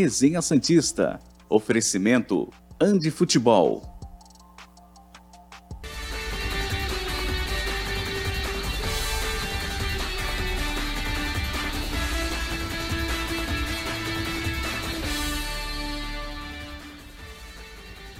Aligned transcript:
Resenha 0.00 0.40
Santista. 0.40 1.20
Oferecimento 1.46 2.50
Andi 2.80 3.10
Futebol. 3.10 3.82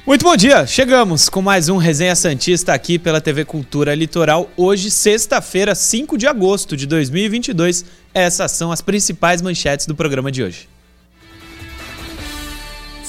Muito 0.06 0.22
bom 0.22 0.36
dia! 0.36 0.66
Chegamos 0.66 1.30
com 1.30 1.40
mais 1.40 1.70
um 1.70 1.78
Resenha 1.78 2.14
Santista 2.14 2.74
aqui 2.74 2.98
pela 2.98 3.22
TV 3.22 3.46
Cultura 3.46 3.94
Litoral. 3.94 4.50
Hoje, 4.54 4.90
sexta-feira, 4.90 5.74
5 5.74 6.18
de 6.18 6.26
agosto 6.26 6.76
de 6.76 6.86
2022. 6.86 7.86
Essas 8.12 8.52
são 8.52 8.70
as 8.70 8.82
principais 8.82 9.40
manchetes 9.40 9.86
do 9.86 9.94
programa 9.94 10.30
de 10.30 10.42
hoje. 10.42 10.68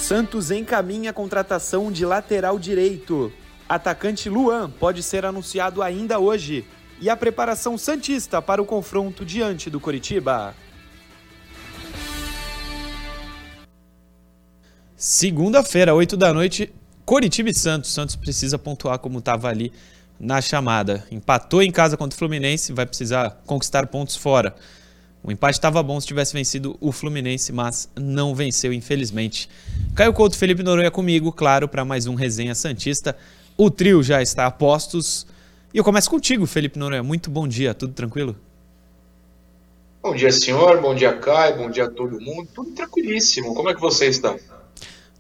Santos 0.01 0.49
encaminha 0.49 1.11
a 1.11 1.13
contratação 1.13 1.91
de 1.91 2.03
lateral 2.05 2.57
direito. 2.57 3.31
Atacante 3.69 4.29
Luan 4.29 4.67
pode 4.67 5.03
ser 5.03 5.25
anunciado 5.25 5.83
ainda 5.83 6.17
hoje. 6.17 6.65
E 6.99 7.07
a 7.07 7.15
preparação 7.15 7.77
Santista 7.77 8.41
para 8.41 8.59
o 8.59 8.65
confronto 8.65 9.23
diante 9.23 9.69
do 9.69 9.79
Coritiba. 9.79 10.55
Segunda-feira, 14.97 15.93
8 15.93 16.17
da 16.17 16.33
noite, 16.33 16.73
Coritiba 17.05 17.49
e 17.49 17.53
Santos. 17.53 17.93
Santos 17.93 18.15
precisa 18.15 18.57
pontuar 18.57 18.97
como 18.97 19.19
estava 19.19 19.49
ali 19.49 19.71
na 20.19 20.41
chamada. 20.41 21.05
Empatou 21.11 21.61
em 21.61 21.71
casa 21.71 21.95
contra 21.95 22.15
o 22.15 22.17
Fluminense, 22.17 22.73
vai 22.73 22.87
precisar 22.87 23.41
conquistar 23.45 23.85
pontos 23.85 24.15
fora. 24.15 24.55
O 25.23 25.31
empate 25.31 25.57
estava 25.57 25.83
bom 25.83 26.01
se 26.01 26.07
tivesse 26.07 26.33
vencido 26.33 26.75
o 26.81 26.91
Fluminense, 26.91 27.51
mas 27.51 27.87
não 27.95 28.33
venceu, 28.33 28.73
infelizmente. 28.73 29.47
Caio 29.93 30.13
Couto, 30.13 30.35
Felipe 30.35 30.63
Noronha 30.63 30.89
comigo, 30.89 31.31
claro, 31.31 31.67
para 31.67 31.85
mais 31.85 32.07
um 32.07 32.15
Resenha 32.15 32.55
Santista. 32.55 33.15
O 33.55 33.69
trio 33.69 34.01
já 34.01 34.21
está 34.21 34.47
a 34.47 34.51
postos. 34.51 35.27
E 35.71 35.77
eu 35.77 35.83
começo 35.83 36.09
contigo, 36.09 36.47
Felipe 36.47 36.79
Noronha. 36.79 37.03
Muito 37.03 37.29
bom 37.29 37.47
dia, 37.47 37.73
tudo 37.73 37.93
tranquilo? 37.93 38.35
Bom 40.01 40.15
dia, 40.15 40.31
senhor. 40.31 40.81
Bom 40.81 40.95
dia, 40.95 41.13
Caio. 41.13 41.57
Bom 41.57 41.69
dia 41.69 41.85
a 41.85 41.89
todo 41.89 42.19
mundo. 42.19 42.49
Tudo 42.55 42.71
tranquilíssimo. 42.71 43.53
Como 43.53 43.69
é 43.69 43.75
que 43.75 43.79
você 43.79 44.07
está? 44.07 44.35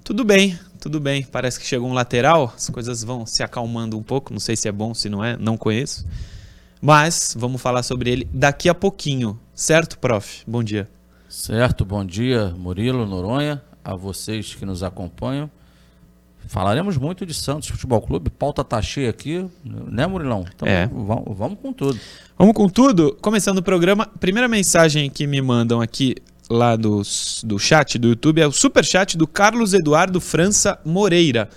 Tudo 0.03 0.25
bem, 0.25 0.59
tudo 0.79 0.99
bem. 0.99 1.23
Parece 1.23 1.59
que 1.59 1.65
chegou 1.65 1.87
um 1.87 1.93
lateral, 1.93 2.51
as 2.55 2.67
coisas 2.71 3.03
vão 3.03 3.23
se 3.27 3.43
acalmando 3.43 3.95
um 3.95 4.01
pouco. 4.01 4.33
Não 4.33 4.39
sei 4.39 4.55
se 4.55 4.67
é 4.67 4.71
bom, 4.71 4.95
se 4.95 5.07
não 5.07 5.23
é, 5.23 5.37
não 5.37 5.55
conheço. 5.55 6.07
Mas 6.81 7.35
vamos 7.37 7.61
falar 7.61 7.83
sobre 7.83 8.09
ele 8.09 8.27
daqui 8.33 8.67
a 8.67 8.73
pouquinho. 8.73 9.39
Certo, 9.53 9.99
prof? 9.99 10.43
Bom 10.47 10.63
dia. 10.63 10.89
Certo, 11.29 11.85
bom 11.85 12.03
dia, 12.03 12.53
Murilo, 12.57 13.05
Noronha, 13.05 13.61
a 13.83 13.95
vocês 13.95 14.55
que 14.55 14.65
nos 14.65 14.81
acompanham. 14.83 15.49
Falaremos 16.47 16.97
muito 16.97 17.25
de 17.25 17.33
Santos 17.33 17.69
Futebol 17.69 18.01
Clube, 18.01 18.29
pauta 18.29 18.63
tá 18.63 18.81
cheia 18.81 19.11
aqui, 19.11 19.45
né, 19.63 20.07
Murilão? 20.07 20.43
Então 20.53 20.67
É. 20.67 20.87
vamos, 20.87 21.37
vamos 21.37 21.59
com 21.61 21.71
tudo. 21.71 21.97
Vamos 22.37 22.53
com 22.55 22.67
tudo? 22.67 23.15
Começando 23.21 23.59
o 23.59 23.63
programa, 23.63 24.07
primeira 24.19 24.47
mensagem 24.47 25.09
que 25.09 25.27
me 25.27 25.39
mandam 25.41 25.79
aqui 25.79 26.15
lá 26.49 26.75
do, 26.75 27.01
do 27.43 27.59
chat 27.59 27.97
do 27.97 28.09
YouTube 28.09 28.41
é 28.41 28.47
o 28.47 28.51
super 28.51 28.83
chat 28.83 29.17
do 29.17 29.27
Carlos 29.27 29.73
Eduardo 29.73 30.19
França 30.19 30.77
Moreira. 30.83 31.47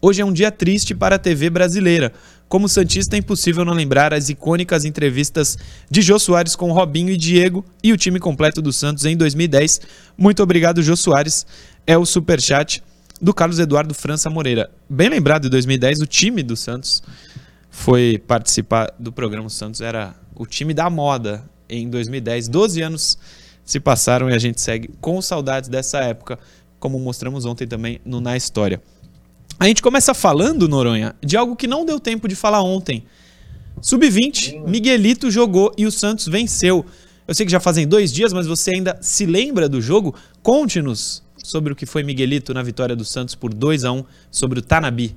Hoje 0.00 0.22
é 0.22 0.24
um 0.24 0.32
dia 0.32 0.52
triste 0.52 0.94
para 0.94 1.16
a 1.16 1.18
TV 1.18 1.50
brasileira. 1.50 2.12
Como 2.48 2.68
Santista 2.68 3.14
é 3.14 3.18
impossível 3.18 3.64
não 3.64 3.74
lembrar 3.74 4.14
as 4.14 4.30
icônicas 4.30 4.86
entrevistas 4.86 5.58
de 5.90 6.00
Jô 6.00 6.18
Soares 6.18 6.56
com 6.56 6.72
Robinho 6.72 7.10
e 7.10 7.16
Diego 7.16 7.64
e 7.82 7.92
o 7.92 7.96
time 7.96 8.18
completo 8.18 8.62
do 8.62 8.72
Santos 8.72 9.04
em 9.04 9.16
2010. 9.16 9.82
Muito 10.16 10.42
obrigado, 10.42 10.82
Jô 10.82 10.96
Soares. 10.96 11.46
É 11.86 11.98
o 11.98 12.06
super 12.06 12.40
chat 12.40 12.82
do 13.20 13.34
Carlos 13.34 13.58
Eduardo 13.58 13.92
França 13.92 14.30
Moreira. 14.30 14.70
Bem 14.88 15.10
lembrado, 15.10 15.46
em 15.46 15.50
2010 15.50 16.00
o 16.00 16.06
time 16.06 16.42
do 16.42 16.56
Santos 16.56 17.02
foi 17.70 18.18
participar 18.26 18.94
do 18.98 19.12
programa 19.12 19.50
Santos 19.50 19.82
era 19.82 20.14
o 20.34 20.46
time 20.46 20.72
da 20.72 20.88
moda 20.88 21.44
em 21.68 21.90
2010. 21.90 22.48
12 22.48 22.80
anos 22.80 23.18
se 23.62 23.78
passaram 23.78 24.30
e 24.30 24.34
a 24.34 24.38
gente 24.38 24.60
segue 24.60 24.88
com 25.02 25.20
saudades 25.20 25.68
dessa 25.68 25.98
época, 25.98 26.38
como 26.80 26.98
mostramos 26.98 27.44
ontem 27.44 27.66
também 27.66 28.00
no 28.06 28.22
Na 28.22 28.38
História. 28.38 28.80
A 29.60 29.66
gente 29.66 29.82
começa 29.82 30.14
falando, 30.14 30.68
Noronha, 30.68 31.16
de 31.20 31.36
algo 31.36 31.56
que 31.56 31.66
não 31.66 31.84
deu 31.84 31.98
tempo 31.98 32.28
de 32.28 32.36
falar 32.36 32.62
ontem. 32.62 33.04
Sub-20, 33.82 34.64
Miguelito 34.64 35.30
jogou 35.30 35.74
e 35.76 35.84
o 35.84 35.90
Santos 35.90 36.28
venceu. 36.28 36.86
Eu 37.26 37.34
sei 37.34 37.44
que 37.44 37.50
já 37.50 37.58
fazem 37.58 37.86
dois 37.86 38.12
dias, 38.12 38.32
mas 38.32 38.46
você 38.46 38.70
ainda 38.72 38.96
se 39.00 39.26
lembra 39.26 39.68
do 39.68 39.80
jogo? 39.80 40.14
Conte-nos 40.42 41.24
sobre 41.36 41.72
o 41.72 41.76
que 41.76 41.86
foi 41.86 42.04
Miguelito 42.04 42.54
na 42.54 42.62
vitória 42.62 42.94
do 42.94 43.04
Santos 43.04 43.34
por 43.34 43.52
2 43.52 43.84
a 43.84 43.92
1 43.92 44.04
sobre 44.30 44.60
o 44.60 44.62
Tanabi. 44.62 45.16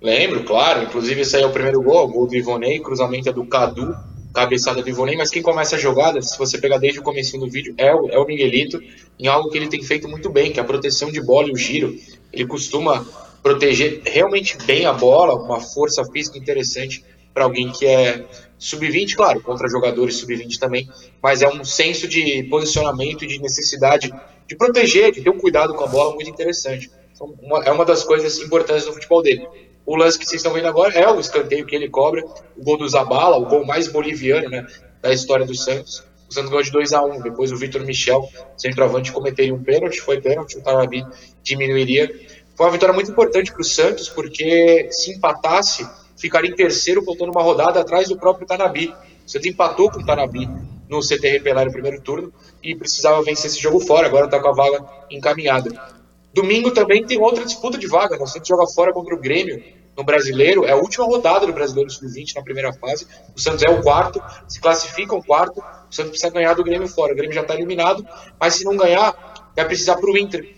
Lembro, 0.00 0.42
claro. 0.44 0.82
Inclusive, 0.82 1.20
esse 1.20 1.36
aí 1.36 1.42
é 1.42 1.46
o 1.46 1.52
primeiro 1.52 1.82
gol, 1.82 2.08
o 2.08 2.08
gol 2.08 2.26
do 2.26 2.34
Ivonei, 2.34 2.80
cruzamento 2.80 3.28
é 3.28 3.32
do 3.32 3.44
Cadu, 3.44 3.94
cabeçada 4.32 4.82
do 4.82 4.88
Ivonei, 4.88 5.16
mas 5.16 5.30
quem 5.30 5.42
começa 5.42 5.76
a 5.76 5.78
jogada, 5.78 6.20
se 6.22 6.36
você 6.38 6.58
pegar 6.58 6.78
desde 6.78 7.00
o 7.00 7.02
começo 7.02 7.38
do 7.38 7.48
vídeo, 7.48 7.74
é 7.76 7.94
o, 7.94 8.08
é 8.10 8.18
o 8.18 8.26
Miguelito, 8.26 8.80
em 9.18 9.26
algo 9.26 9.50
que 9.50 9.58
ele 9.58 9.68
tem 9.68 9.82
feito 9.82 10.08
muito 10.08 10.30
bem, 10.30 10.52
que 10.52 10.58
é 10.58 10.62
a 10.62 10.66
proteção 10.66 11.10
de 11.10 11.20
bola 11.20 11.48
e 11.48 11.52
o 11.52 11.56
giro. 11.56 11.94
Ele 12.32 12.46
costuma 12.46 13.06
proteger 13.42 14.00
realmente 14.04 14.56
bem 14.64 14.86
a 14.86 14.92
bola, 14.92 15.34
uma 15.34 15.60
força 15.60 16.04
física 16.04 16.38
interessante 16.38 17.04
para 17.34 17.44
alguém 17.44 17.70
que 17.72 17.86
é 17.86 18.24
sub-20, 18.58 19.14
claro, 19.16 19.40
contra 19.42 19.68
jogadores 19.68 20.16
sub-20 20.16 20.58
também, 20.58 20.88
mas 21.22 21.42
é 21.42 21.48
um 21.48 21.64
senso 21.64 22.06
de 22.06 22.44
posicionamento 22.44 23.26
de 23.26 23.40
necessidade 23.40 24.14
de 24.46 24.56
proteger, 24.56 25.12
de 25.12 25.22
ter 25.22 25.30
um 25.30 25.38
cuidado 25.38 25.74
com 25.74 25.84
a 25.84 25.86
bola 25.88 26.14
muito 26.14 26.30
interessante. 26.30 26.90
Então, 27.14 27.34
uma- 27.40 27.64
é 27.64 27.72
uma 27.72 27.84
das 27.84 28.04
coisas 28.04 28.38
importantes 28.38 28.86
no 28.86 28.92
futebol 28.92 29.22
dele. 29.22 29.48
O 29.84 29.96
lance 29.96 30.18
que 30.18 30.24
vocês 30.24 30.40
estão 30.40 30.52
vendo 30.52 30.68
agora 30.68 30.94
é 30.94 31.08
o 31.08 31.18
escanteio 31.18 31.66
que 31.66 31.74
ele 31.74 31.88
cobra, 31.88 32.24
o 32.56 32.62
gol 32.62 32.78
do 32.78 32.88
Zabala, 32.88 33.36
o 33.36 33.46
gol 33.46 33.64
mais 33.64 33.88
boliviano 33.88 34.48
né, 34.48 34.66
da 35.00 35.12
história 35.12 35.44
do 35.44 35.54
Santos. 35.54 36.04
O 36.28 36.32
Santos 36.32 36.50
ganhou 36.50 36.62
de 36.62 36.70
2 36.70 36.92
a 36.92 37.04
1 37.04 37.20
Depois 37.20 37.52
o 37.52 37.56
Vitor 37.56 37.84
Michel, 37.84 38.26
centroavante, 38.56 39.12
cometeria 39.12 39.54
um 39.54 39.62
pênalti, 39.62 40.00
foi 40.00 40.20
pênalti, 40.20 40.56
o 40.56 40.62
Tarabi 40.62 41.04
diminuiria. 41.42 42.10
Foi 42.54 42.66
uma 42.66 42.72
vitória 42.72 42.94
muito 42.94 43.10
importante 43.10 43.52
para 43.52 43.60
o 43.60 43.64
Santos, 43.64 44.08
porque 44.08 44.88
se 44.90 45.12
empatasse, 45.12 45.86
ficaria 46.16 46.50
em 46.50 46.54
terceiro, 46.54 47.04
faltando 47.04 47.32
uma 47.32 47.42
rodada 47.42 47.80
atrás 47.80 48.08
do 48.08 48.16
próprio 48.16 48.46
Tanabi. 48.46 48.94
O 49.26 49.30
Santos 49.30 49.46
empatou 49.46 49.90
com 49.90 50.00
o 50.00 50.06
Tanabi 50.06 50.48
no 50.88 51.02
CTR 51.02 51.42
Pelé 51.42 51.64
no 51.64 51.72
primeiro 51.72 52.00
turno 52.00 52.32
e 52.62 52.74
precisava 52.74 53.22
vencer 53.22 53.46
esse 53.46 53.60
jogo 53.60 53.80
fora, 53.80 54.06
agora 54.06 54.26
está 54.26 54.38
com 54.38 54.48
a 54.48 54.52
vaga 54.52 54.84
encaminhada. 55.10 56.01
Domingo 56.34 56.70
também 56.70 57.04
tem 57.04 57.20
outra 57.20 57.44
disputa 57.44 57.76
de 57.78 57.86
vaga. 57.86 58.16
né? 58.16 58.22
O 58.22 58.26
Santos 58.26 58.48
joga 58.48 58.66
fora 58.66 58.92
contra 58.92 59.14
o 59.14 59.18
Grêmio 59.18 59.62
no 59.96 60.02
Brasileiro. 60.04 60.64
É 60.64 60.72
a 60.72 60.76
última 60.76 61.04
rodada 61.04 61.46
do 61.46 61.52
Brasileiro 61.52 61.90
Sub-20 61.90 62.34
na 62.36 62.42
primeira 62.42 62.72
fase. 62.72 63.06
O 63.36 63.40
Santos 63.40 63.62
é 63.62 63.68
o 63.70 63.82
quarto, 63.82 64.22
se 64.48 64.60
classifica 64.60 65.14
o 65.14 65.22
quarto. 65.22 65.60
O 65.60 65.94
Santos 65.94 66.10
precisa 66.12 66.32
ganhar 66.32 66.54
do 66.54 66.64
Grêmio 66.64 66.88
fora. 66.88 67.12
O 67.12 67.16
Grêmio 67.16 67.34
já 67.34 67.42
está 67.42 67.54
eliminado, 67.54 68.06
mas 68.40 68.54
se 68.54 68.64
não 68.64 68.76
ganhar, 68.76 69.52
vai 69.54 69.66
precisar 69.66 69.96
para 69.96 70.10
o 70.10 70.16
Inter, 70.16 70.54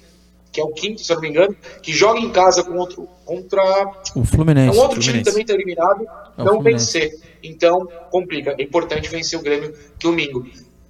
que 0.53 0.61
é 0.61 0.65
o 0.65 0.69
quinto, 0.69 1.03
se 1.03 1.11
eu 1.11 1.17
não 1.17 1.23
me 1.23 1.29
engano, 1.31 1.57
que 1.83 1.93
joga 1.93 2.21
em 2.21 2.31
casa 2.31 2.63
contra, 2.63 3.03
contra 3.25 3.63
O 4.15 4.23
é 4.23 4.25
Fluminense. 4.25 4.79
um 4.79 4.81
outro 4.81 5.01
time 5.01 5.23
Fluminense. 5.25 5.25
também 5.31 5.43
está 5.43 5.55
eliminado, 5.55 6.07
É 6.39 6.45
não 6.45 6.63
vencer. 6.63 7.11
Então, 7.43 7.89
complica. 8.13 8.55
É 8.57 8.63
importante 8.63 9.09
vencer 9.09 9.37
o 9.39 9.43
Grêmio 9.43 9.75
domingo. 10.01 10.47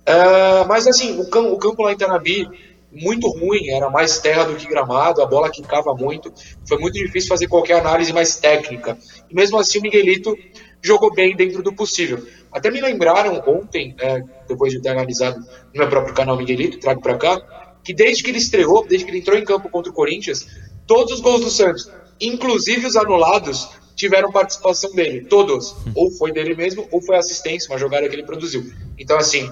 Ah, 0.06 0.66
mas 0.68 0.86
assim, 0.86 1.18
o 1.18 1.30
campo, 1.30 1.52
o 1.54 1.56
campo 1.58 1.82
lá 1.82 1.92
em 1.92 1.96
Tanabi, 1.96 2.46
muito 2.94 3.28
ruim, 3.28 3.68
era 3.68 3.90
mais 3.90 4.18
terra 4.18 4.44
do 4.44 4.56
que 4.56 4.66
gramado, 4.66 5.22
a 5.22 5.26
bola 5.26 5.50
quicava 5.50 5.94
muito. 5.94 6.32
Foi 6.66 6.78
muito 6.78 6.94
difícil 6.94 7.28
fazer 7.28 7.48
qualquer 7.48 7.80
análise 7.80 8.12
mais 8.12 8.36
técnica. 8.36 8.96
E 9.28 9.34
mesmo 9.34 9.58
assim, 9.58 9.78
o 9.78 9.82
Miguelito 9.82 10.36
jogou 10.82 11.12
bem 11.12 11.34
dentro 11.34 11.62
do 11.62 11.74
possível. 11.74 12.24
Até 12.52 12.70
me 12.70 12.80
lembraram 12.80 13.42
ontem, 13.46 13.94
é, 13.98 14.22
depois 14.46 14.72
de 14.72 14.80
ter 14.80 14.90
analisado 14.90 15.40
no 15.40 15.80
meu 15.80 15.88
próprio 15.88 16.14
canal 16.14 16.36
Miguelito, 16.36 16.78
trago 16.78 17.00
para 17.00 17.16
cá, 17.16 17.80
que 17.82 17.92
desde 17.92 18.22
que 18.22 18.30
ele 18.30 18.38
estreou, 18.38 18.86
desde 18.86 19.04
que 19.04 19.10
ele 19.10 19.18
entrou 19.18 19.36
em 19.36 19.44
campo 19.44 19.68
contra 19.68 19.90
o 19.90 19.94
Corinthians, 19.94 20.46
todos 20.86 21.14
os 21.14 21.20
gols 21.20 21.40
do 21.40 21.50
Santos, 21.50 21.90
inclusive 22.20 22.86
os 22.86 22.96
anulados, 22.96 23.68
tiveram 23.96 24.30
participação 24.30 24.92
dele. 24.92 25.24
Todos. 25.24 25.74
Ou 25.94 26.10
foi 26.10 26.32
dele 26.32 26.54
mesmo, 26.54 26.86
ou 26.90 27.00
foi 27.00 27.16
assistência, 27.16 27.70
uma 27.70 27.78
jogada 27.78 28.08
que 28.08 28.14
ele 28.14 28.24
produziu. 28.24 28.70
Então, 28.98 29.16
assim, 29.16 29.50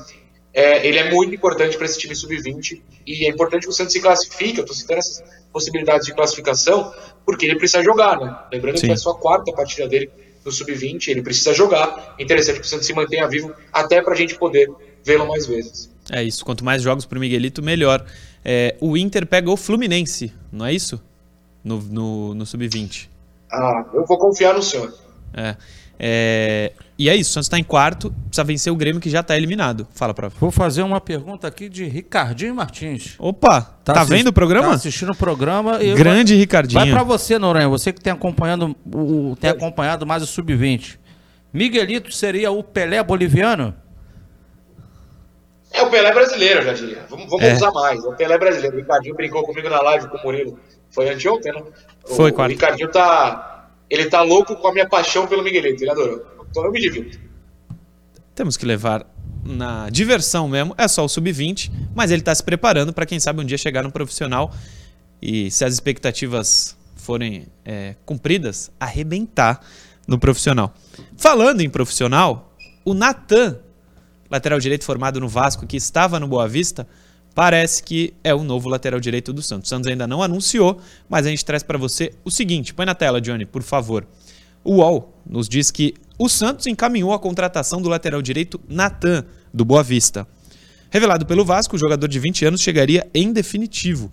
é, 0.54 0.86
ele 0.86 0.98
é 0.98 1.10
muito 1.10 1.34
importante 1.34 1.76
para 1.76 1.86
esse 1.86 1.98
time 1.98 2.14
sub-20 2.14 2.80
e 3.06 3.24
é 3.26 3.28
importante 3.28 3.62
que 3.62 3.70
o 3.70 3.72
Santos 3.72 3.92
se 3.92 4.00
classifique. 4.00 4.58
Eu 4.58 4.64
estou 4.64 4.76
citando 4.76 4.98
essas 4.98 5.22
possibilidades 5.52 6.06
de 6.06 6.14
classificação 6.14 6.92
porque 7.24 7.46
ele 7.46 7.56
precisa 7.56 7.82
jogar, 7.82 8.18
né? 8.20 8.36
Lembrando 8.52 8.78
Sim. 8.78 8.86
que 8.86 8.92
é 8.92 8.96
só 8.96 9.10
a 9.10 9.18
quarta 9.18 9.52
partida 9.52 9.88
dele 9.88 10.10
no 10.44 10.50
sub-20, 10.50 11.08
ele 11.08 11.22
precisa 11.22 11.54
jogar. 11.54 12.14
É 12.18 12.22
interessante 12.22 12.60
que 12.60 12.66
o 12.66 12.68
Santos 12.68 12.86
se 12.86 12.92
mantenha 12.92 13.26
vivo 13.28 13.54
até 13.72 14.02
para 14.02 14.12
a 14.12 14.16
gente 14.16 14.36
poder 14.36 14.70
vê-lo 15.04 15.26
mais 15.26 15.46
vezes. 15.46 15.90
É 16.10 16.22
isso, 16.22 16.44
quanto 16.44 16.64
mais 16.64 16.82
jogos 16.82 17.06
pro 17.06 17.20
Miguelito, 17.20 17.62
melhor. 17.62 18.04
É, 18.44 18.76
o 18.80 18.96
Inter 18.96 19.26
pega 19.26 19.50
o 19.50 19.56
Fluminense, 19.56 20.32
não 20.50 20.66
é 20.66 20.72
isso? 20.72 21.00
No, 21.64 21.80
no, 21.80 22.34
no 22.34 22.44
Sub-20. 22.44 23.08
Ah, 23.50 23.84
eu 23.94 24.04
vou 24.04 24.18
confiar 24.18 24.54
no 24.54 24.62
senhor. 24.62 24.92
É. 25.32 25.56
É, 26.04 26.72
e 26.98 27.08
é 27.08 27.14
isso, 27.14 27.30
o 27.30 27.32
Santos 27.34 27.46
está 27.46 27.56
em 27.60 27.62
quarto, 27.62 28.10
precisa 28.26 28.42
vencer 28.42 28.72
o 28.72 28.76
Grêmio 28.76 29.00
que 29.00 29.08
já 29.08 29.20
está 29.20 29.36
eliminado. 29.36 29.86
Fala, 29.94 30.12
prof. 30.12 30.34
Vou 30.40 30.50
fazer 30.50 30.82
uma 30.82 31.00
pergunta 31.00 31.46
aqui 31.46 31.68
de 31.68 31.84
Ricardinho 31.84 32.52
Martins. 32.56 33.14
Opa, 33.20 33.60
tá, 33.84 34.00
assi- 34.00 34.10
vendo 34.10 34.26
o 34.26 34.32
programa? 34.32 34.68
Tá 34.70 34.74
assistindo 34.74 35.12
o 35.12 35.16
programa. 35.16 35.80
e 35.80 35.94
Grande 35.94 36.32
vai, 36.32 36.40
Ricardinho. 36.40 36.80
Vai 36.80 36.90
pra 36.90 37.04
você, 37.04 37.38
Noronha, 37.38 37.68
você 37.68 37.92
que 37.92 38.00
tem 38.00 38.12
acompanhando, 38.12 38.74
o, 38.92 39.36
tem 39.40 39.48
acompanhado 39.50 40.04
mais 40.04 40.24
o 40.24 40.26
Sub-20. 40.26 40.98
Miguelito 41.54 42.10
seria 42.12 42.50
o 42.50 42.64
Pelé 42.64 43.00
boliviano? 43.00 43.72
É 45.72 45.82
o 45.82 45.88
Pelé 45.90 46.12
brasileiro, 46.12 46.60
eu 46.60 46.64
já 46.64 46.72
diria. 46.72 47.06
Vamos, 47.08 47.26
vamos 47.30 47.44
É. 47.46 47.54
usar 47.54 47.70
mais. 47.70 48.04
É 48.04 48.08
o 48.08 48.12
Pelé 48.16 48.36
brasileiro. 48.38 48.76
O 48.76 48.80
Ricardinho 48.80 49.14
brincou 49.14 49.42
comigo 49.44 49.68
na 49.68 49.80
live 49.80 50.08
com 50.08 50.18
o 50.18 50.22
Murilo. 50.24 50.58
Foi 50.90 51.08
anteontem, 51.08 51.52
né? 51.52 51.62
O, 52.04 52.14
Foi, 52.14 52.30
o 52.30 52.34
quarta. 52.34 52.52
Ricardinho 52.52 52.90
tá. 52.90 53.61
Ele 53.92 54.06
tá 54.06 54.22
louco 54.22 54.56
com 54.56 54.68
a 54.68 54.72
minha 54.72 54.88
paixão 54.88 55.26
pelo 55.26 55.42
Miguelito. 55.42 55.84
Ele 55.84 55.90
adorou. 55.90 56.24
Então 56.50 56.64
eu 56.64 56.72
me 56.72 56.80
divirto. 56.80 57.20
Temos 58.34 58.56
que 58.56 58.64
levar 58.64 59.06
na 59.44 59.90
diversão 59.90 60.48
mesmo. 60.48 60.74
É 60.78 60.88
só 60.88 61.04
o 61.04 61.08
sub-20, 61.08 61.70
mas 61.94 62.10
ele 62.10 62.22
está 62.22 62.34
se 62.34 62.42
preparando 62.42 62.90
para 62.94 63.04
quem 63.04 63.20
sabe 63.20 63.42
um 63.42 63.44
dia 63.44 63.58
chegar 63.58 63.82
no 63.82 63.92
profissional 63.92 64.50
e 65.20 65.50
se 65.50 65.62
as 65.62 65.74
expectativas 65.74 66.74
forem 66.96 67.46
é, 67.66 67.94
cumpridas, 68.06 68.70
arrebentar 68.80 69.60
no 70.08 70.18
profissional. 70.18 70.72
Falando 71.18 71.60
em 71.60 71.68
profissional, 71.68 72.56
o 72.86 72.94
Natan, 72.94 73.58
lateral 74.30 74.58
direito 74.58 74.86
formado 74.86 75.20
no 75.20 75.28
Vasco, 75.28 75.66
que 75.66 75.76
estava 75.76 76.18
no 76.18 76.26
Boa 76.26 76.48
Vista, 76.48 76.88
parece 77.34 77.82
que 77.82 78.14
é 78.22 78.34
o 78.34 78.44
novo 78.44 78.68
lateral 78.68 79.00
direito 79.00 79.32
do 79.32 79.42
Santos. 79.42 79.68
O 79.68 79.70
Santos 79.70 79.88
ainda 79.88 80.06
não 80.06 80.22
anunciou, 80.22 80.80
mas 81.08 81.26
a 81.26 81.30
gente 81.30 81.44
traz 81.44 81.62
para 81.62 81.78
você 81.78 82.12
o 82.24 82.30
seguinte: 82.30 82.74
põe 82.74 82.86
na 82.86 82.94
tela, 82.94 83.20
Johnny, 83.20 83.46
por 83.46 83.62
favor. 83.62 84.06
O 84.64 84.76
UOL 84.76 85.12
nos 85.26 85.48
diz 85.48 85.70
que 85.70 85.94
o 86.18 86.28
Santos 86.28 86.66
encaminhou 86.66 87.12
a 87.12 87.18
contratação 87.18 87.82
do 87.82 87.88
lateral 87.88 88.22
direito 88.22 88.60
Natan, 88.68 89.24
do 89.52 89.64
Boa 89.64 89.82
Vista. 89.82 90.26
Revelado 90.90 91.26
pelo 91.26 91.44
Vasco, 91.44 91.74
o 91.74 91.78
jogador 91.78 92.06
de 92.06 92.18
20 92.18 92.44
anos 92.44 92.60
chegaria 92.60 93.08
em 93.14 93.32
definitivo. 93.32 94.12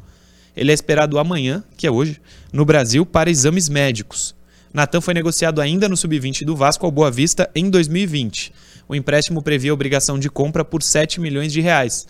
Ele 0.56 0.72
é 0.72 0.74
esperado 0.74 1.20
amanhã, 1.20 1.64
que 1.78 1.86
é 1.86 1.92
hoje, 1.92 2.20
no 2.52 2.66
Brasil 2.66 3.06
para 3.06 3.30
exames 3.30 3.70
médicos. 3.70 4.36
Natan 4.74 5.02
foi 5.02 5.14
negociado 5.14 5.62
ainda 5.62 5.90
no 5.90 5.98
sub-20 5.98 6.46
do 6.46 6.56
Vasco 6.56 6.86
ao 6.86 6.92
Boa 6.92 7.10
Vista 7.12 7.50
em 7.56 7.70
2020. 7.70 8.54
O 8.88 8.96
empréstimo 8.96 9.42
previa 9.42 9.74
obrigação 9.74 10.18
de 10.18 10.30
compra 10.30 10.64
por 10.64 10.82
7 10.82 11.20
milhões 11.20 11.52
de 11.52 11.62
reais. 11.62 12.08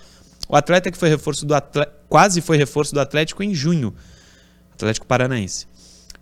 O 0.49 0.55
atleta 0.55 0.91
que 0.91 0.97
foi 0.97 1.09
reforço 1.09 1.45
do 1.45 1.53
atle... 1.53 1.85
quase 2.09 2.41
foi 2.41 2.57
reforço 2.57 2.91
do 2.91 2.99
Atlético 2.99 3.43
em 3.43 3.53
junho. 3.53 3.93
Atlético 4.73 5.05
Paranaense. 5.05 5.67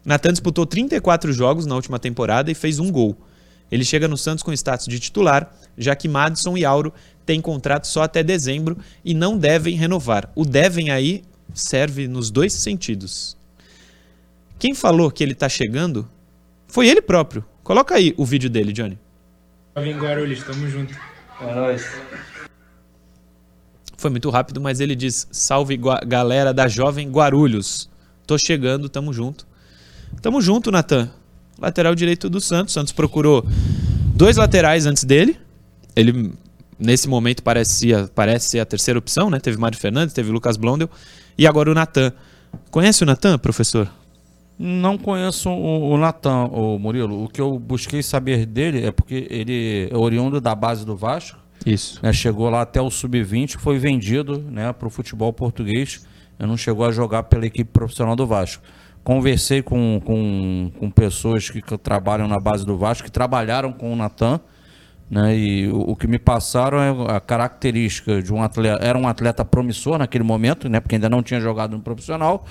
Natan 0.04 0.34
disputou 0.34 0.66
34 0.66 1.32
jogos 1.32 1.66
na 1.66 1.76
última 1.76 1.98
temporada 1.98 2.52
e 2.52 2.56
fez 2.56 2.78
um 2.78 2.92
gol. 2.92 3.18
Ele 3.72 3.86
chega 3.86 4.08
no 4.08 4.18
Santos 4.18 4.44
com 4.44 4.52
status 4.52 4.88
de 4.88 5.00
titular, 5.00 5.54
já 5.78 5.96
que 5.96 6.10
Madison 6.10 6.58
e 6.58 6.66
Auro 6.66 6.94
têm 7.26 7.40
contrato 7.40 7.88
só 7.88 8.04
até 8.04 8.22
dezembro 8.22 8.78
e 9.04 9.14
não 9.14 9.38
devem 9.38 9.76
renovar. 9.76 10.30
O 10.36 10.46
devem 10.46 10.92
aí 10.92 11.24
serve 11.54 12.08
nos 12.08 12.30
dois 12.30 12.52
sentidos. 12.52 13.38
Quem 14.60 14.74
falou 14.74 15.10
que 15.10 15.24
ele 15.24 15.36
tá 15.36 15.48
chegando 15.48 16.10
foi 16.68 16.88
ele 16.88 17.02
próprio. 17.02 17.46
Coloca 17.64 17.96
aí 17.96 18.14
o 18.18 18.26
vídeo 18.26 18.50
dele, 18.50 18.74
Johnny. 18.74 19.00
Salve 19.74 19.90
em 19.90 19.98
Guarulhos, 19.98 20.44
tamo 20.44 20.70
junto. 20.70 20.94
Foi 23.98 24.12
muito 24.12 24.30
rápido, 24.30 24.62
mas 24.62 24.80
ele 24.80 24.96
diz: 24.96 25.28
Salve 25.32 25.78
galera 26.06 26.54
da 26.54 26.68
Jovem 26.68 27.10
Guarulhos. 27.10 27.90
Tô 28.28 28.38
chegando, 28.38 28.88
tamo 28.88 29.12
junto. 29.12 29.48
Tamo 30.22 30.40
junto, 30.40 30.72
Natan. 30.72 31.10
Lateral 31.60 31.96
direito 31.96 32.30
do 32.30 32.40
Santos. 32.40 32.74
Santos 32.74 32.94
procurou 32.94 33.44
dois 34.14 34.38
laterais 34.38 34.86
antes 34.86 35.04
dele. 35.04 35.38
Ele, 35.96 36.32
nesse 36.78 37.08
momento, 37.08 37.42
parecia, 37.42 38.10
parece 38.14 38.50
ser 38.50 38.60
a 38.60 38.66
terceira 38.66 39.00
opção, 39.00 39.32
né? 39.32 39.40
Teve 39.40 39.58
Mário 39.58 39.78
Fernandes, 39.78 40.14
teve 40.14 40.32
Lucas 40.32 40.58
Blondel. 40.58 40.90
E 41.36 41.48
agora 41.48 41.72
o 41.72 41.74
Natan. 41.74 42.14
Conhece 42.70 43.02
o 43.04 43.06
Natan, 43.06 43.40
professor? 43.40 43.90
Não 44.60 44.98
conheço 44.98 45.50
o, 45.50 45.92
o 45.92 45.98
Natan, 45.98 46.46
o 46.46 46.78
Murilo. 46.78 47.24
O 47.24 47.30
que 47.30 47.42
eu 47.42 47.58
busquei 47.58 48.04
saber 48.04 48.46
dele 48.46 48.86
é 48.86 48.92
porque 48.92 49.28
ele 49.30 49.90
é 49.92 49.98
oriundo 49.98 50.40
da 50.40 50.54
base 50.54 50.86
do 50.86 50.96
Vasco. 50.96 51.47
Isso. 51.66 52.00
né, 52.02 52.14
chegou 52.14 52.50
lá 52.50 52.62
até 52.62 52.82
o 52.82 52.90
sub-20, 52.90 53.58
foi 53.58 53.78
vendido 53.78 54.40
né, 54.40 54.72
para 54.74 54.88
o 54.88 54.92
futebol 54.92 55.32
português, 55.34 56.06
não 56.40 56.56
chegou 56.56 56.86
a 56.86 56.92
jogar 56.92 57.24
pela 57.24 57.46
equipe 57.46 57.70
profissional 57.72 58.16
do 58.16 58.28
Vasco. 58.28 58.64
Conversei 59.04 59.62
com, 59.62 60.02
com, 60.04 60.72
com 60.78 60.92
pessoas 60.92 61.50
que, 61.50 61.62
que 61.62 61.78
trabalham 61.78 62.28
na 62.28 62.40
base 62.40 62.66
do 62.66 62.78
Vasco, 62.78 63.06
que 63.06 63.12
trabalharam 63.12 63.72
com 63.72 63.92
o 63.92 63.96
Natan, 63.96 64.40
né, 65.10 65.36
e 65.38 65.68
o, 65.70 65.92
o 65.92 65.96
que 65.96 66.08
me 66.08 66.20
passaram 66.20 66.80
é 66.80 67.16
a 67.16 67.20
característica 67.20 68.22
de 68.22 68.34
um 68.34 68.44
atleta, 68.44 68.84
era 68.84 68.98
um 68.98 69.08
atleta 69.08 69.46
promissor 69.46 69.98
naquele 69.98 70.24
momento, 70.24 70.68
né, 70.70 70.80
porque 70.80 70.96
ainda 70.96 71.10
não 71.10 71.24
tinha 71.24 71.40
jogado 71.40 71.76
no 71.76 71.82
profissional, 71.82 72.46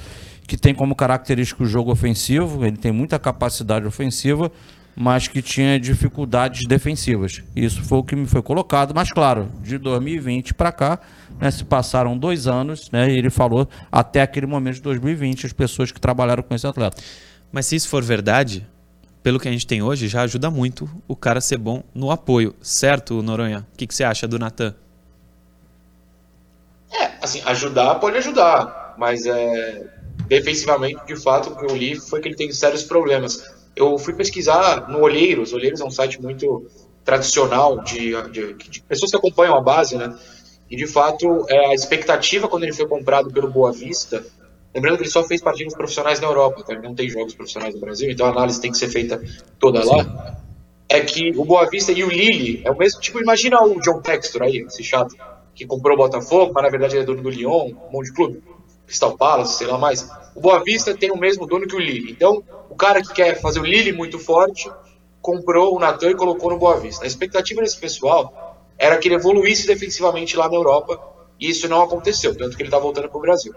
que 0.46 0.56
tem 0.56 0.74
como 0.74 0.94
característica 0.94 1.62
o 1.62 1.66
jogo 1.66 1.92
ofensivo, 1.92 2.64
ele 2.64 2.76
tem 2.76 2.92
muita 2.92 3.18
capacidade 3.18 3.86
ofensiva, 3.86 4.50
mas 4.96 5.28
que 5.28 5.42
tinha 5.42 5.78
dificuldades 5.78 6.66
defensivas. 6.66 7.42
Isso 7.54 7.82
foi 7.82 7.98
o 7.98 8.02
que 8.02 8.16
me 8.16 8.26
foi 8.26 8.40
colocado, 8.40 8.94
mas 8.94 9.12
claro, 9.12 9.52
de 9.62 9.76
2020 9.76 10.54
para 10.54 10.72
cá, 10.72 10.98
né, 11.38 11.50
se 11.50 11.62
passaram 11.64 12.16
dois 12.16 12.46
anos, 12.46 12.90
né, 12.90 13.10
e 13.10 13.18
ele 13.18 13.28
falou 13.28 13.68
até 13.92 14.22
aquele 14.22 14.46
momento 14.46 14.76
de 14.76 14.82
2020 14.82 15.46
as 15.46 15.52
pessoas 15.52 15.92
que 15.92 16.00
trabalharam 16.00 16.42
com 16.42 16.54
esse 16.54 16.66
atleta. 16.66 17.02
Mas 17.52 17.66
se 17.66 17.76
isso 17.76 17.88
for 17.88 18.02
verdade, 18.02 18.66
pelo 19.22 19.38
que 19.38 19.48
a 19.48 19.52
gente 19.52 19.66
tem 19.66 19.82
hoje, 19.82 20.08
já 20.08 20.22
ajuda 20.22 20.50
muito 20.50 20.88
o 21.06 21.14
cara 21.14 21.40
ser 21.40 21.58
bom 21.58 21.82
no 21.94 22.10
apoio. 22.10 22.54
Certo, 22.62 23.22
Noronha? 23.22 23.66
O 23.72 23.76
que, 23.76 23.86
que 23.86 23.94
você 23.94 24.04
acha 24.04 24.26
do 24.26 24.38
Natan? 24.38 24.74
É, 26.90 27.12
assim, 27.20 27.42
ajudar 27.44 27.96
pode 27.96 28.16
ajudar, 28.16 28.94
mas 28.96 29.26
é, 29.26 29.84
defensivamente, 30.26 31.04
de 31.06 31.16
fato, 31.16 31.50
o 31.50 31.56
que 31.56 31.64
eu 31.64 31.76
li 31.76 31.96
foi 31.96 32.20
que 32.20 32.28
ele 32.28 32.36
tem 32.36 32.50
sérios 32.52 32.82
problemas. 32.82 33.55
Eu 33.76 33.98
fui 33.98 34.14
pesquisar 34.14 34.88
no 34.88 35.00
Olheiros, 35.00 35.52
Olheiros 35.52 35.80
é 35.80 35.84
um 35.84 35.90
site 35.90 36.20
muito 36.20 36.66
tradicional 37.04 37.82
de, 37.82 38.10
de, 38.30 38.54
de 38.54 38.82
pessoas 38.82 39.10
que 39.10 39.16
acompanham 39.16 39.54
a 39.54 39.60
base, 39.60 39.96
né? 39.96 40.18
E 40.68 40.76
de 40.76 40.86
fato, 40.86 41.46
é, 41.48 41.66
a 41.66 41.74
expectativa 41.74 42.48
quando 42.48 42.64
ele 42.64 42.72
foi 42.72 42.88
comprado 42.88 43.30
pelo 43.30 43.48
Boa 43.48 43.72
Vista, 43.72 44.24
lembrando 44.74 44.96
que 44.96 45.04
ele 45.04 45.10
só 45.10 45.22
fez 45.22 45.40
partidas 45.40 45.74
profissionais 45.74 46.18
na 46.20 46.26
Europa, 46.26 46.64
tá? 46.64 46.72
ele 46.72 46.82
não 46.82 46.94
tem 46.94 47.08
jogos 47.08 47.34
profissionais 47.34 47.74
no 47.74 47.80
Brasil, 47.80 48.10
então 48.10 48.26
a 48.26 48.30
análise 48.30 48.60
tem 48.60 48.72
que 48.72 48.78
ser 48.78 48.88
feita 48.88 49.22
toda 49.60 49.84
lá. 49.84 50.40
É 50.88 51.00
que 51.00 51.30
o 51.36 51.44
Boa 51.44 51.68
Vista 51.70 51.92
e 51.92 52.02
o 52.02 52.08
Lille 52.08 52.62
é 52.64 52.70
o 52.70 52.76
mesmo 52.76 53.00
tipo, 53.00 53.20
imagina 53.20 53.62
o 53.62 53.80
John 53.80 54.00
Textor 54.00 54.42
aí, 54.42 54.64
esse 54.66 54.82
chato, 54.82 55.14
que 55.54 55.64
comprou 55.66 55.94
o 55.94 55.98
Botafogo, 55.98 56.52
mas 56.52 56.64
na 56.64 56.70
verdade 56.70 56.94
ele 56.94 57.02
é 57.02 57.06
dono 57.06 57.22
do 57.22 57.30
Lyon, 57.30 57.70
um 57.88 57.92
monte 57.92 58.06
de 58.06 58.12
clube, 58.12 58.42
Crystal 58.86 59.16
Palace, 59.16 59.58
sei 59.58 59.66
lá 59.66 59.76
mais. 59.76 60.08
O 60.34 60.40
Boa 60.40 60.62
Vista 60.62 60.96
tem 60.96 61.10
o 61.10 61.16
mesmo 61.16 61.46
dono 61.46 61.66
que 61.66 61.74
o 61.74 61.78
Lille. 61.78 62.12
Então, 62.12 62.42
o 62.70 62.76
cara 62.76 63.02
que 63.02 63.12
quer 63.12 63.40
fazer 63.40 63.60
o 63.60 63.64
Lille 63.64 63.92
muito 63.92 64.18
forte, 64.18 64.70
comprou 65.20 65.74
o 65.74 65.78
Natan 65.78 66.10
e 66.10 66.14
colocou 66.14 66.50
no 66.50 66.58
Boa 66.58 66.78
Vista. 66.78 67.04
A 67.04 67.06
expectativa 67.06 67.60
desse 67.60 67.78
pessoal 67.78 68.56
era 68.78 68.96
que 68.98 69.08
ele 69.08 69.16
evoluísse 69.16 69.66
defensivamente 69.66 70.36
lá 70.36 70.48
na 70.48 70.54
Europa, 70.54 71.00
e 71.40 71.50
isso 71.50 71.68
não 71.68 71.82
aconteceu, 71.82 72.36
tanto 72.36 72.56
que 72.56 72.62
ele 72.62 72.68
está 72.68 72.78
voltando 72.78 73.08
para 73.08 73.18
o 73.18 73.20
Brasil. 73.20 73.54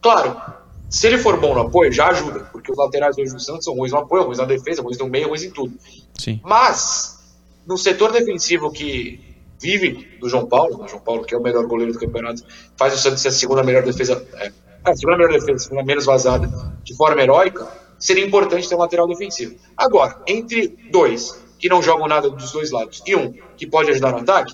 Claro, 0.00 0.40
se 0.88 1.06
ele 1.06 1.18
for 1.18 1.40
bom 1.40 1.54
no 1.54 1.62
apoio, 1.62 1.90
já 1.90 2.08
ajuda, 2.08 2.40
porque 2.52 2.70
os 2.70 2.76
laterais 2.76 3.16
hoje 3.16 3.32
do 3.32 3.40
Santos 3.40 3.64
são 3.64 3.74
ruins 3.74 3.92
no 3.92 3.98
apoio, 3.98 4.24
ruins 4.24 4.38
na 4.38 4.44
defesa, 4.44 4.82
ruins 4.82 4.98
no 4.98 5.08
meio, 5.08 5.28
ruins 5.28 5.42
em 5.42 5.50
tudo. 5.50 5.74
Sim. 6.18 6.40
Mas, 6.44 7.34
no 7.66 7.78
setor 7.78 8.12
defensivo 8.12 8.70
que 8.70 9.31
vive 9.62 10.18
do 10.20 10.28
João 10.28 10.46
Paulo, 10.46 10.82
o 10.84 10.88
João 10.88 11.00
Paulo, 11.00 11.24
que 11.24 11.34
é 11.34 11.38
o 11.38 11.42
melhor 11.42 11.64
goleiro 11.66 11.92
do 11.92 11.98
campeonato, 11.98 12.42
faz 12.76 12.92
o 12.94 12.98
Santos 12.98 13.22
ser 13.22 13.28
a 13.28 13.32
segunda 13.32 13.62
melhor 13.62 13.84
defesa, 13.84 14.26
é, 14.34 14.52
a 14.84 14.96
segunda 14.96 15.16
melhor 15.18 15.32
defesa, 15.32 15.54
a 15.54 15.58
segunda 15.58 15.84
menos 15.84 16.04
vazada, 16.04 16.48
de 16.82 16.96
forma 16.96 17.22
heróica, 17.22 17.66
seria 17.98 18.26
importante 18.26 18.68
ter 18.68 18.74
um 18.74 18.78
lateral 18.78 19.06
defensivo. 19.06 19.54
Agora, 19.76 20.20
entre 20.26 20.76
dois 20.90 21.40
que 21.58 21.68
não 21.68 21.80
jogam 21.80 22.08
nada 22.08 22.28
dos 22.28 22.50
dois 22.50 22.72
lados 22.72 23.00
e 23.06 23.14
um 23.14 23.32
que 23.56 23.66
pode 23.66 23.88
ajudar 23.90 24.10
no 24.10 24.18
ataque, 24.18 24.52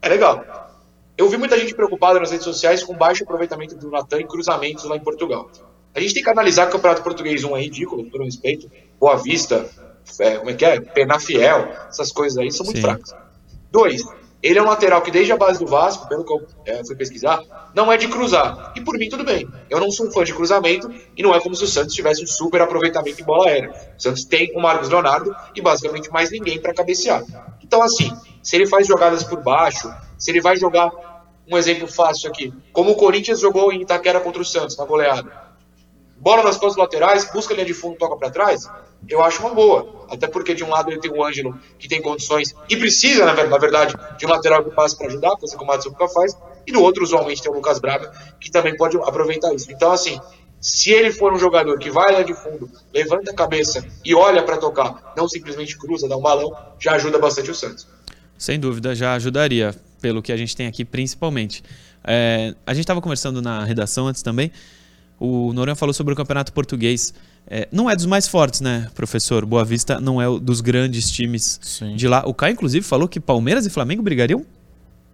é 0.00 0.08
legal. 0.08 0.44
Eu 1.18 1.28
vi 1.28 1.36
muita 1.36 1.58
gente 1.58 1.74
preocupada 1.74 2.20
nas 2.20 2.30
redes 2.30 2.44
sociais 2.44 2.82
com 2.82 2.94
baixo 2.94 3.24
aproveitamento 3.24 3.74
do 3.74 3.90
Natan 3.90 4.20
em 4.20 4.26
cruzamentos 4.26 4.84
lá 4.84 4.96
em 4.96 5.00
Portugal. 5.00 5.50
A 5.94 6.00
gente 6.00 6.14
tem 6.14 6.22
que 6.22 6.30
analisar 6.30 6.66
que 6.66 6.70
o 6.70 6.72
Campeonato 6.72 7.02
Português 7.02 7.44
1 7.44 7.56
é 7.56 7.62
ridículo, 7.62 8.04
por 8.04 8.12
todo 8.12 8.24
respeito. 8.24 8.70
Boa 8.98 9.16
Vista, 9.16 9.68
é, 10.18 10.36
como 10.36 10.50
é 10.50 10.54
que 10.54 10.64
é? 10.64 10.80
Penafiel, 10.80 11.68
essas 11.88 12.10
coisas 12.12 12.36
aí 12.38 12.50
são 12.50 12.64
muito 12.64 12.78
Sim. 12.78 12.82
fracas. 12.82 13.14
Dois, 13.70 14.02
ele 14.44 14.58
é 14.58 14.62
um 14.62 14.66
lateral 14.66 15.00
que 15.00 15.10
desde 15.10 15.32
a 15.32 15.38
base 15.38 15.58
do 15.58 15.66
Vasco, 15.66 16.06
pelo 16.06 16.22
que 16.22 16.30
eu 16.30 16.46
é, 16.66 16.84
fui 16.84 16.94
pesquisar, 16.94 17.40
não 17.74 17.90
é 17.90 17.96
de 17.96 18.06
cruzar. 18.08 18.74
E 18.76 18.80
por 18.82 18.98
mim 18.98 19.08
tudo 19.08 19.24
bem. 19.24 19.48
Eu 19.70 19.80
não 19.80 19.90
sou 19.90 20.06
um 20.06 20.10
fã 20.10 20.22
de 20.22 20.34
cruzamento 20.34 20.92
e 21.16 21.22
não 21.22 21.34
é 21.34 21.40
como 21.40 21.56
se 21.56 21.64
o 21.64 21.66
Santos 21.66 21.94
tivesse 21.94 22.22
um 22.22 22.26
super 22.26 22.60
aproveitamento 22.60 23.18
em 23.18 23.24
bola 23.24 23.48
aérea. 23.48 23.70
O 23.98 24.02
Santos 24.02 24.26
tem 24.26 24.52
o 24.54 24.60
Marcos 24.60 24.90
Leonardo 24.90 25.34
e 25.54 25.62
basicamente 25.62 26.10
mais 26.10 26.30
ninguém 26.30 26.60
para 26.60 26.74
cabecear. 26.74 27.24
Então 27.62 27.82
assim, 27.82 28.12
se 28.42 28.54
ele 28.54 28.66
faz 28.66 28.86
jogadas 28.86 29.24
por 29.24 29.42
baixo, 29.42 29.90
se 30.18 30.30
ele 30.30 30.42
vai 30.42 30.56
jogar 30.56 30.92
um 31.50 31.56
exemplo 31.56 31.88
fácil 31.88 32.28
aqui, 32.28 32.52
como 32.70 32.90
o 32.90 32.96
Corinthians 32.96 33.40
jogou 33.40 33.72
em 33.72 33.80
Itaquera 33.80 34.20
contra 34.20 34.42
o 34.42 34.44
Santos 34.44 34.76
na 34.76 34.84
goleada. 34.84 35.43
Bola 36.24 36.42
nas 36.42 36.56
costas 36.56 36.76
laterais, 36.76 37.30
busca 37.30 37.52
a 37.52 37.54
linha 37.54 37.66
de 37.66 37.74
fundo, 37.74 37.98
toca 37.98 38.16
para 38.16 38.30
trás, 38.30 38.66
eu 39.06 39.22
acho 39.22 39.40
uma 39.40 39.54
boa. 39.54 40.06
Até 40.08 40.26
porque 40.26 40.54
de 40.54 40.64
um 40.64 40.70
lado 40.70 40.90
ele 40.90 40.98
tem 40.98 41.10
o 41.10 41.22
Ângelo, 41.22 41.60
que 41.78 41.86
tem 41.86 42.00
condições, 42.00 42.54
e 42.66 42.76
precisa, 42.78 43.26
na 43.26 43.58
verdade, 43.58 43.94
de 44.16 44.24
um 44.24 44.30
lateral 44.30 44.64
que 44.64 44.70
passe 44.70 44.96
para 44.96 45.08
ajudar, 45.08 45.36
coisa 45.36 45.54
que 45.54 45.62
o 45.62 45.66
Matsuka 45.66 46.08
faz, 46.08 46.34
e 46.66 46.72
do 46.72 46.82
outro, 46.82 47.04
usualmente, 47.04 47.42
tem 47.42 47.52
o 47.52 47.54
Lucas 47.54 47.78
Braga, 47.78 48.10
que 48.40 48.50
também 48.50 48.74
pode 48.74 48.96
aproveitar 48.96 49.52
isso. 49.52 49.70
Então, 49.70 49.92
assim, 49.92 50.18
se 50.58 50.90
ele 50.90 51.12
for 51.12 51.30
um 51.30 51.38
jogador 51.38 51.78
que 51.78 51.90
vai 51.90 52.10
lá 52.10 52.22
de 52.22 52.32
fundo, 52.32 52.70
levanta 52.90 53.30
a 53.30 53.34
cabeça 53.34 53.86
e 54.02 54.14
olha 54.14 54.42
para 54.42 54.56
tocar, 54.56 55.12
não 55.14 55.28
simplesmente 55.28 55.76
cruza, 55.76 56.08
dá 56.08 56.16
um 56.16 56.22
balão, 56.22 56.56
já 56.78 56.92
ajuda 56.92 57.18
bastante 57.18 57.50
o 57.50 57.54
Santos. 57.54 57.86
Sem 58.38 58.58
dúvida, 58.58 58.94
já 58.94 59.12
ajudaria, 59.12 59.74
pelo 60.00 60.22
que 60.22 60.32
a 60.32 60.38
gente 60.38 60.56
tem 60.56 60.66
aqui 60.66 60.86
principalmente. 60.86 61.62
É, 62.02 62.54
a 62.66 62.72
gente 62.72 62.84
estava 62.84 63.02
conversando 63.02 63.42
na 63.42 63.62
redação 63.62 64.06
antes 64.06 64.22
também. 64.22 64.50
O 65.18 65.52
Noronha 65.52 65.76
falou 65.76 65.92
sobre 65.92 66.12
o 66.12 66.16
campeonato 66.16 66.52
português. 66.52 67.14
É, 67.46 67.68
não 67.70 67.88
é 67.88 67.94
dos 67.94 68.06
mais 68.06 68.26
fortes, 68.26 68.60
né, 68.60 68.88
professor? 68.94 69.44
Boa 69.44 69.64
Vista 69.64 70.00
não 70.00 70.20
é 70.20 70.26
dos 70.40 70.60
grandes 70.60 71.10
times 71.10 71.60
Sim. 71.62 71.94
de 71.94 72.08
lá. 72.08 72.22
O 72.26 72.34
Caio, 72.34 72.52
inclusive, 72.52 72.84
falou 72.84 73.06
que 73.06 73.20
Palmeiras 73.20 73.66
e 73.66 73.70
Flamengo 73.70 74.02
brigariam 74.02 74.44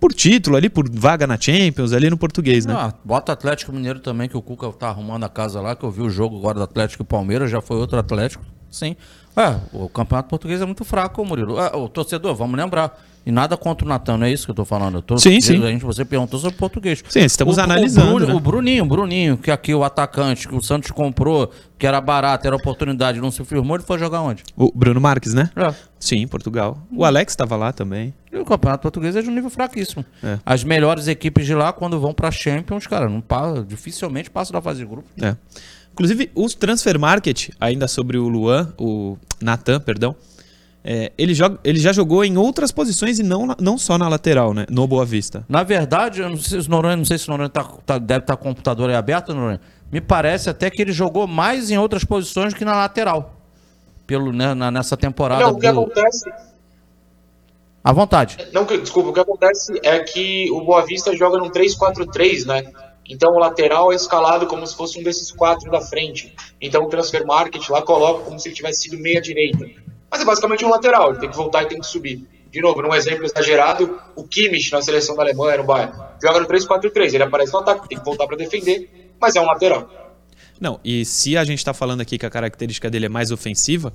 por 0.01 0.15
título 0.15 0.57
ali, 0.57 0.71
por 0.71 0.89
vaga 0.91 1.27
na 1.27 1.39
Champions, 1.39 1.93
ali 1.93 2.09
no 2.09 2.17
português, 2.17 2.65
né? 2.65 2.75
Ah, 2.75 2.95
bota 3.05 3.33
Atlético 3.33 3.71
Mineiro 3.73 4.01
também, 4.01 4.29
que 4.29 4.37
o 4.37 4.41
Cuca 4.41 4.73
tá 4.73 4.89
arrumando 4.89 5.25
a 5.25 5.29
casa 5.29 5.61
lá, 5.61 5.77
que 5.77 5.85
eu 5.85 5.91
vi 5.91 6.01
o 6.01 6.09
jogo 6.09 6.39
agora 6.39 6.59
do 6.59 6.65
Atlético 6.65 7.03
e 7.03 7.07
Palmeiras, 7.07 7.51
já 7.51 7.61
foi 7.61 7.77
outro 7.77 7.99
Atlético. 7.99 8.43
Sim. 8.71 8.97
É, 9.37 9.57
o 9.73 9.89
campeonato 9.89 10.29
português 10.29 10.61
é 10.61 10.65
muito 10.65 10.85
fraco, 10.85 11.23
Murilo. 11.25 11.61
É, 11.61 11.77
o 11.77 11.89
torcedor, 11.89 12.35
vamos 12.35 12.57
lembrar. 12.59 12.99
E 13.25 13.31
nada 13.31 13.57
contra 13.57 13.85
o 13.85 13.89
Natan, 13.89 14.17
não 14.17 14.27
é 14.27 14.33
isso 14.33 14.47
que 14.47 14.51
eu 14.51 14.55
tô 14.55 14.65
falando. 14.65 14.97
Eu 14.99 15.03
tô, 15.03 15.19
Sim, 15.19 15.41
sim. 15.41 15.63
A 15.63 15.69
gente, 15.71 15.85
você 15.85 16.05
perguntou 16.05 16.41
sobre 16.41 16.57
português. 16.57 17.03
Sim, 17.09 17.21
estamos 17.21 17.59
o, 17.59 17.61
analisando, 17.61 18.09
O, 18.09 18.15
Bruno- 18.15 18.27
né? 18.27 18.35
o 18.35 18.41
Bruninho, 18.41 18.85
Bruninho, 18.87 19.37
que 19.37 19.51
aqui 19.51 19.75
o 19.75 19.85
atacante, 19.85 20.49
que 20.49 20.55
o 20.55 20.63
Santos 20.63 20.91
comprou, 20.91 21.51
que 21.79 21.87
era 21.87 22.01
barato, 22.01 22.47
era 22.47 22.57
oportunidade, 22.57 23.21
não 23.21 23.31
se 23.31 23.45
firmou, 23.45 23.77
ele 23.77 23.85
foi 23.85 23.99
jogar 23.99 24.23
onde? 24.23 24.43
O 24.57 24.73
Bruno 24.75 25.01
Marques, 25.01 25.35
né? 25.35 25.51
É. 25.55 25.75
Sim, 25.99 26.27
Portugal. 26.27 26.79
O 26.91 27.05
Alex 27.05 27.33
estava 27.33 27.57
lá 27.57 27.73
também. 27.73 28.15
E 28.33 28.37
o 28.37 28.45
campeonato 28.45 28.83
português 28.83 29.15
é 29.15 29.21
de 29.23 29.29
um 29.29 29.35
nível 29.35 29.51
fraquíssimo. 29.51 30.05
É. 30.25 30.39
As 30.47 30.65
melhores 30.65 31.07
equipes 31.07 31.45
de 31.45 31.55
lá, 31.55 31.73
quando 31.75 32.01
vão 32.01 32.15
pra 32.15 32.31
Champions, 32.31 32.87
cara, 32.87 33.09
não 33.09 33.21
pa- 33.21 33.63
dificilmente 33.67 34.31
passam 34.31 34.53
da 34.55 34.63
fase 34.63 34.81
de 34.81 34.87
grupo. 34.87 35.07
É. 35.23 35.37
Inclusive, 35.93 36.31
os 36.35 36.55
Transfer 36.55 36.99
Market, 36.99 37.51
ainda 37.61 37.87
sobre 37.87 38.17
o 38.17 38.29
Luan, 38.29 38.73
o 38.79 39.19
Natan, 39.43 39.81
perdão, 39.81 40.15
é, 40.85 41.13
ele, 41.19 41.35
joga, 41.35 41.59
ele 41.63 41.79
já 41.79 41.93
jogou 41.93 42.25
em 42.25 42.37
outras 42.39 42.73
posições 42.73 43.19
e 43.19 43.23
não, 43.23 43.55
não 43.61 43.77
só 43.77 43.99
na 43.99 44.09
lateral, 44.09 44.55
né? 44.55 44.65
No 44.71 44.87
Boa 44.87 45.05
Vista. 45.05 45.45
Na 45.49 45.63
verdade, 45.63 46.21
eu 46.23 46.29
não 46.31 46.37
sei 46.37 46.61
se 46.61 46.67
o 46.69 46.71
Noronha, 46.71 46.97
não 46.97 47.05
sei 47.05 47.19
se 47.19 47.29
o 47.29 47.31
Noronha 47.31 47.49
tá, 47.51 47.65
tá- 47.85 47.99
deve 47.99 48.21
estar 48.21 48.37
com 48.37 48.49
o 48.51 48.55
computador 48.55 48.89
aí 48.89 48.97
aberto, 48.97 49.35
Noronha. 49.35 49.61
Me 49.93 50.01
parece 50.01 50.49
até 50.49 50.71
que 50.71 50.81
ele 50.81 50.93
jogou 50.93 51.27
mais 51.27 51.71
em 51.71 51.77
outras 51.79 52.05
posições 52.05 52.55
que 52.55 52.65
na 52.65 52.75
lateral. 52.77 53.35
Pelo, 54.07 54.33
né, 54.33 54.55
na- 54.55 54.71
nessa 54.71 54.97
temporada. 54.97 55.43
Não, 55.45 55.53
o 55.53 55.59
que 55.59 55.71
do- 55.71 55.81
acontece 55.81 56.31
À 57.83 57.93
vontade. 57.93 58.37
Não, 58.53 58.67
que- 58.67 58.77
desculpa, 58.79 59.09
o 59.09 59.13
que 59.13 59.21
acontece 59.21 59.73
é 59.83 59.99
que 60.01 60.51
o 60.51 60.61
Boa 60.63 60.85
Vista 60.85 61.17
joga 61.17 61.39
num 61.39 61.49
3-4-3, 61.51 62.45
né? 62.45 62.65
Então 63.09 63.33
o 63.35 63.39
lateral 63.39 63.91
é 63.91 63.97
escalado 63.97 64.47
como 64.47 64.67
se 64.67 64.77
fosse 64.77 64.99
um 65.01 65.03
desses 65.03 65.33
quatro 65.33 65.71
da 65.71 65.81
frente. 65.81 66.35
Então 66.61 66.85
o 66.85 66.89
transfer 66.89 67.27
market 67.27 67.67
lá 67.71 67.81
coloca 67.83 68.25
como 68.25 68.39
se 68.39 68.49
ele 68.49 68.55
tivesse 68.55 68.83
sido 68.83 68.99
meia 68.99 69.21
direita. 69.21 69.67
Mas 70.11 70.21
é 70.21 70.25
basicamente 70.25 70.65
um 70.65 70.71
lateral, 70.71 71.11
ele 71.11 71.21
tem 71.21 71.31
que 71.31 71.37
voltar 71.37 71.63
e 71.63 71.67
tem 71.67 71.79
que 71.79 71.87
subir. 71.87 72.27
De 72.51 72.61
novo, 72.61 72.83
num 72.83 72.93
exemplo 72.93 73.25
exagerado, 73.25 73.97
o 74.17 74.25
Kimmich 74.25 74.73
na 74.73 74.83
seleção 74.83 75.15
da 75.15 75.23
Alemanha, 75.23 75.59
no 75.59 75.65
Bayern, 75.65 75.93
joga 76.21 76.41
no 76.41 76.47
3-4-3, 76.49 77.15
ele 77.15 77.23
aparece 77.23 77.53
no 77.53 77.61
ataque, 77.61 77.89
tem 77.89 77.99
que 77.99 78.05
voltar 78.05 78.27
para 78.27 78.37
defender, 78.37 79.13
mas 79.21 79.37
é 79.37 79.41
um 79.41 79.47
lateral. 79.47 79.89
Não, 80.61 80.81
e 80.85 81.05
se 81.05 81.37
a 81.37 81.45
gente 81.45 81.65
tá 81.65 81.73
falando 81.73 82.01
aqui 82.01 82.19
que 82.19 82.27
a 82.27 82.31
característica 82.31 82.91
dele 82.91 83.07
é 83.07 83.09
mais 83.09 83.31
ofensiva, 83.31 83.93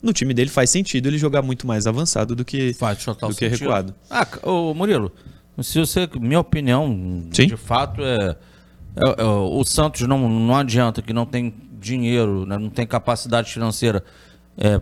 no 0.00 0.12
time 0.12 0.32
dele 0.32 0.48
faz 0.50 0.70
sentido 0.70 1.08
ele 1.08 1.18
jogar 1.18 1.42
muito 1.42 1.66
mais 1.66 1.86
avançado 1.86 2.36
do 2.36 2.44
que, 2.44 2.72
Faz 2.74 3.04
total 3.04 3.30
do 3.30 3.34
que 3.34 3.48
sentido. 3.48 3.60
recuado. 3.64 3.94
Ah, 4.08 4.26
ô 4.44 4.72
Murilo, 4.72 5.10
se 5.60 5.78
você, 5.80 6.08
minha 6.20 6.38
opinião, 6.40 6.86
Sim. 7.32 7.46
de 7.48 7.56
fato, 7.56 8.02
é, 8.02 8.36
é- 8.96 9.20
é, 9.22 9.24
o 9.24 9.64
Santos 9.64 10.02
não, 10.02 10.28
não 10.28 10.54
adianta 10.56 11.02
que 11.02 11.12
não 11.12 11.26
tem 11.26 11.52
dinheiro, 11.80 12.46
né, 12.46 12.56
não 12.56 12.70
tem 12.70 12.86
capacidade 12.86 13.52
financeira 13.52 14.02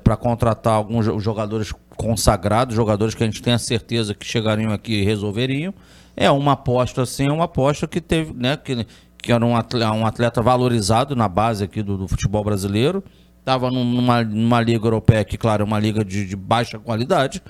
para 0.03 0.17
contratar 0.17 0.75
alguns 0.75 1.05
jo- 1.05 1.19
jogadores 1.19 1.73
consagrados, 1.97 2.75
jogadores 2.75 3.15
que 3.15 3.23
a 3.23 3.27
gente 3.27 3.43
tem 3.43 3.53
a 3.53 3.59
certeza 3.59 4.15
que 4.15 4.27
chegariam 4.27 4.73
aqui 4.73 5.01
e 5.01 5.05
resolveriam. 5.05 5.75
É 6.17 6.31
uma 6.31 6.53
aposta, 6.53 7.03
assim, 7.03 7.27
é 7.27 7.33
uma 7.33 7.45
aposta 7.45 7.87
que 7.89 8.01
teve, 8.01 8.33
né, 8.35 8.57
que, 8.57 8.87
que 9.21 9.33
era 9.33 9.45
um 9.45 9.57
atleta, 9.57 9.91
um 9.93 10.07
atleta 10.07 10.41
valorizado 10.41 11.17
na 11.17 11.27
base 11.29 11.65
aqui 11.65 11.83
do, 11.83 11.97
do 11.99 12.07
futebol 12.07 12.45
brasileiro. 12.45 13.03
Estava 13.41 13.71
numa, 13.71 14.23
numa 14.23 14.61
liga 14.61 14.87
europeia 14.87 15.25
que, 15.25 15.37
claro, 15.37 15.63
é 15.63 15.67
uma 15.67 15.79
liga 15.79 16.05
de, 16.05 16.25
de 16.25 16.37
baixa 16.37 16.79
qualidade, 16.79 17.43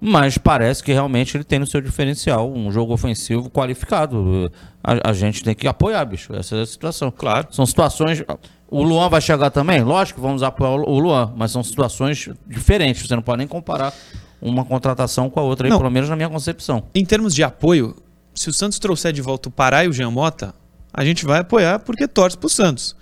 mas 0.00 0.36
parece 0.36 0.82
que 0.82 0.92
realmente 0.92 1.36
ele 1.36 1.44
tem 1.44 1.58
no 1.58 1.66
seu 1.66 1.80
diferencial 1.80 2.50
um 2.52 2.70
jogo 2.72 2.92
ofensivo 2.92 3.48
qualificado. 3.48 4.50
A, 4.82 5.10
a 5.10 5.12
gente 5.12 5.44
tem 5.44 5.54
que 5.54 5.68
apoiar, 5.68 6.04
bicho. 6.04 6.34
Essa 6.34 6.56
é 6.56 6.62
a 6.62 6.66
situação. 6.66 7.10
Claro. 7.10 7.48
São 7.50 7.64
situações. 7.64 8.22
O 8.70 8.82
Luan 8.84 9.08
vai 9.08 9.20
chegar 9.20 9.50
também? 9.50 9.82
Lógico 9.82 10.20
que 10.20 10.26
vamos 10.26 10.42
apoiar 10.44 10.70
o 10.70 10.98
Luan, 11.00 11.32
mas 11.36 11.50
são 11.50 11.62
situações 11.62 12.28
diferentes. 12.46 13.06
Você 13.06 13.16
não 13.16 13.22
pode 13.22 13.38
nem 13.38 13.48
comparar 13.48 13.92
uma 14.40 14.64
contratação 14.64 15.28
com 15.28 15.40
a 15.40 15.42
outra, 15.42 15.66
aí, 15.66 15.70
pelo 15.76 15.90
menos 15.90 16.08
na 16.08 16.14
minha 16.16 16.28
concepção. 16.28 16.84
Em 16.94 17.04
termos 17.04 17.34
de 17.34 17.42
apoio, 17.42 17.96
se 18.34 18.48
o 18.48 18.52
Santos 18.52 18.78
trouxer 18.78 19.12
de 19.12 19.20
volta 19.20 19.48
o 19.48 19.52
Pará 19.52 19.84
e 19.84 19.88
o 19.88 19.92
Jean 19.92 20.10
Mota, 20.12 20.54
a 20.92 21.04
gente 21.04 21.24
vai 21.24 21.40
apoiar 21.40 21.80
porque 21.80 22.06
torce 22.06 22.38
pro 22.38 22.48
Santos. 22.48 22.94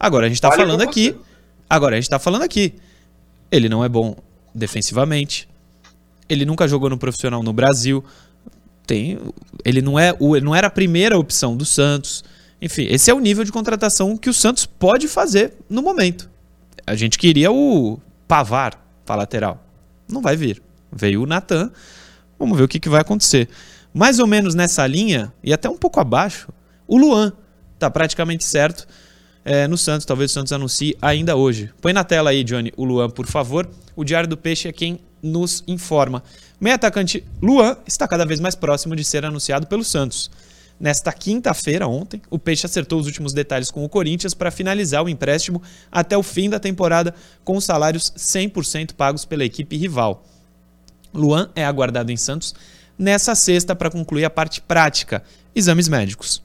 Agora, 0.00 0.26
a 0.26 0.28
gente 0.30 0.40
tá 0.40 0.48
Vale 0.48 0.62
falando 0.62 0.80
aqui. 0.80 1.14
Agora, 1.68 1.94
a 1.96 2.00
gente 2.00 2.08
tá 2.10 2.18
falando 2.18 2.42
aqui. 2.42 2.74
Ele 3.50 3.68
não 3.68 3.84
é 3.84 3.88
bom 3.88 4.16
defensivamente. 4.54 5.46
Ele 6.28 6.44
nunca 6.46 6.66
jogou 6.66 6.88
no 6.88 6.96
profissional 6.96 7.42
no 7.42 7.52
Brasil. 7.52 8.02
Tem, 8.86 9.18
ele 9.64 9.80
não 9.82 9.98
é, 9.98 10.14
o- 10.18 10.34
ele 10.36 10.44
não 10.44 10.54
era 10.54 10.66
a 10.66 10.70
primeira 10.70 11.18
opção 11.18 11.56
do 11.56 11.64
Santos. 11.64 12.24
Enfim, 12.62 12.86
esse 12.88 13.10
é 13.10 13.14
o 13.14 13.18
nível 13.18 13.42
de 13.42 13.50
contratação 13.50 14.16
que 14.16 14.30
o 14.30 14.32
Santos 14.32 14.64
pode 14.64 15.08
fazer 15.08 15.52
no 15.68 15.82
momento. 15.82 16.30
A 16.86 16.94
gente 16.94 17.18
queria 17.18 17.50
o 17.50 17.98
Pavar 18.28 18.80
para 19.04 19.16
lateral. 19.16 19.62
Não 20.08 20.22
vai 20.22 20.36
vir. 20.36 20.62
Veio 20.90 21.24
o 21.24 21.26
Natan. 21.26 21.72
Vamos 22.38 22.56
ver 22.56 22.62
o 22.62 22.68
que, 22.68 22.78
que 22.78 22.88
vai 22.88 23.00
acontecer. 23.00 23.48
Mais 23.92 24.20
ou 24.20 24.28
menos 24.28 24.54
nessa 24.54 24.86
linha, 24.86 25.32
e 25.42 25.52
até 25.52 25.68
um 25.68 25.76
pouco 25.76 25.98
abaixo, 25.98 26.48
o 26.86 26.96
Luan. 26.96 27.32
Tá 27.80 27.90
praticamente 27.90 28.44
certo 28.44 28.86
é, 29.44 29.66
no 29.66 29.76
Santos. 29.76 30.06
Talvez 30.06 30.30
o 30.30 30.34
Santos 30.34 30.52
anuncie 30.52 30.96
ainda 31.02 31.34
hoje. 31.34 31.68
Põe 31.80 31.92
na 31.92 32.04
tela 32.04 32.30
aí, 32.30 32.44
Johnny, 32.44 32.72
o 32.76 32.84
Luan, 32.84 33.10
por 33.10 33.26
favor. 33.26 33.68
O 33.96 34.04
Diário 34.04 34.28
do 34.28 34.36
Peixe 34.36 34.68
é 34.68 34.72
quem 34.72 35.00
nos 35.20 35.64
informa. 35.66 36.22
O 36.60 36.64
meio 36.64 36.76
atacante 36.76 37.24
Luan 37.42 37.76
está 37.88 38.06
cada 38.06 38.24
vez 38.24 38.38
mais 38.38 38.54
próximo 38.54 38.94
de 38.94 39.02
ser 39.02 39.24
anunciado 39.24 39.66
pelo 39.66 39.82
Santos. 39.82 40.30
Nesta 40.78 41.12
quinta-feira, 41.12 41.86
ontem, 41.86 42.20
o 42.28 42.38
Peixe 42.38 42.66
acertou 42.66 42.98
os 42.98 43.06
últimos 43.06 43.32
detalhes 43.32 43.70
com 43.70 43.84
o 43.84 43.88
Corinthians 43.88 44.34
para 44.34 44.50
finalizar 44.50 45.04
o 45.04 45.08
empréstimo 45.08 45.62
até 45.90 46.16
o 46.16 46.22
fim 46.22 46.50
da 46.50 46.58
temporada, 46.58 47.14
com 47.44 47.56
os 47.56 47.64
salários 47.64 48.12
100% 48.16 48.94
pagos 48.94 49.24
pela 49.24 49.44
equipe 49.44 49.76
rival. 49.76 50.24
Luan 51.14 51.50
é 51.54 51.64
aguardado 51.64 52.10
em 52.10 52.16
Santos 52.16 52.54
nessa 52.98 53.34
sexta 53.34 53.74
para 53.74 53.90
concluir 53.90 54.24
a 54.24 54.30
parte 54.30 54.60
prática, 54.60 55.22
exames 55.54 55.88
médicos. 55.88 56.42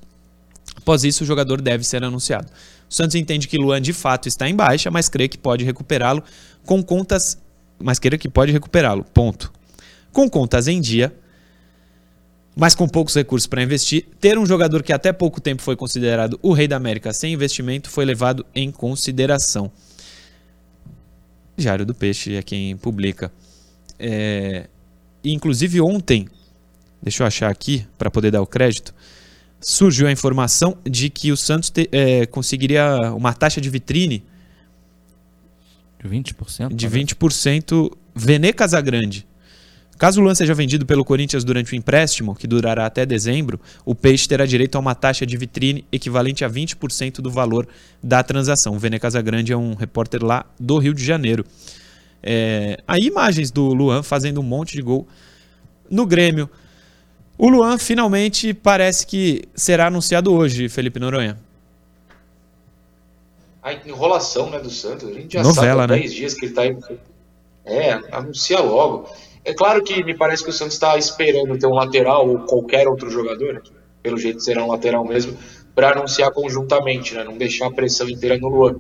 Após 0.76 1.04
isso, 1.04 1.24
o 1.24 1.28
jogador 1.28 1.62
deve 1.62 1.84
ser 1.84 2.04
anunciado. 2.04 2.48
O 2.90 2.94
Santos 2.94 3.16
entende 3.16 3.48
que 3.48 3.58
Luan 3.58 3.82
de 3.82 3.94
fato 3.94 4.28
está 4.28 4.48
em 4.48 4.56
baixa, 4.56 4.90
mas 4.90 5.10
crê 5.10 5.28
que 5.28 5.38
pode 5.38 5.64
recuperá-lo 5.64 6.24
com 6.66 6.82
contas. 6.82 7.38
Mas 7.80 8.00
crê 8.00 8.18
que 8.18 8.30
pode 8.30 8.52
recuperá-lo. 8.52 9.04
Ponto. 9.04 9.52
Com 10.12 10.30
contas 10.30 10.68
em 10.68 10.80
dia, 10.80 11.14
mas 12.60 12.74
com 12.74 12.88
poucos 12.88 13.14
recursos 13.16 13.46
para 13.48 13.62
investir, 13.62 14.06
ter 14.20 14.38
um 14.38 14.46
jogador 14.46 14.82
que 14.82 14.92
até 14.92 15.14
pouco 15.14 15.40
tempo 15.40 15.62
foi 15.62 15.76
considerado 15.76 16.40
o 16.42 16.54
rei 16.54 16.68
da 16.68 16.76
América 16.76 17.14
sem 17.14 17.34
investimento 17.34 17.90
foi 17.90 18.04
levado 18.04 18.46
em 18.56 18.72
consideração. 18.72 19.72
Diário 21.56 21.86
do 21.86 21.94
Peixe 21.94 22.36
é 22.36 22.42
quem 22.44 22.76
publica. 22.78 23.32
É, 24.00 24.68
inclusive 25.24 25.82
ontem, 25.82 26.28
deixa 27.02 27.24
eu 27.24 27.28
achar 27.28 27.50
aqui 27.50 27.86
para 27.98 28.10
poder 28.12 28.32
dar 28.32 28.42
o 28.42 28.48
crédito, 28.48 28.94
surgiu 29.60 30.08
a 30.08 30.12
informação 30.12 30.78
de 30.84 31.10
que 31.10 31.32
o 31.32 31.38
Santos 31.38 31.70
te- 31.70 31.90
é, 31.92 32.26
conseguiria 32.28 33.12
uma 33.14 33.34
taxa 33.34 33.60
de 33.60 33.70
vitrine 33.72 34.24
De 36.04 36.08
20%? 36.08 36.74
de 36.76 36.88
parece. 36.88 37.16
20% 37.16 37.92
Vene 38.16 38.54
Casagrande. 38.54 39.28
Caso 39.98 40.22
o 40.22 40.24
Luan 40.24 40.36
seja 40.36 40.54
vendido 40.54 40.86
pelo 40.86 41.04
Corinthians 41.04 41.44
durante 41.44 41.74
o 41.74 41.76
empréstimo, 41.76 42.36
que 42.36 42.46
durará 42.46 42.86
até 42.86 43.06
dezembro, 43.06 43.60
o 43.84 43.96
Peixe 43.96 44.28
terá 44.28 44.46
direito 44.46 44.76
a 44.76 44.80
uma 44.80 44.94
taxa 44.94 45.26
de 45.26 45.36
vitrine 45.36 45.84
equivalente 45.92 46.46
a 46.46 46.50
20% 46.50 47.16
do 47.16 47.32
valor 47.32 47.68
da 48.02 48.22
transação. 48.22 48.76
O 48.76 48.80
Vene 48.80 49.00
Casagrande 49.00 49.52
é 49.52 49.58
um 49.58 49.74
repórter 49.74 50.24
lá 50.24 50.46
do 50.60 50.78
Rio 50.78 50.94
de 50.94 51.04
Janeiro. 51.04 51.44
É, 52.22 52.78
aí 52.88 53.08
imagens 53.08 53.50
do 53.50 53.74
Luan 53.74 54.04
fazendo 54.04 54.40
um 54.40 54.44
monte 54.44 54.74
de 54.74 54.82
gol 54.84 55.08
no 55.90 56.06
Grêmio. 56.06 56.48
O 57.36 57.50
Luan 57.50 57.78
finalmente 57.78 58.54
parece 58.54 59.06
que 59.06 59.44
será 59.56 59.88
anunciado 59.88 60.34
hoje, 60.34 60.70
Felipe 60.70 61.00
Noronha. 61.00 61.38
a 63.64 63.74
enrolação 63.74 64.50
né, 64.50 64.60
do 64.60 64.70
Santos. 64.70 65.10
A 65.10 65.14
gente 65.14 65.34
já 65.34 65.44
Novela, 65.44 65.82
sabe 65.82 65.94
há 65.94 65.96
né? 65.96 66.02
10 66.02 66.14
dias 66.14 66.34
que 66.36 66.46
ele 66.46 66.54
tá 66.54 66.62
aí. 66.62 66.78
É, 67.66 67.94
anuncia 68.12 68.60
logo. 68.60 69.10
É 69.48 69.54
claro 69.54 69.82
que 69.82 70.04
me 70.04 70.14
parece 70.14 70.44
que 70.44 70.50
o 70.50 70.54
Santos 70.54 70.74
está 70.74 70.98
esperando 70.98 71.58
ter 71.58 71.68
um 71.68 71.74
lateral 71.74 72.28
ou 72.28 72.40
qualquer 72.40 72.86
outro 72.86 73.10
jogador, 73.10 73.54
né, 73.54 73.62
pelo 74.04 74.18
jeito 74.18 74.42
será 74.42 74.62
um 74.62 74.68
lateral 74.68 75.06
mesmo, 75.06 75.38
para 75.74 75.92
anunciar 75.92 76.32
conjuntamente, 76.32 77.16
né, 77.16 77.24
não 77.24 77.38
deixar 77.38 77.68
a 77.68 77.72
pressão 77.72 78.10
inteira 78.10 78.38
no 78.38 78.50
Luan. 78.50 78.76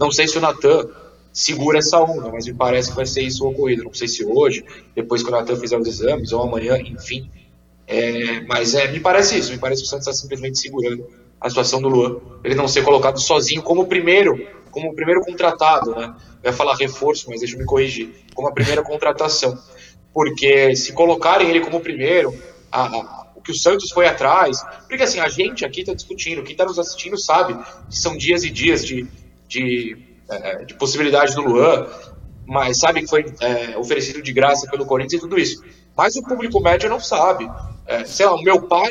Não 0.00 0.10
sei 0.10 0.26
se 0.26 0.36
o 0.36 0.40
Natan 0.40 0.88
segura 1.32 1.78
essa 1.78 2.00
onda, 2.00 2.32
mas 2.32 2.46
me 2.46 2.52
parece 2.52 2.90
que 2.90 2.96
vai 2.96 3.06
ser 3.06 3.22
isso 3.22 3.46
ocorrido. 3.46 3.84
Não 3.84 3.94
sei 3.94 4.08
se 4.08 4.24
hoje, 4.24 4.64
depois 4.92 5.22
que 5.22 5.28
o 5.28 5.30
Natan 5.30 5.54
fizer 5.54 5.78
os 5.78 5.86
exames, 5.86 6.32
ou 6.32 6.42
amanhã, 6.42 6.76
enfim. 6.78 7.30
É, 7.86 8.40
mas 8.40 8.74
é, 8.74 8.90
me 8.90 8.98
parece 8.98 9.38
isso, 9.38 9.52
me 9.52 9.58
parece 9.58 9.82
que 9.82 9.86
o 9.86 9.90
Santos 9.90 10.08
está 10.08 10.20
simplesmente 10.20 10.58
segurando 10.58 11.06
a 11.40 11.48
situação 11.48 11.80
do 11.80 11.88
Luan. 11.88 12.16
Ele 12.42 12.56
não 12.56 12.66
ser 12.66 12.82
colocado 12.82 13.20
sozinho 13.20 13.62
como 13.62 13.82
o 13.82 13.86
primeiro, 13.86 14.48
como 14.72 14.90
o 14.90 14.94
primeiro 14.96 15.20
contratado, 15.20 15.94
né? 15.94 16.12
Eu 16.42 16.50
ia 16.50 16.56
falar 16.56 16.74
reforço, 16.74 17.26
mas 17.30 17.38
deixa 17.38 17.54
eu 17.54 17.60
me 17.60 17.66
corrigir. 17.66 18.10
Como 18.34 18.48
a 18.48 18.52
primeira 18.52 18.82
contratação. 18.82 19.56
Porque 20.12 20.76
se 20.76 20.92
colocarem 20.92 21.48
ele 21.48 21.60
como 21.60 21.80
primeiro, 21.80 22.36
a, 22.70 22.86
a, 22.86 23.26
o 23.34 23.40
que 23.40 23.50
o 23.50 23.54
Santos 23.54 23.90
foi 23.90 24.06
atrás. 24.06 24.62
Porque 24.88 25.02
assim, 25.02 25.20
a 25.20 25.28
gente 25.28 25.64
aqui 25.64 25.80
está 25.80 25.94
discutindo, 25.94 26.42
quem 26.42 26.52
está 26.52 26.64
nos 26.64 26.78
assistindo 26.78 27.18
sabe 27.18 27.54
que 27.88 27.98
são 27.98 28.16
dias 28.16 28.44
e 28.44 28.50
dias 28.50 28.84
de, 28.84 29.06
de, 29.48 29.96
é, 30.28 30.64
de 30.64 30.74
possibilidade 30.74 31.34
do 31.34 31.42
Luan, 31.42 31.86
mas 32.46 32.78
sabe 32.78 33.02
que 33.02 33.08
foi 33.08 33.24
é, 33.40 33.76
oferecido 33.76 34.22
de 34.22 34.32
graça 34.32 34.68
pelo 34.70 34.86
Corinthians 34.86 35.20
e 35.20 35.24
tudo 35.24 35.38
isso. 35.38 35.62
Mas 35.96 36.16
o 36.16 36.22
público 36.22 36.60
médio 36.60 36.88
não 36.88 37.00
sabe. 37.00 37.50
É, 37.86 38.04
sei 38.04 38.26
lá, 38.26 38.34
o 38.34 38.42
meu 38.42 38.62
pai, 38.62 38.90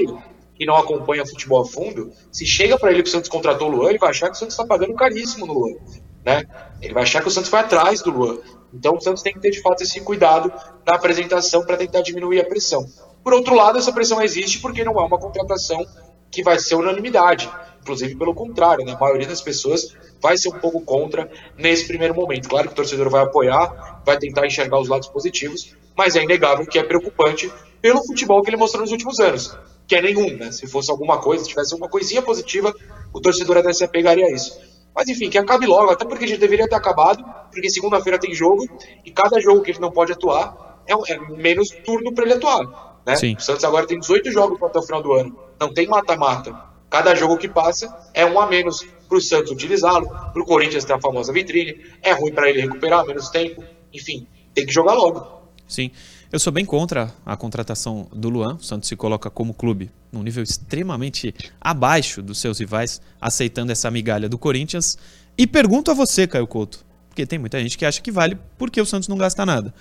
que 0.56 0.66
não 0.66 0.76
acompanha 0.76 1.26
futebol 1.26 1.62
a 1.62 1.66
fundo, 1.66 2.12
se 2.32 2.46
chega 2.46 2.78
para 2.78 2.92
ele 2.92 3.04
que 3.04 3.10
o 3.10 3.12
Santos 3.12 3.30
contratou 3.30 3.70
o 3.70 3.72
Luan, 3.72 3.90
ele 3.90 3.98
vai 3.98 4.10
achar 4.10 4.30
que 4.30 4.36
o 4.36 4.40
Santos 4.40 4.54
está 4.54 4.66
pagando 4.66 4.94
caríssimo 4.94 5.46
no 5.46 5.54
Luan. 5.54 5.76
Né? 6.24 6.46
Ele 6.82 6.94
vai 6.94 7.04
achar 7.04 7.22
que 7.22 7.28
o 7.28 7.32
Santos 7.32 7.50
foi 7.50 7.60
atrás 7.60 8.02
do 8.02 8.12
Luan. 8.12 8.38
Então 8.74 8.96
o 8.96 9.02
Santos 9.02 9.22
tem 9.22 9.34
que 9.34 9.40
ter 9.40 9.52
de 9.52 9.62
fato 9.62 9.84
esse 9.84 10.00
cuidado 10.02 10.52
na 10.86 10.96
apresentação 10.96 11.66
para 11.66 11.78
tentar 11.78 12.02
diminuir 12.02 12.40
a 12.40 12.46
pressão. 12.46 12.86
Por 13.24 13.34
outro 13.34 13.54
lado, 13.54 13.78
essa 13.78 13.92
pressão 13.92 14.22
existe 14.22 14.60
porque 14.60 14.84
não 14.84 15.00
é 15.00 15.04
uma 15.04 15.20
contratação 15.20 15.86
que 16.32 16.42
vai 16.44 16.58
ser 16.58 16.76
unanimidade. 16.76 17.50
Inclusive, 17.82 18.16
pelo 18.16 18.34
contrário, 18.34 18.86
né? 18.86 18.94
a 18.94 19.00
maioria 19.00 19.28
das 19.28 19.42
pessoas 19.42 19.96
vai 20.22 20.38
ser 20.38 20.50
um 20.50 20.60
pouco 20.60 20.82
contra 20.82 21.30
nesse 21.58 21.88
primeiro 21.88 22.16
momento. 22.16 22.48
Claro 22.48 22.68
que 22.68 22.74
o 22.74 22.76
torcedor 22.76 23.10
vai 23.10 23.24
apoiar, 23.24 24.02
vai 24.06 24.18
tentar 24.18 24.46
enxergar 24.46 24.80
os 24.80 24.88
lados 24.88 25.08
positivos, 25.08 25.76
mas 25.98 26.16
é 26.16 26.24
inegável 26.24 26.66
que 26.66 26.80
é 26.80 26.84
preocupante 26.84 27.52
pelo 27.82 28.06
futebol 28.06 28.42
que 28.44 28.50
ele 28.50 28.58
mostrou 28.58 28.82
nos 28.82 28.92
últimos 28.92 29.20
anos, 29.20 29.58
que 29.88 29.96
é 29.96 30.02
nenhum. 30.02 30.38
Né? 30.38 30.52
Se 30.52 30.68
fosse 30.68 30.92
alguma 30.92 31.20
coisa, 31.20 31.44
se 31.44 31.50
tivesse 31.50 31.74
uma 31.74 31.90
coisinha 31.90 32.22
positiva, 32.22 32.74
o 33.12 33.20
torcedor 33.20 33.58
até 33.58 33.74
se 33.74 33.84
apegaria 33.84 34.26
a 34.26 34.32
isso. 34.32 34.60
Mas 34.96 35.08
enfim, 35.08 35.30
que 35.30 35.38
acabe 35.38 35.66
logo, 35.66 35.92
até 35.92 36.06
porque 36.06 36.26
a 36.26 36.28
gente 36.28 36.40
deveria 36.40 36.68
ter 36.68 36.76
acabado, 36.76 37.24
porque 37.52 37.70
segunda-feira 37.70 38.20
tem 38.20 38.34
jogo, 38.34 38.68
e 39.06 39.12
cada 39.12 39.40
jogo 39.40 39.62
que 39.62 39.72
ele 39.72 39.80
não 39.80 39.92
pode 39.92 40.12
atuar 40.12 40.84
é, 40.88 41.14
é 41.14 41.20
menos 41.38 41.70
turno 41.70 42.14
para 42.14 42.26
ele 42.26 42.34
atuar. 42.34 43.00
Né? 43.06 43.16
Sim. 43.16 43.36
O 43.38 43.42
Santos 43.42 43.64
agora 43.64 43.88
tem 43.88 44.00
18 44.00 44.32
jogos 44.32 44.62
até 44.62 44.80
o 44.80 44.84
final 44.84 45.02
do 45.02 45.14
ano, 45.14 45.38
não 45.60 45.74
tem 45.74 45.88
mata-mata. 45.88 46.72
Cada 46.90 47.16
jogo 47.16 47.38
que 47.38 47.48
passa 47.48 48.12
é 48.14 48.26
um 48.26 48.40
a 48.40 48.48
menos 48.48 48.86
para 49.08 49.18
o 49.18 49.22
Santos 49.22 49.52
utilizá-lo, 49.52 50.08
para 50.08 50.42
o 50.42 50.46
Corinthians 50.46 50.84
ter 50.84 50.94
a 50.94 51.00
famosa 51.00 51.32
vitrine, 51.32 51.82
é 52.02 52.12
ruim 52.12 52.34
para 52.34 52.50
ele 52.50 52.62
recuperar 52.62 53.06
menos 53.06 53.30
tempo, 53.30 53.64
enfim, 53.94 54.28
tem 54.54 54.66
que 54.66 54.74
jogar 54.74 54.94
logo. 54.94 55.42
Sim. 55.68 55.92
Eu 56.32 56.40
sou 56.40 56.54
bem 56.54 56.64
contra 56.64 57.14
a 57.26 57.36
contratação 57.36 58.08
do 58.14 58.30
Luan. 58.30 58.56
O 58.56 58.64
Santos 58.64 58.88
se 58.88 58.96
coloca 58.96 59.30
como 59.30 59.54
clube 59.54 59.92
num 60.10 60.24
nível 60.24 60.42
extremamente 60.42 61.36
abaixo 61.60 62.22
dos 62.22 62.40
seus 62.40 62.60
rivais, 62.60 63.02
aceitando 63.20 63.74
essa 63.74 63.92
migalha 63.92 64.30
do 64.30 64.38
Corinthians. 64.38 64.98
E 65.38 65.46
pergunto 65.46 65.92
a 65.92 65.94
você, 65.94 66.26
Caio 66.26 66.48
Couto, 66.48 66.86
porque 67.10 67.26
tem 67.26 67.38
muita 67.38 67.60
gente 67.60 67.78
que 67.78 67.86
acha 67.86 68.02
que 68.02 68.10
vale 68.10 68.38
porque 68.58 68.80
o 68.80 68.86
Santos 68.86 69.10
não 69.10 69.18
gasta 69.18 69.46
nada. 69.46 69.74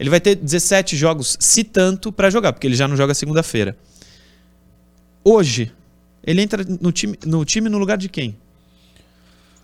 Ele 0.00 0.10
vai 0.10 0.20
ter 0.20 0.34
17 0.34 0.96
jogos, 0.96 1.36
se 1.38 1.62
tanto, 1.62 2.10
para 2.10 2.28
jogar, 2.28 2.52
porque 2.52 2.66
ele 2.66 2.74
já 2.74 2.88
não 2.88 2.96
joga 2.96 3.14
segunda-feira. 3.14 3.78
Hoje, 5.22 5.72
ele 6.24 6.42
entra 6.42 6.64
no 6.80 6.90
time, 6.90 7.16
no 7.24 7.44
time 7.44 7.68
no 7.68 7.78
lugar 7.78 7.98
de 7.98 8.08
quem? 8.08 8.36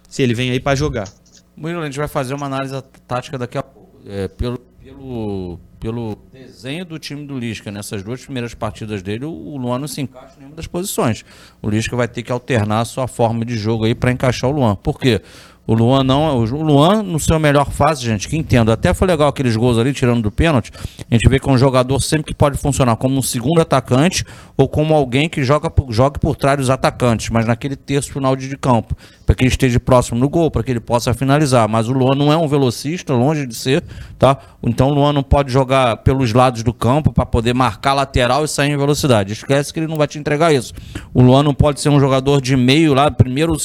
Se 0.08 0.22
ele 0.22 0.32
vem 0.32 0.52
aí 0.52 0.60
para 0.60 0.76
jogar. 0.76 1.12
Murilo, 1.56 1.80
a 1.80 1.86
gente 1.86 1.98
vai 1.98 2.06
fazer 2.08 2.34
uma 2.34 2.46
análise 2.46 2.80
tática 3.08 3.36
daqui 3.36 3.58
a 3.58 3.64
pouco. 3.64 3.82
É, 4.06 4.28
pelo, 4.28 4.71
pelo, 4.82 5.60
pelo 5.78 6.18
desenho 6.32 6.84
do 6.84 6.98
time 6.98 7.26
do 7.26 7.38
Lisca, 7.38 7.70
nessas 7.70 8.02
duas 8.02 8.24
primeiras 8.24 8.52
partidas 8.52 9.02
dele, 9.02 9.24
o 9.24 9.56
Luan 9.56 9.78
não 9.78 9.88
se 9.88 10.00
encaixa 10.00 10.34
em 10.36 10.40
nenhuma 10.40 10.56
das 10.56 10.66
posições. 10.66 11.24
O 11.60 11.70
Lisca 11.70 11.94
vai 11.94 12.08
ter 12.08 12.22
que 12.22 12.32
alternar 12.32 12.80
a 12.80 12.84
sua 12.84 13.06
forma 13.06 13.44
de 13.44 13.56
jogo 13.56 13.84
aí 13.84 13.94
para 13.94 14.10
encaixar 14.10 14.50
o 14.50 14.52
Luan. 14.52 14.74
Por 14.74 14.98
quê? 14.98 15.22
O 15.64 15.74
Luan 15.74 16.02
não. 16.02 16.38
O 16.38 16.44
Luan, 16.44 17.02
no 17.02 17.20
seu 17.20 17.38
melhor 17.38 17.70
fase, 17.70 18.02
gente, 18.02 18.28
que 18.28 18.36
entendo. 18.36 18.72
Até 18.72 18.92
foi 18.92 19.06
legal 19.06 19.28
aqueles 19.28 19.56
gols 19.56 19.78
ali, 19.78 19.92
tirando 19.92 20.20
do 20.20 20.30
pênalti. 20.30 20.72
A 21.08 21.14
gente 21.14 21.28
vê 21.28 21.38
que 21.38 21.48
é 21.48 21.52
um 21.52 21.58
jogador 21.58 22.00
sempre 22.00 22.32
que 22.32 22.34
pode 22.34 22.58
funcionar 22.58 22.96
como 22.96 23.16
um 23.16 23.22
segundo 23.22 23.60
atacante 23.60 24.24
ou 24.56 24.68
como 24.68 24.92
alguém 24.92 25.28
que 25.28 25.44
joga 25.44 25.72
jogue 25.90 26.18
por 26.18 26.34
trás 26.34 26.58
dos 26.58 26.68
atacantes, 26.68 27.30
mas 27.30 27.46
naquele 27.46 27.76
terço 27.76 28.12
final 28.12 28.34
de 28.34 28.56
campo. 28.56 28.96
Para 29.32 29.36
que 29.38 29.44
ele 29.44 29.48
esteja 29.48 29.80
próximo 29.80 30.20
do 30.20 30.28
gol, 30.28 30.50
para 30.50 30.62
que 30.62 30.70
ele 30.70 30.78
possa 30.78 31.14
finalizar. 31.14 31.66
Mas 31.66 31.88
o 31.88 31.92
Luan 31.94 32.14
não 32.14 32.30
é 32.30 32.36
um 32.36 32.46
velocista, 32.46 33.14
longe 33.14 33.46
de 33.46 33.54
ser, 33.54 33.82
tá? 34.18 34.36
Então 34.62 34.90
o 34.90 34.92
Luan 34.92 35.10
não 35.14 35.22
pode 35.22 35.50
jogar 35.50 35.96
pelos 35.98 36.34
lados 36.34 36.62
do 36.62 36.74
campo 36.74 37.10
para 37.10 37.24
poder 37.24 37.54
marcar 37.54 37.94
lateral 37.94 38.44
e 38.44 38.48
sair 38.48 38.72
em 38.72 38.76
velocidade. 38.76 39.32
Esquece 39.32 39.72
que 39.72 39.80
ele 39.80 39.86
não 39.86 39.96
vai 39.96 40.06
te 40.06 40.18
entregar 40.18 40.52
isso. 40.52 40.74
O 41.14 41.22
Luan 41.22 41.42
não 41.42 41.54
pode 41.54 41.80
ser 41.80 41.88
um 41.88 41.98
jogador 41.98 42.42
de 42.42 42.54
meio 42.58 42.92
lá, 42.92 43.10
primeiro 43.10 43.56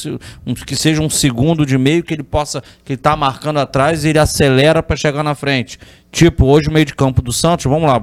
que 0.66 0.74
seja 0.74 1.02
um 1.02 1.10
segundo 1.10 1.66
de 1.66 1.76
meio 1.76 2.02
que 2.02 2.14
ele 2.14 2.22
possa, 2.22 2.62
que 2.82 2.94
ele 2.94 2.98
tá 2.98 3.14
marcando 3.14 3.58
atrás 3.58 4.06
e 4.06 4.08
ele 4.08 4.18
acelera 4.18 4.82
para 4.82 4.96
chegar 4.96 5.22
na 5.22 5.34
frente. 5.34 5.78
Tipo, 6.10 6.46
hoje 6.46 6.70
o 6.70 6.72
meio 6.72 6.86
de 6.86 6.94
campo 6.94 7.20
do 7.20 7.30
Santos, 7.30 7.66
vamos 7.66 7.86
lá, 7.86 8.00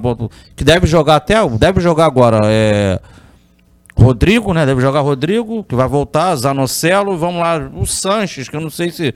que 0.55 0.63
deve 0.63 0.85
jogar 0.85 1.15
até, 1.15 1.35
deve 1.57 1.81
jogar 1.81 2.05
agora, 2.05 2.41
é 2.43 2.99
Rodrigo, 3.97 4.53
né? 4.53 4.65
Deve 4.65 4.81
jogar 4.81 5.01
Rodrigo, 5.01 5.63
que 5.63 5.75
vai 5.75 5.87
voltar, 5.87 6.35
Zanocelo, 6.35 7.17
vamos 7.17 7.39
lá, 7.39 7.71
o 7.73 7.85
Sanches, 7.85 8.49
que 8.49 8.55
eu 8.55 8.61
não 8.61 8.69
sei 8.69 8.91
se 8.91 9.13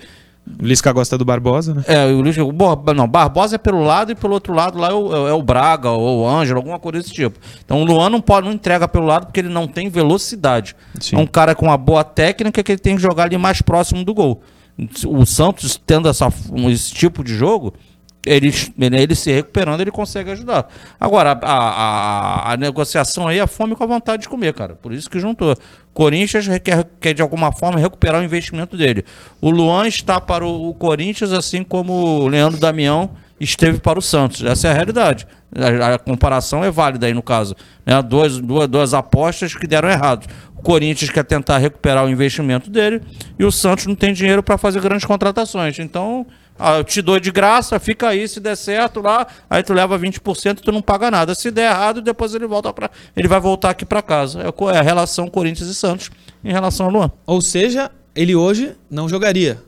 o 0.59 0.65
Lisca 0.65 0.91
gosta 0.91 1.17
do 1.17 1.25
Barbosa, 1.25 1.75
né? 1.75 1.83
É, 1.85 2.05
o 2.05 2.21
Lisca, 2.21 2.43
o, 2.43 2.53
não, 2.93 3.07
Barbosa 3.07 3.55
é 3.55 3.57
pelo 3.57 3.83
lado 3.83 4.11
e 4.11 4.15
pelo 4.15 4.33
outro 4.33 4.53
lado 4.53 4.79
lá 4.79 4.89
é 4.89 4.93
o, 4.93 5.27
é 5.27 5.33
o 5.33 5.43
Braga 5.43 5.91
ou 5.91 6.21
o 6.21 6.27
Ângelo, 6.27 6.59
alguma 6.59 6.79
coisa 6.79 6.99
desse 6.99 7.13
tipo. 7.13 7.37
Então 7.63 7.81
o 7.81 7.85
Luan 7.85 8.09
não 8.09 8.21
pode, 8.21 8.47
não 8.47 8.53
entrega 8.53 8.87
pelo 8.87 9.05
lado 9.05 9.27
porque 9.27 9.41
ele 9.41 9.49
não 9.49 9.67
tem 9.67 9.89
velocidade. 9.89 10.75
Sim. 10.99 11.17
É 11.17 11.19
um 11.19 11.27
cara 11.27 11.53
com 11.53 11.65
uma 11.65 11.77
boa 11.77 12.03
técnica 12.03 12.63
que 12.63 12.71
ele 12.71 12.79
tem 12.79 12.95
que 12.95 13.01
jogar 13.01 13.25
ali 13.25 13.37
mais 13.37 13.61
próximo 13.61 14.03
do 14.03 14.13
gol. 14.13 14.41
O 15.05 15.25
Santos 15.25 15.79
tendo 15.85 16.07
essa, 16.07 16.29
esse 16.69 16.93
tipo 16.93 17.23
de 17.23 17.35
jogo, 17.35 17.73
ele, 18.25 18.51
ele 18.77 19.15
se 19.15 19.31
recuperando, 19.31 19.81
ele 19.81 19.91
consegue 19.91 20.31
ajudar. 20.31 20.67
Agora, 20.99 21.39
a, 21.41 21.53
a, 21.53 22.53
a, 22.53 22.57
negociação 22.57 23.27
aí 23.27 23.39
é 23.39 23.47
fome 23.47 23.75
com 23.75 23.83
a 23.83 23.87
vontade 23.87 24.23
de 24.23 24.29
comer, 24.29 24.53
cara. 24.53 24.75
Por 24.75 24.91
isso 24.91 25.09
que 25.09 25.19
juntou. 25.19 25.55
Corinthians 25.93 26.47
quer, 26.63 26.85
quer 26.99 27.13
de 27.13 27.21
alguma 27.21 27.51
forma 27.51 27.79
recuperar 27.79 28.21
o 28.21 28.23
investimento 28.23 28.75
dele. 28.75 29.05
O 29.39 29.49
Luan 29.49 29.87
está 29.87 30.19
para 30.19 30.45
o, 30.45 30.69
o 30.69 30.73
Corinthians, 30.73 31.31
assim 31.31 31.63
como 31.63 31.93
o 31.93 32.27
Leandro 32.27 32.59
Damião 32.59 33.11
esteve 33.39 33.79
para 33.79 33.97
o 33.97 34.01
Santos. 34.01 34.43
Essa 34.43 34.67
é 34.67 34.71
a 34.71 34.73
realidade. 34.73 35.25
A, 35.55 35.95
a 35.95 35.99
comparação 35.99 36.63
é 36.63 36.69
válida 36.69 37.07
aí 37.07 37.13
no 37.13 37.23
caso. 37.23 37.55
Né? 37.85 38.01
Duas, 38.01 38.37
duas, 38.39 38.67
duas 38.67 38.93
apostas 38.93 39.55
que 39.55 39.65
deram 39.65 39.89
errado. 39.89 40.27
O 40.55 40.61
Corinthians 40.61 41.09
quer 41.09 41.23
tentar 41.23 41.57
recuperar 41.57 42.05
o 42.05 42.09
investimento 42.09 42.69
dele 42.69 43.01
e 43.37 43.45
o 43.45 43.51
Santos 43.51 43.85
não 43.85 43.95
tem 43.95 44.11
dinheiro 44.11 44.43
para 44.43 44.57
fazer 44.57 44.81
grandes 44.81 45.05
contratações. 45.05 45.79
Então 45.79 46.27
ah, 46.59 46.77
eu 46.77 46.83
te 46.83 47.01
dou 47.01 47.17
de 47.19 47.31
graça, 47.31 47.79
fica 47.79 48.09
aí, 48.09 48.27
se 48.27 48.41
der 48.41 48.57
certo 48.57 48.99
lá, 48.99 49.25
aí 49.49 49.63
tu 49.63 49.73
leva 49.73 49.97
20% 49.97 50.59
e 50.59 50.61
tu 50.61 50.71
não 50.71 50.81
paga 50.81 51.09
nada. 51.09 51.33
Se 51.33 51.49
der 51.49 51.71
errado, 51.71 52.01
depois 52.01 52.35
ele 52.35 52.45
volta 52.45 52.73
para 52.73 52.91
ele 53.15 53.27
vai 53.27 53.39
voltar 53.39 53.69
aqui 53.69 53.85
para 53.85 54.01
casa. 54.01 54.41
É, 54.41 54.75
é 54.75 54.77
a 54.77 54.81
relação 54.81 55.29
Corinthians 55.29 55.69
e 55.69 55.73
Santos 55.73 56.11
em 56.43 56.51
relação 56.51 56.87
ao 56.87 56.91
Luan. 56.91 57.11
Ou 57.25 57.41
seja, 57.41 57.89
ele 58.13 58.35
hoje 58.35 58.75
não 58.91 59.07
jogaria. 59.07 59.63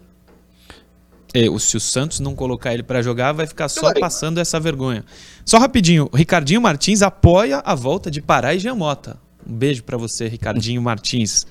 E, 1.34 1.60
se 1.60 1.78
o 1.78 1.80
Santos 1.80 2.20
não 2.20 2.36
colocar 2.36 2.74
ele 2.74 2.84
para 2.84 3.02
jogar, 3.02 3.32
vai 3.32 3.48
ficar 3.48 3.70
só 3.70 3.94
passando 3.94 4.38
essa 4.38 4.60
vergonha. 4.60 5.06
Só 5.46 5.58
rapidinho, 5.58 6.10
o 6.12 6.18
Ricardinho 6.18 6.62
Martins 6.62 7.02
apoia 7.02 7.62
a 7.64 7.74
volta 7.74 8.12
de 8.12 8.22
Pará 8.22 8.54
e 8.54 8.60
Giamota. 8.60 9.18
Um 9.48 9.54
beijo 9.54 9.84
para 9.84 9.98
você, 9.98 10.28
Ricardinho 10.28 10.82
Martins, 10.82 11.46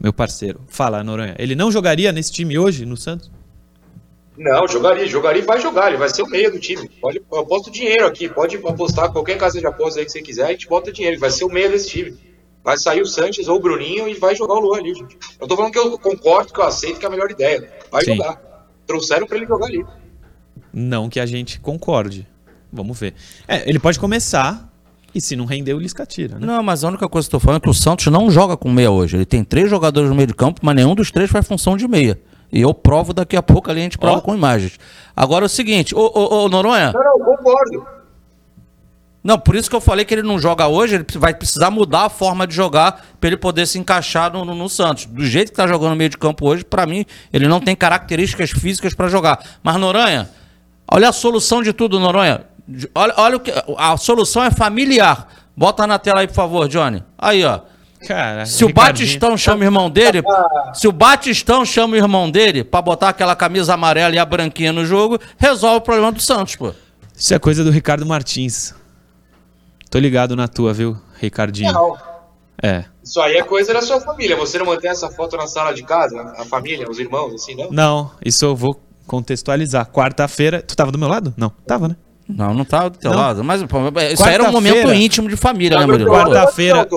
meu 0.00 0.12
parceiro. 0.12 0.60
Fala, 0.66 1.04
Noronha. 1.04 1.36
Ele 1.38 1.54
não 1.54 1.70
jogaria 1.70 2.10
nesse 2.10 2.32
time 2.32 2.58
hoje 2.58 2.84
no 2.84 2.96
Santos? 2.96 3.30
Não, 4.36 4.66
jogaria, 4.66 5.06
jogaria 5.06 5.42
e 5.42 5.46
vai 5.46 5.60
jogar, 5.60 5.88
ele 5.88 5.96
vai 5.96 6.08
ser 6.08 6.22
o 6.22 6.26
meio 6.28 6.50
do 6.50 6.58
time. 6.58 6.88
Pode, 7.00 7.22
eu 7.30 7.38
aposto 7.38 7.70
dinheiro 7.70 8.06
aqui, 8.06 8.28
pode 8.28 8.56
apostar 8.56 9.12
qualquer 9.12 9.38
casa 9.38 9.60
de 9.60 9.66
aposta 9.66 10.00
aí 10.00 10.06
que 10.06 10.12
você 10.12 10.22
quiser, 10.22 10.46
a 10.46 10.50
gente 10.50 10.68
bota 10.68 10.92
dinheiro, 10.92 11.14
ele 11.14 11.20
vai 11.20 11.30
ser 11.30 11.44
o 11.44 11.48
meio 11.48 11.70
desse 11.70 11.88
time. 11.88 12.16
Vai 12.64 12.78
sair 12.78 13.02
o 13.02 13.06
Sanches 13.06 13.46
ou 13.46 13.58
o 13.58 13.60
Bruninho 13.60 14.08
e 14.08 14.14
vai 14.14 14.34
jogar 14.34 14.54
o 14.54 14.60
Luan 14.60 14.78
ali, 14.78 14.94
gente. 14.94 15.18
Eu 15.38 15.46
tô 15.46 15.54
falando 15.54 15.70
que 15.70 15.78
eu 15.78 15.98
concordo, 15.98 16.52
que 16.52 16.58
eu 16.58 16.64
aceito 16.64 16.98
que 16.98 17.04
é 17.04 17.08
a 17.08 17.10
melhor 17.10 17.30
ideia. 17.30 17.70
Vai 17.92 18.02
Sim. 18.04 18.16
jogar. 18.16 18.40
Trouxeram 18.86 19.26
para 19.26 19.36
ele 19.36 19.46
jogar 19.46 19.66
ali. 19.66 19.84
Não 20.72 21.08
que 21.08 21.20
a 21.20 21.26
gente 21.26 21.60
concorde. 21.60 22.26
Vamos 22.72 22.98
ver. 22.98 23.14
É, 23.46 23.68
ele 23.68 23.78
pode 23.78 24.00
começar 24.00 24.72
E 25.14 25.20
se 25.20 25.36
não 25.36 25.44
render, 25.44 25.74
o 25.74 25.78
Lisca 25.78 26.04
tira, 26.04 26.38
né? 26.38 26.46
Não, 26.46 26.62
mas 26.62 26.82
a 26.82 26.88
única 26.88 27.08
coisa 27.08 27.28
que 27.28 27.36
eu 27.36 27.38
tô 27.38 27.44
falando 27.44 27.58
é 27.58 27.62
que 27.62 27.70
o 27.70 27.74
Santos 27.74 28.06
não 28.06 28.28
joga 28.30 28.56
com 28.56 28.68
meia 28.68 28.90
hoje. 28.90 29.16
Ele 29.16 29.24
tem 29.24 29.44
três 29.44 29.70
jogadores 29.70 30.10
no 30.10 30.16
meio 30.16 30.26
de 30.26 30.34
campo, 30.34 30.60
mas 30.64 30.74
nenhum 30.74 30.94
dos 30.94 31.12
três 31.12 31.30
faz 31.30 31.46
função 31.46 31.76
de 31.76 31.86
meia. 31.86 32.20
E 32.54 32.60
eu 32.60 32.72
provo 32.72 33.12
daqui 33.12 33.36
a 33.36 33.42
pouco 33.42 33.68
ali, 33.68 33.80
a 33.80 33.82
gente 33.82 33.98
prova 33.98 34.18
Ó. 34.18 34.20
com 34.20 34.32
imagens. 34.34 34.78
Agora 35.16 35.44
é 35.44 35.46
o 35.46 35.48
seguinte, 35.48 35.92
ô, 35.94 36.00
ô, 36.14 36.44
ô 36.44 36.48
Noronha, 36.48 36.92
Não, 36.92 37.02
não, 37.02 37.24
concordo. 37.36 37.84
não, 39.24 39.38
por 39.38 39.56
isso 39.56 39.68
que 39.68 39.74
eu 39.74 39.80
falei 39.80 40.04
que 40.04 40.14
ele 40.14 40.22
não 40.22 40.38
joga 40.38 40.68
hoje, 40.68 40.94
ele 40.94 41.04
vai 41.16 41.34
precisar 41.34 41.70
mudar 41.70 42.02
a 42.04 42.08
forma 42.08 42.46
de 42.46 42.54
jogar 42.54 43.04
para 43.18 43.26
ele 43.28 43.36
poder 43.36 43.66
se 43.66 43.78
encaixar 43.78 44.32
no, 44.32 44.44
no- 44.44 44.54
no 44.54 44.68
Santos. 44.68 45.06
Do 45.06 45.24
jeito 45.24 45.50
que 45.50 45.56
tá 45.56 45.66
jogando 45.66 45.90
no 45.90 45.96
meio 45.96 46.10
de 46.10 46.16
campo 46.16 46.46
hoje, 46.46 46.64
para 46.64 46.86
mim, 46.86 47.04
ele 47.32 47.48
não 47.48 47.58
tem 47.60 47.74
características 47.74 48.50
físicas 48.50 48.94
para 48.94 49.08
jogar. 49.08 49.42
Mas 49.62 49.74
Noronha, 49.76 50.30
olha 50.88 51.08
a 51.08 51.12
solução 51.12 51.60
de 51.62 51.72
tudo, 51.72 51.98
Noronha. 51.98 52.42
Olha, 52.94 53.14
olha 53.16 53.36
o 53.36 53.40
que 53.40 53.52
a 53.76 53.96
solução 53.96 54.44
é 54.44 54.50
familiar. 54.50 55.26
Bota 55.56 55.86
na 55.86 55.98
tela 55.98 56.20
aí, 56.20 56.28
por 56.28 56.34
favor, 56.34 56.68
Johnny. 56.68 57.02
Aí, 57.18 57.44
ó. 57.44 57.60
Cara, 58.06 58.46
Se 58.46 58.64
o 58.64 58.68
Ricardinho- 58.68 58.74
Batistão 59.06 59.36
chama 59.36 59.60
o 59.62 59.64
irmão 59.64 59.90
dele, 59.90 60.22
se 60.74 60.86
o 60.88 60.92
Batistão 60.92 61.64
chama 61.64 61.94
o 61.94 61.96
irmão 61.96 62.30
dele 62.30 62.62
pra 62.64 62.80
botar 62.82 63.08
aquela 63.10 63.34
camisa 63.34 63.74
amarela 63.74 64.14
e 64.14 64.18
a 64.18 64.24
branquinha 64.24 64.72
no 64.72 64.84
jogo, 64.84 65.18
resolve 65.38 65.78
o 65.78 65.80
problema 65.80 66.12
do 66.12 66.20
Santos, 66.20 66.56
pô. 66.56 66.72
Isso 67.16 67.32
é 67.34 67.38
coisa 67.38 67.62
do 67.64 67.70
Ricardo 67.70 68.04
Martins. 68.04 68.74
Tô 69.90 69.98
ligado 69.98 70.34
na 70.34 70.48
tua, 70.48 70.72
viu, 70.72 70.96
Ricardinho? 71.20 71.72
Não. 71.72 71.96
É. 72.62 72.84
Isso 73.02 73.20
aí 73.20 73.36
é 73.36 73.42
coisa 73.42 73.72
da 73.74 73.82
sua 73.82 74.00
família. 74.00 74.36
Você 74.36 74.58
não 74.58 74.66
mantém 74.66 74.90
essa 74.90 75.08
foto 75.10 75.36
na 75.36 75.46
sala 75.46 75.72
de 75.72 75.82
casa? 75.82 76.20
A 76.38 76.44
família, 76.44 76.88
os 76.88 76.98
irmãos, 76.98 77.34
assim, 77.34 77.54
não? 77.54 77.70
Não, 77.70 78.10
isso 78.24 78.44
eu 78.44 78.56
vou 78.56 78.80
contextualizar. 79.06 79.86
Quarta-feira. 79.90 80.62
Tu 80.62 80.74
tava 80.74 80.90
do 80.90 80.98
meu 80.98 81.08
lado? 81.08 81.34
Não, 81.36 81.50
tava, 81.66 81.88
né? 81.88 81.96
Não, 82.26 82.54
não 82.54 82.64
tá 82.64 82.88
do 82.88 82.96
teu 82.98 83.10
Não. 83.10 83.18
lado. 83.18 83.44
Mas 83.44 83.62
pô, 83.64 83.76
isso 84.12 84.24
aí 84.24 84.34
era 84.34 84.44
um 84.44 84.52
momento 84.52 84.92
íntimo 84.94 85.28
de 85.28 85.36
família, 85.36 85.78
né, 85.78 85.84
Murilo? 85.86 86.10
Quarta-feira. 86.10 86.88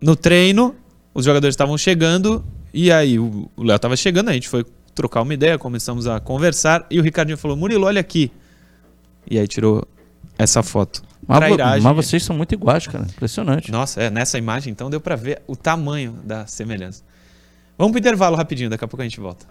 No 0.00 0.14
treino, 0.14 0.74
os 1.12 1.24
jogadores 1.24 1.52
estavam 1.52 1.76
chegando. 1.76 2.44
E 2.72 2.92
aí, 2.92 3.18
o 3.18 3.50
Léo 3.56 3.78
tava 3.78 3.96
chegando, 3.96 4.28
a 4.28 4.32
gente 4.32 4.48
foi 4.48 4.64
trocar 4.94 5.22
uma 5.22 5.34
ideia, 5.34 5.58
começamos 5.58 6.06
a 6.06 6.20
conversar. 6.20 6.86
E 6.90 6.98
o 6.98 7.02
Ricardinho 7.02 7.38
falou: 7.38 7.56
Murilo, 7.56 7.86
olha 7.86 8.00
aqui. 8.00 8.30
E 9.30 9.38
aí 9.38 9.46
tirou 9.46 9.86
essa 10.38 10.62
foto. 10.62 11.02
Mas, 11.26 11.38
Trairagem. 11.40 11.82
mas 11.82 11.96
vocês 11.96 12.22
são 12.22 12.34
muito 12.34 12.54
iguais, 12.54 12.86
cara. 12.86 13.04
Impressionante. 13.04 13.70
Nossa, 13.70 14.02
é, 14.02 14.10
nessa 14.10 14.38
imagem 14.38 14.70
então 14.70 14.88
deu 14.88 15.00
pra 15.00 15.14
ver 15.14 15.42
o 15.46 15.54
tamanho 15.54 16.18
da 16.24 16.46
semelhança. 16.46 17.02
Vamos 17.76 17.92
pro 17.92 18.00
intervalo 18.00 18.34
rapidinho, 18.34 18.70
daqui 18.70 18.84
a 18.84 18.88
pouco 18.88 19.02
a 19.02 19.04
gente 19.04 19.20
volta. 19.20 19.46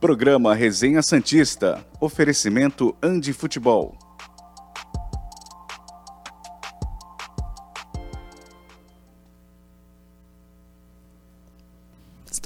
Programa 0.00 0.54
Resenha 0.54 1.02
Santista. 1.02 1.84
Oferecimento 2.00 2.94
Andi 3.02 3.32
Futebol. 3.32 3.96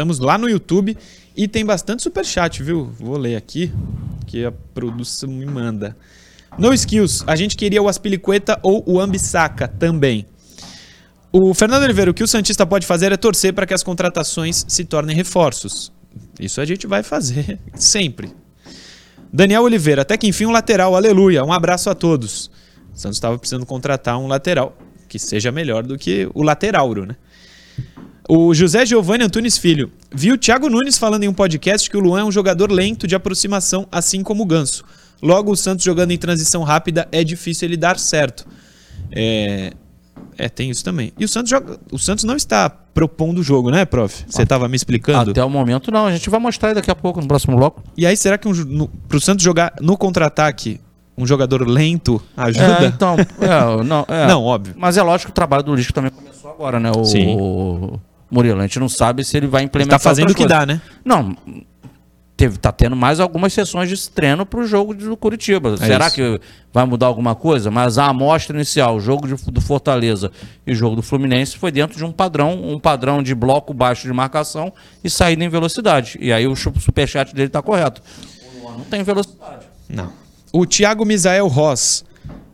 Estamos 0.00 0.18
lá 0.18 0.38
no 0.38 0.48
YouTube 0.48 0.96
e 1.36 1.46
tem 1.46 1.62
bastante 1.62 2.02
superchat, 2.02 2.62
viu? 2.62 2.90
Vou 2.98 3.18
ler 3.18 3.36
aqui, 3.36 3.70
que 4.26 4.46
a 4.46 4.50
produção 4.50 5.28
me 5.28 5.44
manda. 5.44 5.94
No 6.56 6.72
Skills, 6.72 7.22
a 7.26 7.36
gente 7.36 7.54
queria 7.54 7.82
o 7.82 7.86
Aspilicueta 7.86 8.58
ou 8.62 8.82
o 8.86 8.98
Ambissaca 8.98 9.68
também. 9.68 10.24
O 11.30 11.52
Fernando 11.52 11.82
Oliveira, 11.82 12.10
o 12.10 12.14
que 12.14 12.24
o 12.24 12.26
Santista 12.26 12.64
pode 12.64 12.86
fazer 12.86 13.12
é 13.12 13.16
torcer 13.18 13.52
para 13.52 13.66
que 13.66 13.74
as 13.74 13.82
contratações 13.82 14.64
se 14.66 14.86
tornem 14.86 15.14
reforços. 15.14 15.92
Isso 16.40 16.62
a 16.62 16.64
gente 16.64 16.86
vai 16.86 17.02
fazer 17.02 17.58
sempre. 17.76 18.32
Daniel 19.30 19.64
Oliveira, 19.64 20.00
até 20.00 20.16
que 20.16 20.26
enfim 20.26 20.46
um 20.46 20.50
lateral, 20.50 20.96
aleluia. 20.96 21.44
Um 21.44 21.52
abraço 21.52 21.90
a 21.90 21.94
todos. 21.94 22.50
O 22.94 22.98
Santos 22.98 23.18
estava 23.18 23.38
precisando 23.38 23.66
contratar 23.66 24.18
um 24.18 24.28
lateral 24.28 24.74
que 25.10 25.18
seja 25.18 25.52
melhor 25.52 25.82
do 25.82 25.98
que 25.98 26.26
o 26.32 26.42
laterauro, 26.42 27.04
né? 27.04 27.16
O 28.33 28.55
José 28.55 28.87
Giovanni 28.87 29.25
Antunes 29.25 29.59
Filho 29.59 29.90
viu 30.14 30.37
o 30.37 30.38
Thiago 30.38 30.71
Nunes 30.71 30.97
falando 30.97 31.25
em 31.25 31.29
um 31.29 31.35
podcast 31.35 31.90
que 31.90 31.97
o 31.97 32.01
Luan 32.01 32.21
é 32.21 32.25
um 32.25 32.31
jogador 32.31 32.71
lento 32.71 33.05
de 33.05 33.16
aproximação, 33.16 33.88
assim 33.90 34.23
como 34.23 34.45
o 34.45 34.47
Ganso. 34.47 34.85
Logo, 35.21 35.51
o 35.51 35.57
Santos 35.57 35.85
jogando 35.85 36.12
em 36.12 36.16
transição 36.16 36.62
rápida 36.62 37.09
é 37.11 37.25
difícil 37.25 37.66
ele 37.66 37.77
dar 37.77 37.99
certo. 37.99 38.47
É, 39.11 39.73
é 40.38 40.49
tem 40.49 40.71
isso 40.71 40.85
também. 40.85 41.12
E 41.19 41.25
o 41.25 41.29
Santos, 41.29 41.51
joga, 41.51 41.81
o 41.90 41.99
Santos 41.99 42.23
não 42.23 42.37
está 42.37 42.71
propondo 42.71 43.38
o 43.38 43.43
jogo, 43.43 43.69
né, 43.69 43.85
prof? 43.85 44.25
Você 44.29 44.45
estava 44.45 44.69
me 44.69 44.77
explicando. 44.77 45.33
Até 45.33 45.45
o 45.45 45.51
momento, 45.51 45.90
não. 45.90 46.07
A 46.07 46.12
gente 46.12 46.31
vai 46.31 46.38
mostrar 46.38 46.73
daqui 46.73 46.88
a 46.88 46.95
pouco, 46.95 47.21
no 47.21 47.27
próximo 47.27 47.57
bloco. 47.57 47.83
E 47.97 48.07
aí, 48.07 48.16
será 48.16 48.38
que 48.38 48.47
um, 48.47 48.53
no, 48.53 48.87
pro 49.09 49.21
Santos 49.21 49.43
jogar 49.43 49.75
no 49.81 49.97
contra-ataque, 49.97 50.81
um 51.19 51.27
jogador 51.27 51.69
lento 51.69 52.23
ajuda? 52.37 52.85
É, 52.85 52.87
então, 52.87 53.16
é, 53.19 53.83
não, 53.83 54.07
é. 54.07 54.29
Não, 54.29 54.45
óbvio. 54.45 54.77
Mas 54.79 54.97
é 54.97 55.03
lógico 55.03 55.33
que 55.33 55.33
o 55.33 55.35
trabalho 55.35 55.64
do 55.64 55.75
Lisco 55.75 55.93
também 55.93 56.12
começou 56.12 56.49
agora, 56.49 56.79
né? 56.79 56.93
O, 56.97 57.05
Sim. 57.05 57.37
o 57.37 58.01
Murilo, 58.31 58.59
a 58.61 58.62
gente 58.62 58.79
não 58.79 58.88
sabe 58.88 59.25
se 59.25 59.37
ele 59.37 59.47
vai 59.47 59.62
Ele 59.62 59.66
implementar. 59.66 59.99
tá 59.99 60.03
fazendo 60.03 60.31
o 60.31 60.35
que 60.35 60.47
dá, 60.47 60.64
né? 60.64 60.81
Não, 61.05 61.37
teve, 62.37 62.57
tá 62.59 62.73
tendo 62.73 62.97
mais 62.97 63.21
algumas 63.21 63.53
sessões 63.53 63.88
de 63.88 64.11
treino 64.11 64.47
pro 64.47 64.66
jogo 64.66 64.95
do 64.95 65.16
Curitiba. 65.16 65.77
Será 65.77 66.05
É 66.05 66.09
isso. 66.09 66.14
que 66.16 66.40
vai 66.73 66.87
mudar 66.87 67.07
alguma 67.07 67.35
coisa? 67.35 67.71
Mas 67.71 67.99
a 67.99 68.07
amostra 68.07 68.57
inicial, 68.57 68.97
o 68.97 69.01
jogo 69.01 69.27
de- 69.29 69.51
do 69.51 69.61
Fortaleza 69.61 70.31
e 70.66 70.73
o 70.73 70.75
jogo 70.75 70.97
do 70.97 71.03
Fluminense 71.03 71.59
foi 71.59 71.71
dentro 71.71 71.99
de 71.99 72.05
um 72.05 72.12
padrão, 72.12 72.53
um 72.62 72.79
padrão 72.79 73.23
de 73.23 73.35
bloco 73.35 73.75
baixo 73.75 74.07
de 74.07 74.12
marcação 74.12 74.73
e 75.05 75.11
saída 75.11 75.45
em 75.45 75.49
velocidade. 75.49 76.16
E 76.21 76.33
aí 76.33 76.47
o 76.47 76.55
superchat 76.57 77.35
dele 77.35 77.49
tá 77.51 77.61
correto. 77.61 78.01
O 78.57 78.62
Luan 78.62 78.77
não 78.79 78.85
tem 78.85 79.03
velocidade. 79.03 79.66
Não. 79.88 80.12
O 80.53 80.64
Thiago 80.64 81.05
Misael 81.05 81.47
Ross. 81.47 82.05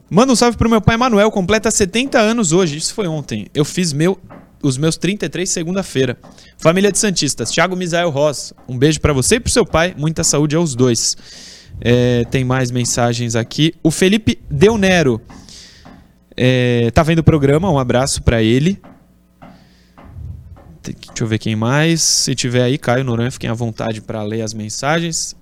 Manda 0.08 0.32
um 0.32 0.36
salve 0.36 0.56
pro 0.56 0.70
meu 0.70 0.80
pai 0.80 0.96
Manuel, 0.96 1.30
completa 1.30 1.70
70 1.70 2.18
anos 2.18 2.52
hoje. 2.52 2.76
Isso 2.76 2.94
foi 2.94 3.06
ontem. 3.08 3.46
Eu 3.52 3.64
fiz 3.64 3.92
meu, 3.92 4.18
os 4.66 4.76
meus 4.76 4.96
33 4.96 5.48
segunda-feira. 5.48 6.18
Família 6.58 6.92
de 6.92 6.98
Santistas, 6.98 7.50
Thiago 7.50 7.76
Misael 7.76 8.10
Ross. 8.10 8.52
Um 8.68 8.76
beijo 8.76 9.00
pra 9.00 9.12
você 9.12 9.36
e 9.36 9.40
pro 9.40 9.50
seu 9.50 9.64
pai. 9.64 9.94
Muita 9.96 10.24
saúde 10.24 10.56
aos 10.56 10.74
dois. 10.74 11.16
É, 11.80 12.24
tem 12.24 12.44
mais 12.44 12.70
mensagens 12.70 13.36
aqui. 13.36 13.74
O 13.82 13.90
Felipe 13.90 14.38
Del 14.50 14.78
Nero. 14.78 15.20
É, 16.36 16.90
tá 16.92 17.02
vendo 17.02 17.20
o 17.20 17.24
programa, 17.24 17.70
um 17.70 17.78
abraço 17.78 18.22
pra 18.22 18.42
ele. 18.42 18.80
Deixa 20.82 21.24
eu 21.24 21.26
ver 21.26 21.38
quem 21.38 21.56
mais. 21.56 22.02
Se 22.02 22.34
tiver 22.34 22.62
aí, 22.62 22.78
Caio 22.78 23.04
Noronha, 23.04 23.30
fiquem 23.30 23.50
à 23.50 23.54
vontade 23.54 24.00
pra 24.00 24.22
ler 24.22 24.42
as 24.42 24.52
mensagens. 24.54 25.34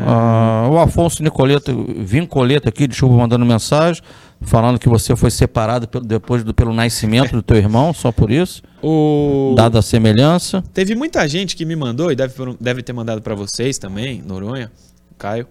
Ah, 0.00 0.68
o 0.70 0.78
Afonso 0.78 1.22
Nicoleta, 1.22 1.72
Vincoleta 1.98 2.70
aqui 2.70 2.86
de 2.86 2.94
Chuva 2.94 3.14
mandando 3.14 3.44
mensagem, 3.44 4.02
falando 4.42 4.78
que 4.78 4.88
você 4.88 5.14
foi 5.16 5.30
separado 5.30 5.86
pelo, 5.88 6.04
depois 6.04 6.42
do, 6.44 6.52
pelo 6.52 6.72
nascimento 6.72 7.32
do 7.32 7.42
teu 7.42 7.56
irmão, 7.56 7.92
só 7.92 8.10
por 8.12 8.30
isso, 8.30 8.62
O... 8.82 9.54
dada 9.56 9.78
a 9.78 9.82
semelhança. 9.82 10.62
Teve 10.74 10.94
muita 10.94 11.26
gente 11.28 11.54
que 11.56 11.64
me 11.64 11.76
mandou, 11.76 12.10
e 12.12 12.16
deve, 12.16 12.34
deve 12.60 12.82
ter 12.82 12.92
mandado 12.92 13.22
pra 13.22 13.34
vocês 13.34 13.78
também, 13.78 14.20
Noronha, 14.22 14.70
Caio, 15.18 15.46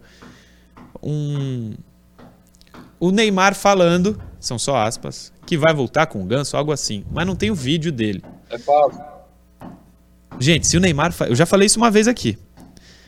um. 1.02 1.74
O 3.00 3.10
Neymar 3.12 3.56
falando, 3.56 4.22
são 4.40 4.60
só 4.60 4.78
aspas, 4.78 5.34
que 5.46 5.58
vai 5.58 5.74
voltar 5.74 6.06
com 6.06 6.22
o 6.22 6.26
ganso, 6.26 6.56
algo 6.56 6.72
assim, 6.72 7.04
mas 7.12 7.26
não 7.26 7.36
tem 7.36 7.50
o 7.50 7.56
vídeo 7.56 7.92
dele. 7.92 8.24
É 8.50 8.60
falso. 8.60 9.00
Gente, 10.40 10.68
se 10.68 10.78
o 10.78 10.80
Neymar. 10.80 11.12
fa- 11.12 11.26
Eu 11.28 11.36
já 11.36 11.46
falei 11.46 11.66
isso 11.66 11.80
uma 11.80 11.90
vez 11.90 12.08
aqui. 12.08 12.38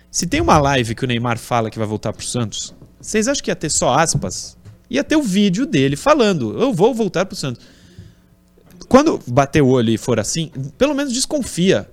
Se 0.10 0.26
tem 0.26 0.42
uma 0.42 0.58
live 0.60 0.96
que 0.96 1.04
o 1.04 1.08
Neymar 1.08 1.38
fala 1.38 1.70
que 1.70 1.78
vai 1.78 1.88
voltar 1.88 2.12
pro 2.14 2.26
Santos, 2.26 2.74
vocês 3.00 3.28
acham 3.28 3.44
que 3.44 3.52
ia 3.52 3.56
ter 3.56 3.70
só 3.70 3.94
aspas? 3.94 4.58
Ia 4.94 5.04
ter 5.04 5.16
o 5.16 5.24
vídeo 5.24 5.66
dele 5.66 5.96
falando: 5.96 6.56
eu 6.62 6.72
vou 6.72 6.94
voltar 6.94 7.26
pro 7.26 7.36
Santos. 7.36 7.66
Quando 8.88 9.20
bater 9.26 9.64
o 9.64 9.68
olho 9.68 9.90
e 9.90 9.98
for 9.98 10.20
assim, 10.20 10.52
pelo 10.78 10.94
menos 10.94 11.12
desconfia. 11.12 11.90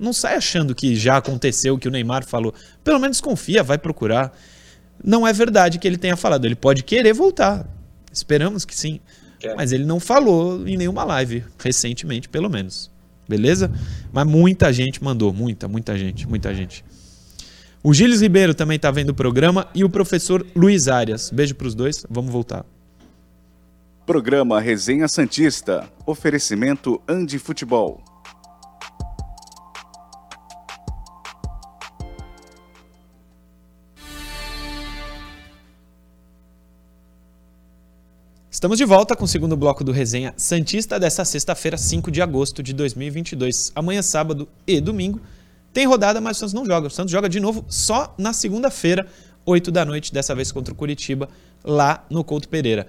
Não 0.00 0.14
sai 0.14 0.34
achando 0.34 0.74
que 0.74 0.96
já 0.96 1.18
aconteceu 1.18 1.74
o 1.74 1.78
que 1.78 1.86
o 1.86 1.90
Neymar 1.90 2.24
falou. 2.24 2.54
Pelo 2.82 2.98
menos 2.98 3.18
desconfia, 3.18 3.62
vai 3.62 3.76
procurar. 3.76 4.36
Não 5.04 5.26
é 5.26 5.32
verdade 5.32 5.78
que 5.78 5.86
ele 5.86 5.98
tenha 5.98 6.16
falado. 6.16 6.46
Ele 6.46 6.54
pode 6.54 6.82
querer 6.82 7.12
voltar. 7.12 7.68
Esperamos 8.10 8.64
que 8.64 8.74
sim. 8.74 8.98
Mas 9.54 9.70
ele 9.70 9.84
não 9.84 10.00
falou 10.00 10.66
em 10.66 10.76
nenhuma 10.76 11.04
live, 11.04 11.44
recentemente, 11.58 12.28
pelo 12.28 12.48
menos. 12.48 12.90
Beleza? 13.28 13.70
Mas 14.10 14.26
muita 14.26 14.72
gente 14.72 15.04
mandou, 15.04 15.32
muita, 15.32 15.68
muita 15.68 15.98
gente, 15.98 16.26
muita 16.26 16.54
gente. 16.54 16.82
O 17.84 17.92
Gilles 17.92 18.20
Ribeiro 18.20 18.54
também 18.54 18.78
tá 18.78 18.92
vendo 18.92 19.08
o 19.08 19.14
programa 19.14 19.68
e 19.74 19.82
o 19.82 19.90
professor 19.90 20.46
Luiz 20.54 20.86
Arias. 20.86 21.30
Beijo 21.30 21.56
pros 21.56 21.74
dois, 21.74 22.06
vamos 22.08 22.30
voltar. 22.30 22.64
Programa 24.06 24.60
Resenha 24.60 25.08
Santista. 25.08 25.88
Oferecimento 26.06 27.02
Andi 27.08 27.40
Futebol. 27.40 28.00
Estamos 38.48 38.78
de 38.78 38.84
volta 38.84 39.16
com 39.16 39.24
o 39.24 39.28
segundo 39.28 39.56
bloco 39.56 39.82
do 39.82 39.90
Resenha 39.90 40.32
Santista 40.36 41.00
dessa 41.00 41.24
sexta-feira, 41.24 41.76
5 41.76 42.12
de 42.12 42.22
agosto 42.22 42.62
de 42.62 42.72
2022. 42.72 43.72
Amanhã, 43.74 44.02
sábado 44.02 44.48
e 44.64 44.80
domingo, 44.80 45.20
tem 45.72 45.86
rodada, 45.86 46.20
mas 46.20 46.36
o 46.36 46.40
Santos 46.40 46.52
não 46.52 46.66
joga. 46.66 46.88
O 46.88 46.90
Santos 46.90 47.10
joga 47.10 47.28
de 47.28 47.40
novo 47.40 47.64
só 47.68 48.14
na 48.18 48.32
segunda-feira 48.32 49.06
8 49.44 49.70
da 49.70 49.84
noite, 49.84 50.12
dessa 50.12 50.34
vez 50.34 50.52
contra 50.52 50.72
o 50.72 50.76
Curitiba, 50.76 51.28
lá 51.64 52.04
no 52.10 52.22
Couto 52.22 52.48
Pereira. 52.48 52.86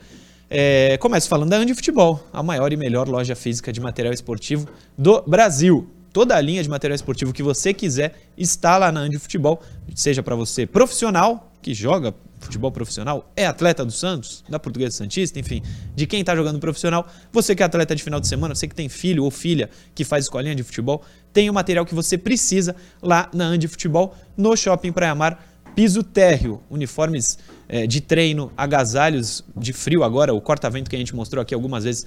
É, 0.49 0.97
começo 0.97 1.27
falando 1.27 1.49
da 1.49 1.57
Andi 1.57 1.73
Futebol, 1.73 2.27
a 2.31 2.43
maior 2.43 2.71
e 2.71 2.77
melhor 2.77 3.07
loja 3.07 3.35
física 3.35 3.73
de 3.73 3.81
material 3.81 4.13
esportivo 4.13 4.67
do 4.97 5.21
Brasil. 5.25 5.89
Toda 6.11 6.35
a 6.35 6.41
linha 6.41 6.61
de 6.61 6.69
material 6.69 6.95
esportivo 6.95 7.33
que 7.33 7.41
você 7.41 7.73
quiser 7.73 8.15
está 8.37 8.77
lá 8.77 8.91
na 8.91 8.99
Andi 8.99 9.17
Futebol, 9.17 9.61
seja 9.95 10.21
para 10.21 10.35
você 10.35 10.67
profissional, 10.67 11.51
que 11.63 11.73
joga 11.73 12.13
futebol 12.41 12.71
profissional, 12.71 13.31
é 13.35 13.47
atleta 13.47 13.85
do 13.85 13.91
Santos, 13.91 14.43
da 14.49 14.59
Portuguesa 14.59 14.97
Santista, 14.97 15.39
enfim, 15.39 15.63
de 15.95 16.05
quem 16.05 16.19
está 16.19 16.35
jogando 16.35 16.59
profissional, 16.59 17.07
você 17.31 17.55
que 17.55 17.63
é 17.63 17.65
atleta 17.65 17.95
de 17.95 18.03
final 18.03 18.19
de 18.19 18.27
semana, 18.27 18.53
você 18.53 18.67
que 18.67 18.75
tem 18.75 18.89
filho 18.89 19.23
ou 19.23 19.31
filha 19.31 19.69
que 19.95 20.03
faz 20.03 20.25
escolinha 20.25 20.53
de 20.53 20.61
futebol, 20.61 21.01
tem 21.31 21.49
o 21.49 21.53
material 21.53 21.85
que 21.85 21.95
você 21.95 22.17
precisa 22.17 22.75
lá 23.01 23.29
na 23.33 23.45
Andi 23.45 23.67
Futebol, 23.67 24.13
no 24.35 24.55
Shopping 24.55 24.91
Praia 24.91 25.15
Mar, 25.15 25.41
piso 25.73 26.03
térreo, 26.03 26.61
uniformes 26.69 27.39
é, 27.67 27.87
de 27.87 28.01
treino, 28.01 28.51
agasalhos 28.57 29.43
de 29.55 29.71
frio 29.71 30.03
agora, 30.03 30.33
o 30.33 30.41
corta-vento 30.41 30.89
que 30.89 30.95
a 30.95 30.99
gente 30.99 31.15
mostrou 31.15 31.41
aqui 31.41 31.55
algumas 31.55 31.85
vezes, 31.85 32.05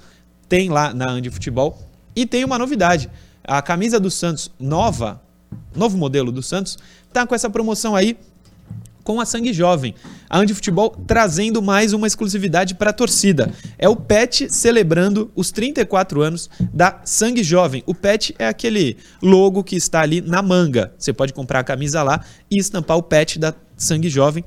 tem 0.48 0.68
lá 0.68 0.92
na 0.92 1.10
Andi 1.10 1.30
Futebol. 1.30 1.90
E 2.14 2.24
tem 2.24 2.44
uma 2.44 2.58
novidade, 2.58 3.10
a 3.42 3.60
camisa 3.60 3.98
do 3.98 4.10
Santos 4.10 4.50
nova, 4.60 5.20
novo 5.74 5.96
modelo 5.98 6.30
do 6.30 6.42
Santos, 6.42 6.78
tá 7.12 7.26
com 7.26 7.34
essa 7.34 7.50
promoção 7.50 7.96
aí 7.96 8.16
com 9.06 9.20
a 9.20 9.24
Sangue 9.24 9.52
Jovem. 9.52 9.94
A 10.28 10.40
Andi 10.40 10.52
Futebol 10.52 10.90
trazendo 11.06 11.62
mais 11.62 11.92
uma 11.92 12.08
exclusividade 12.08 12.74
para 12.74 12.90
a 12.90 12.92
torcida. 12.92 13.52
É 13.78 13.88
o 13.88 13.94
PET 13.94 14.52
celebrando 14.52 15.30
os 15.36 15.52
34 15.52 16.20
anos 16.20 16.50
da 16.74 17.00
Sangue 17.04 17.44
Jovem. 17.44 17.84
O 17.86 17.94
PET 17.94 18.34
é 18.36 18.48
aquele 18.48 18.96
logo 19.22 19.62
que 19.62 19.76
está 19.76 20.00
ali 20.00 20.20
na 20.20 20.42
manga. 20.42 20.92
Você 20.98 21.12
pode 21.12 21.32
comprar 21.32 21.60
a 21.60 21.64
camisa 21.64 22.02
lá 22.02 22.20
e 22.50 22.58
estampar 22.58 22.96
o 22.96 23.02
PET 23.02 23.38
da 23.38 23.54
Sangue 23.76 24.08
Jovem, 24.08 24.44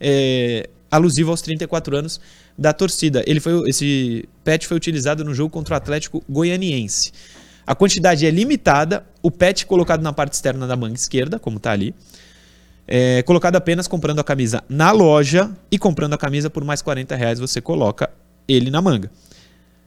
é, 0.00 0.70
alusivo 0.90 1.30
aos 1.30 1.42
34 1.42 1.94
anos 1.94 2.18
da 2.56 2.72
torcida. 2.72 3.22
Ele 3.26 3.40
foi, 3.40 3.68
esse 3.68 4.26
PET 4.42 4.66
foi 4.66 4.78
utilizado 4.78 5.22
no 5.22 5.34
jogo 5.34 5.50
contra 5.50 5.74
o 5.74 5.76
Atlético 5.76 6.24
Goianiense. 6.26 7.12
A 7.66 7.74
quantidade 7.74 8.24
é 8.24 8.30
limitada, 8.30 9.04
o 9.22 9.30
PET 9.30 9.66
colocado 9.66 10.00
na 10.00 10.14
parte 10.14 10.32
externa 10.32 10.66
da 10.66 10.74
manga 10.74 10.94
esquerda, 10.94 11.38
como 11.38 11.58
está 11.58 11.72
ali 11.72 11.94
é, 12.90 13.22
colocado 13.22 13.56
apenas 13.56 13.86
comprando 13.86 14.18
a 14.18 14.24
camisa 14.24 14.64
na 14.66 14.90
loja 14.90 15.54
e 15.70 15.78
comprando 15.78 16.14
a 16.14 16.18
camisa 16.18 16.48
por 16.48 16.64
mais 16.64 16.80
40 16.80 17.14
reais 17.14 17.38
você 17.38 17.60
coloca 17.60 18.08
ele 18.48 18.70
na 18.70 18.80
manga. 18.80 19.10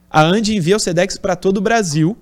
A 0.07 0.21
Andy 0.21 0.55
envia 0.55 0.77
o 0.77 0.79
Sedex 0.79 1.17
para 1.17 1.35
todo 1.35 1.57
o 1.57 1.61
Brasil. 1.61 2.15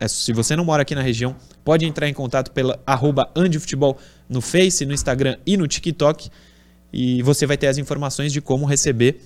É, 0.00 0.08
se 0.08 0.32
você 0.32 0.56
não 0.56 0.64
mora 0.64 0.82
aqui 0.82 0.92
na 0.92 1.02
região, 1.02 1.36
pode 1.64 1.86
entrar 1.86 2.08
em 2.08 2.14
contato 2.14 2.50
pela 2.50 2.80
arroba 2.84 3.30
Futebol 3.60 3.96
no 4.28 4.40
Face, 4.40 4.84
no 4.84 4.92
Instagram 4.92 5.38
e 5.46 5.56
no 5.56 5.68
TikTok. 5.68 6.30
E 6.92 7.22
você 7.22 7.46
vai 7.46 7.56
ter 7.56 7.68
as 7.68 7.78
informações 7.78 8.32
de 8.32 8.40
como 8.40 8.66
receber 8.66 9.20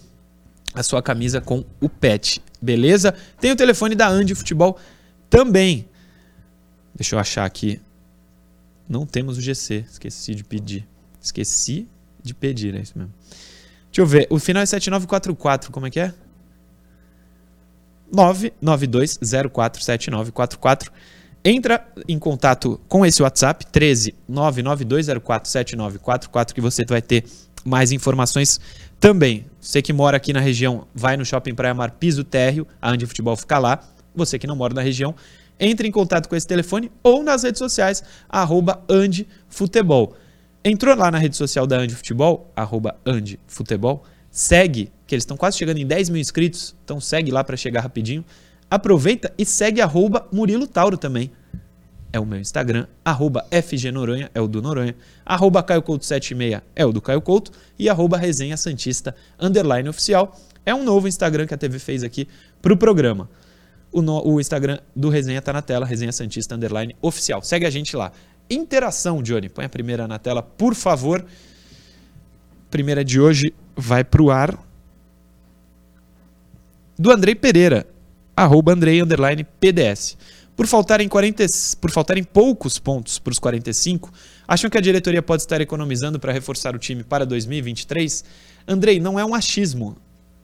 a 0.74 0.82
sua 0.82 1.00
camisa 1.00 1.40
com 1.40 1.64
o 1.80 1.88
pet. 1.88 2.42
Beleza? 2.60 3.14
Tem 3.40 3.50
o 3.50 3.56
telefone 3.56 3.94
da 3.94 4.08
Andy 4.08 4.34
Futebol 4.34 4.78
também. 5.30 5.88
Deixa 6.94 7.14
eu 7.14 7.18
achar 7.18 7.46
aqui 7.46 7.80
não 8.92 9.04
temos 9.06 9.38
o 9.38 9.40
GC. 9.40 9.86
Esqueci 9.90 10.34
de 10.34 10.44
pedir. 10.44 10.86
Esqueci 11.20 11.88
de 12.22 12.34
pedir, 12.34 12.74
é 12.74 12.80
isso 12.80 12.92
mesmo. 12.96 13.14
Deixa 13.86 14.02
eu 14.02 14.06
ver. 14.06 14.26
O 14.28 14.38
final 14.38 14.62
é 14.62 14.66
7944. 14.66 15.72
Como 15.72 15.86
é 15.86 15.90
que 15.90 15.98
é? 15.98 16.12
992047944. 18.14 20.90
Entra 21.44 21.84
em 22.06 22.16
contato 22.18 22.78
com 22.86 23.04
esse 23.04 23.20
WhatsApp 23.22 23.66
13 23.66 24.14
992047944 24.30 26.52
que 26.52 26.60
você 26.60 26.84
vai 26.84 27.02
ter 27.02 27.24
mais 27.64 27.90
informações 27.92 28.60
também. 29.00 29.46
Você 29.60 29.82
que 29.82 29.92
mora 29.92 30.18
aqui 30.18 30.32
na 30.32 30.38
região, 30.40 30.86
vai 30.94 31.16
no 31.16 31.24
Shopping 31.24 31.54
Praia 31.54 31.74
Mar 31.74 31.90
Piso 31.92 32.22
Térreo, 32.22 32.66
a 32.80 32.90
Andi 32.90 33.06
Futebol 33.06 33.36
fica 33.36 33.58
lá. 33.58 33.82
Você 34.14 34.38
que 34.38 34.46
não 34.46 34.54
mora 34.54 34.74
na 34.74 34.82
região, 34.82 35.16
entre 35.58 35.88
em 35.88 35.90
contato 35.90 36.28
com 36.28 36.36
esse 36.36 36.46
telefone 36.46 36.90
ou 37.02 37.22
nas 37.22 37.42
redes 37.42 37.58
sociais, 37.58 38.02
arroba 38.28 38.82
Andifutebol. 38.88 40.14
Entrou 40.64 40.96
lá 40.96 41.10
na 41.10 41.18
rede 41.18 41.36
social 41.36 41.66
da 41.66 41.78
Andi 41.78 41.94
Futebol, 41.94 42.50
arroba 42.54 42.96
Andifutebol, 43.04 44.04
segue, 44.30 44.92
que 45.06 45.14
eles 45.14 45.22
estão 45.22 45.36
quase 45.36 45.58
chegando 45.58 45.78
em 45.78 45.86
10 45.86 46.08
mil 46.08 46.20
inscritos, 46.20 46.74
então 46.84 47.00
segue 47.00 47.30
lá 47.30 47.42
para 47.42 47.56
chegar 47.56 47.80
rapidinho. 47.80 48.24
Aproveita 48.70 49.32
e 49.36 49.44
segue 49.44 49.80
arroba 49.80 50.26
Murilo 50.32 50.66
Tauro 50.66 50.96
também. 50.96 51.30
É 52.12 52.20
o 52.20 52.26
meu 52.26 52.38
Instagram, 52.38 52.86
arroba 53.04 53.44
FG 53.50 53.90
Noronha, 53.90 54.30
é 54.34 54.40
o 54.40 54.46
do 54.46 54.60
Noronha, 54.60 54.94
arroba 55.24 55.62
Caio 55.62 55.82
Couto 55.82 56.04
76 56.04 56.60
é 56.76 56.84
o 56.84 56.92
do 56.92 57.00
Caio 57.00 57.22
Couto 57.22 57.50
e 57.78 57.88
arroba 57.88 58.18
Resenha 58.18 58.56
Santista, 58.56 59.16
underline 59.40 59.88
oficial. 59.88 60.38
É 60.64 60.74
um 60.74 60.84
novo 60.84 61.08
Instagram 61.08 61.46
que 61.46 61.54
a 61.54 61.56
TV 61.56 61.78
fez 61.78 62.04
aqui 62.04 62.28
para 62.60 62.72
o 62.72 62.76
programa. 62.76 63.28
O, 63.92 64.00
no, 64.00 64.26
o 64.26 64.40
Instagram 64.40 64.78
do 64.96 65.10
Resenha 65.10 65.38
está 65.38 65.52
na 65.52 65.62
tela, 65.62 65.84
Resenha 65.84 66.12
Santista 66.12 66.54
Underline 66.54 66.96
Oficial. 67.02 67.42
Segue 67.42 67.66
a 67.66 67.70
gente 67.70 67.94
lá. 67.94 68.10
Interação, 68.50 69.22
Johnny. 69.22 69.48
Põe 69.48 69.66
a 69.66 69.68
primeira 69.68 70.08
na 70.08 70.18
tela, 70.18 70.42
por 70.42 70.74
favor. 70.74 71.24
Primeira 72.70 73.04
de 73.04 73.20
hoje 73.20 73.54
vai 73.76 74.02
para 74.02 74.22
o 74.22 74.30
ar. 74.30 74.58
Do 76.98 77.10
Andrei 77.10 77.34
Pereira, 77.34 77.86
arroba 78.36 78.72
Andrei 78.72 79.02
Underline 79.02 79.44
PDS. 79.60 80.16
Por 80.56 80.66
faltarem, 80.66 81.08
40, 81.08 81.46
por 81.80 81.90
faltarem 81.90 82.22
poucos 82.22 82.78
pontos 82.78 83.18
para 83.18 83.32
os 83.32 83.38
45, 83.38 84.12
acham 84.46 84.68
que 84.68 84.76
a 84.76 84.80
diretoria 84.80 85.22
pode 85.22 85.42
estar 85.42 85.60
economizando 85.60 86.20
para 86.20 86.32
reforçar 86.32 86.74
o 86.74 86.78
time 86.78 87.02
para 87.02 87.24
2023? 87.24 88.24
Andrei, 88.68 89.00
não 89.00 89.18
é 89.18 89.24
um 89.24 89.34
achismo 89.34 89.96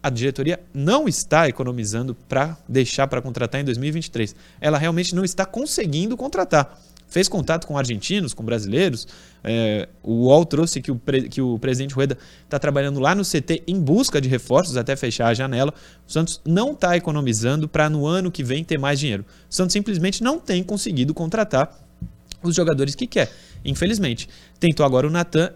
a 0.08 0.10
diretoria 0.10 0.58
não 0.74 1.06
está 1.06 1.48
economizando 1.48 2.14
para 2.14 2.56
deixar 2.68 3.06
para 3.06 3.22
contratar 3.22 3.60
em 3.60 3.64
2023. 3.64 4.34
Ela 4.60 4.78
realmente 4.78 5.14
não 5.14 5.24
está 5.24 5.44
conseguindo 5.44 6.16
contratar. 6.16 6.78
Fez 7.06 7.26
contato 7.26 7.66
com 7.66 7.78
argentinos, 7.78 8.34
com 8.34 8.44
brasileiros. 8.44 9.06
É, 9.42 9.88
o 10.02 10.26
UOL 10.26 10.44
trouxe 10.44 10.82
que 10.82 10.90
o, 10.90 11.00
que 11.30 11.40
o 11.40 11.58
presidente 11.58 11.94
Rueda 11.94 12.18
está 12.44 12.58
trabalhando 12.58 13.00
lá 13.00 13.14
no 13.14 13.22
CT 13.22 13.62
em 13.66 13.80
busca 13.80 14.20
de 14.20 14.28
reforços 14.28 14.76
até 14.76 14.94
fechar 14.94 15.28
a 15.28 15.34
janela. 15.34 15.72
O 16.06 16.12
Santos 16.12 16.40
não 16.44 16.72
está 16.72 16.96
economizando 16.96 17.68
para 17.68 17.88
no 17.88 18.06
ano 18.06 18.30
que 18.30 18.44
vem 18.44 18.62
ter 18.62 18.78
mais 18.78 19.00
dinheiro. 19.00 19.24
O 19.50 19.54
Santos 19.54 19.72
simplesmente 19.72 20.22
não 20.22 20.38
tem 20.38 20.62
conseguido 20.62 21.14
contratar 21.14 21.78
os 22.42 22.54
jogadores 22.54 22.94
que 22.94 23.06
quer. 23.06 23.30
Infelizmente. 23.64 24.28
Tentou 24.60 24.84
agora 24.84 25.06
o 25.06 25.10
Natan, 25.10 25.52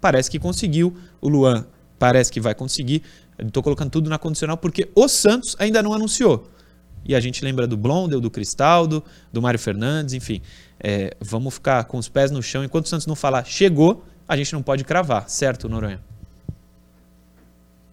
parece 0.00 0.30
que 0.30 0.38
conseguiu. 0.38 0.96
O 1.20 1.28
Luan 1.28 1.66
parece 1.98 2.32
que 2.32 2.40
vai 2.40 2.54
conseguir. 2.54 3.02
Estou 3.38 3.62
colocando 3.62 3.90
tudo 3.90 4.08
na 4.08 4.18
condicional 4.18 4.56
porque 4.56 4.88
o 4.94 5.08
Santos 5.08 5.56
ainda 5.58 5.82
não 5.82 5.92
anunciou. 5.92 6.48
E 7.04 7.14
a 7.14 7.20
gente 7.20 7.44
lembra 7.44 7.66
do 7.66 7.76
Blondel, 7.76 8.20
do 8.20 8.30
Cristaldo, 8.30 9.02
do 9.32 9.40
Mário 9.40 9.60
Fernandes, 9.60 10.14
enfim. 10.14 10.42
É, 10.80 11.16
vamos 11.20 11.54
ficar 11.54 11.84
com 11.84 11.98
os 11.98 12.08
pés 12.08 12.30
no 12.30 12.42
chão. 12.42 12.64
Enquanto 12.64 12.86
o 12.86 12.88
Santos 12.88 13.06
não 13.06 13.14
falar 13.14 13.44
chegou, 13.44 14.04
a 14.26 14.36
gente 14.36 14.52
não 14.52 14.62
pode 14.62 14.82
cravar, 14.82 15.28
certo, 15.28 15.68
Noronha? 15.68 16.00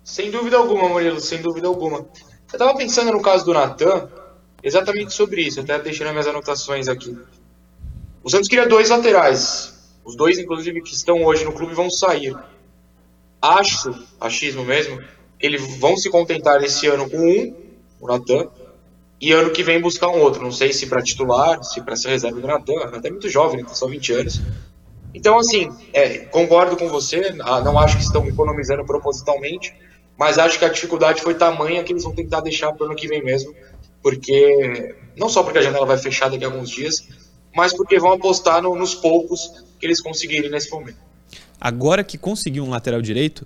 Sem 0.03 0.31
dúvida 0.31 0.57
alguma, 0.57 0.89
Murilo, 0.89 1.19
sem 1.19 1.41
dúvida 1.41 1.67
alguma. 1.67 1.99
Eu 1.99 2.07
estava 2.51 2.75
pensando 2.75 3.11
no 3.11 3.21
caso 3.21 3.45
do 3.45 3.53
Natan, 3.53 4.09
exatamente 4.61 5.13
sobre 5.13 5.41
isso, 5.41 5.59
até 5.59 5.79
deixando 5.79 6.11
minhas 6.11 6.27
anotações 6.27 6.87
aqui. 6.87 7.17
O 8.23 8.29
Santos 8.29 8.49
queria 8.49 8.67
dois 8.67 8.89
laterais. 8.89 9.73
Os 10.03 10.15
dois, 10.15 10.37
inclusive, 10.37 10.81
que 10.81 10.93
estão 10.93 11.23
hoje 11.23 11.45
no 11.45 11.53
clube 11.53 11.73
vão 11.73 11.89
sair. 11.89 12.35
Acho, 13.41 13.93
achismo 14.19 14.65
mesmo, 14.65 15.01
eles 15.39 15.77
vão 15.77 15.97
se 15.97 16.09
contentar 16.09 16.63
esse 16.63 16.87
ano 16.87 17.09
com 17.09 17.17
um, 17.17 17.55
o 17.99 18.07
Natan, 18.07 18.47
e 19.19 19.31
ano 19.31 19.51
que 19.51 19.63
vem 19.63 19.79
buscar 19.79 20.09
um 20.09 20.19
outro. 20.19 20.43
Não 20.43 20.51
sei 20.51 20.73
se 20.73 20.87
para 20.87 21.01
titular, 21.01 21.63
se 21.63 21.81
para 21.81 21.95
ser 21.95 22.09
reserva 22.09 22.41
do 22.41 22.47
Natan. 22.47 22.73
O 22.73 22.91
Natan 22.91 23.07
é 23.07 23.11
muito 23.11 23.29
jovem, 23.29 23.57
né? 23.57 23.63
tem 23.63 23.73
só 23.73 23.87
20 23.87 24.13
anos. 24.13 24.41
Então, 25.13 25.37
assim, 25.37 25.71
é, 25.93 26.19
concordo 26.25 26.75
com 26.75 26.89
você, 26.89 27.33
ah, 27.41 27.61
não 27.61 27.77
acho 27.79 27.97
que 27.97 28.03
estão 28.03 28.27
economizando 28.27 28.83
propositalmente, 28.83 29.73
mas 30.17 30.37
acho 30.37 30.57
que 30.57 30.65
a 30.65 30.69
dificuldade 30.69 31.21
foi 31.21 31.35
tamanha 31.35 31.83
que 31.83 31.93
eles 31.93 32.03
vão 32.03 32.13
tentar 32.13 32.41
deixar 32.41 32.73
para 32.73 32.83
o 32.83 32.85
ano 32.87 32.95
que 32.95 33.07
vem 33.07 33.23
mesmo, 33.23 33.53
porque 34.01 34.95
não 35.15 35.29
só 35.29 35.43
porque 35.43 35.59
a 35.59 35.61
janela 35.61 35.85
vai 35.85 35.97
fechar 35.97 36.29
daqui 36.29 36.43
a 36.43 36.47
alguns 36.47 36.69
dias, 36.69 37.07
mas 37.55 37.73
porque 37.73 37.99
vão 37.99 38.11
apostar 38.11 38.61
no, 38.61 38.75
nos 38.75 38.95
poucos 38.95 39.63
que 39.79 39.85
eles 39.85 40.01
conseguirem 40.01 40.49
nesse 40.49 40.71
momento. 40.71 40.97
Agora 41.61 42.03
que 42.03 42.17
conseguiu 42.17 42.63
um 42.63 42.71
lateral 42.71 43.01
direito, 43.01 43.45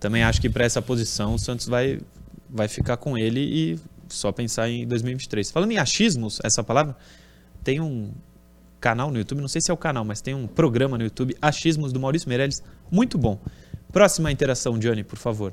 também 0.00 0.22
acho 0.22 0.40
que 0.40 0.48
para 0.48 0.64
essa 0.64 0.80
posição 0.80 1.34
o 1.34 1.38
Santos 1.38 1.66
vai, 1.66 2.00
vai 2.48 2.68
ficar 2.68 2.96
com 2.96 3.18
ele 3.18 3.40
e 3.40 3.78
só 4.08 4.30
pensar 4.32 4.68
em 4.68 4.86
2023. 4.86 5.50
Falando 5.50 5.72
em 5.72 5.78
achismos, 5.78 6.38
essa 6.42 6.62
palavra, 6.62 6.96
tem 7.64 7.80
um 7.80 8.12
canal 8.80 9.10
no 9.10 9.18
YouTube, 9.18 9.40
não 9.40 9.48
sei 9.48 9.60
se 9.60 9.70
é 9.70 9.74
o 9.74 9.76
canal, 9.76 10.04
mas 10.04 10.20
tem 10.20 10.34
um 10.34 10.46
programa 10.46 10.96
no 10.96 11.04
YouTube, 11.04 11.36
Achismos 11.42 11.92
do 11.92 11.98
Maurício 11.98 12.28
Meirelles, 12.28 12.62
muito 12.90 13.18
bom. 13.18 13.40
Próxima 13.92 14.30
interação, 14.30 14.78
Johnny, 14.78 15.02
por 15.02 15.18
favor. 15.18 15.52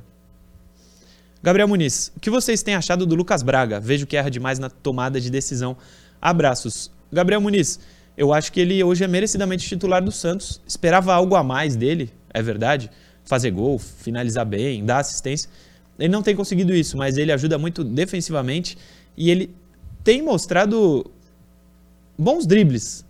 Gabriel 1.41 1.67
Muniz, 1.67 2.11
o 2.15 2.19
que 2.19 2.29
vocês 2.29 2.61
têm 2.61 2.75
achado 2.75 3.05
do 3.05 3.15
Lucas 3.15 3.41
Braga? 3.43 3.79
Vejo 3.79 4.05
que 4.05 4.15
erra 4.15 4.29
demais 4.29 4.59
na 4.59 4.69
tomada 4.69 5.19
de 5.19 5.29
decisão. 5.29 5.75
Abraços. 6.21 6.91
Gabriel 7.11 7.41
Muniz, 7.41 7.79
eu 8.17 8.33
acho 8.33 8.51
que 8.51 8.59
ele 8.59 8.83
hoje 8.83 9.03
é 9.03 9.07
merecidamente 9.07 9.67
titular 9.67 10.03
do 10.03 10.11
Santos. 10.11 10.61
Esperava 10.67 11.13
algo 11.13 11.35
a 11.35 11.43
mais 11.43 11.75
dele, 11.75 12.13
é 12.31 12.41
verdade 12.41 12.91
fazer 13.25 13.51
gol, 13.51 13.79
finalizar 13.79 14.45
bem, 14.45 14.85
dar 14.85 14.99
assistência. 14.99 15.49
Ele 15.97 16.09
não 16.09 16.21
tem 16.21 16.35
conseguido 16.35 16.73
isso, 16.73 16.97
mas 16.97 17.17
ele 17.17 17.31
ajuda 17.31 17.57
muito 17.57 17.83
defensivamente 17.83 18.77
e 19.17 19.29
ele 19.29 19.53
tem 20.03 20.21
mostrado 20.21 21.09
bons 22.17 22.45
dribles. 22.45 23.03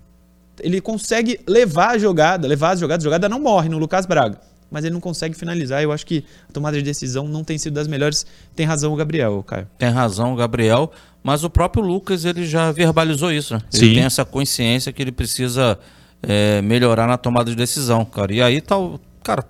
Ele 0.59 0.79
consegue 0.79 1.39
levar 1.47 1.91
a 1.91 1.97
jogada, 1.97 2.47
levar 2.47 2.71
as 2.71 2.79
jogadas. 2.79 3.03
A 3.03 3.07
jogada 3.07 3.27
não 3.27 3.39
morre 3.39 3.67
no 3.67 3.77
Lucas 3.77 4.05
Braga, 4.05 4.39
mas 4.71 4.85
ele 4.85 4.93
não 4.93 5.01
consegue 5.01 5.35
finalizar. 5.35 5.83
Eu 5.83 5.91
acho 5.91 6.05
que 6.05 6.23
a 6.49 6.53
tomada 6.53 6.77
de 6.77 6.83
decisão 6.83 7.27
não 7.27 7.43
tem 7.43 7.57
sido 7.57 7.73
das 7.73 7.87
melhores. 7.87 8.25
Tem 8.55 8.65
razão 8.65 8.93
o 8.93 8.95
Gabriel, 8.95 9.43
Caio. 9.43 9.67
Tem 9.77 9.89
razão 9.89 10.33
o 10.33 10.35
Gabriel, 10.35 10.91
mas 11.21 11.43
o 11.43 11.49
próprio 11.49 11.83
Lucas 11.83 12.23
ele 12.23 12.45
já 12.45 12.71
verbalizou 12.71 13.31
isso, 13.31 13.55
né? 13.55 13.61
Sim. 13.69 13.85
Ele 13.85 13.95
tem 13.95 14.03
essa 14.03 14.23
consciência 14.23 14.93
que 14.93 15.01
ele 15.01 15.11
precisa 15.11 15.77
é, 16.23 16.61
melhorar 16.61 17.07
na 17.07 17.17
tomada 17.17 17.49
de 17.49 17.57
decisão, 17.57 18.05
cara. 18.05 18.33
E 18.33 18.41
aí, 18.41 18.61
tal, 18.61 18.99
cara, 19.21 19.43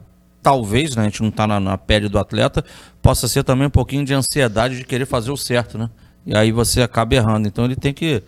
talvez, 0.45 0.95
né, 0.95 1.01
a 1.01 1.05
gente 1.05 1.23
não 1.23 1.31
tá 1.31 1.47
na, 1.47 1.59
na 1.59 1.75
pele 1.75 2.07
do 2.07 2.19
atleta, 2.19 2.63
possa 3.01 3.27
ser 3.27 3.43
também 3.43 3.65
um 3.65 3.71
pouquinho 3.71 4.05
de 4.05 4.13
ansiedade 4.13 4.77
de 4.77 4.83
querer 4.85 5.07
fazer 5.07 5.31
o 5.31 5.35
certo, 5.37 5.75
né? 5.75 5.89
E 6.23 6.37
aí 6.37 6.51
você 6.51 6.83
acaba 6.83 7.15
errando. 7.15 7.47
Então 7.47 7.65
ele 7.65 7.75
tem 7.75 7.91
que 7.91 8.21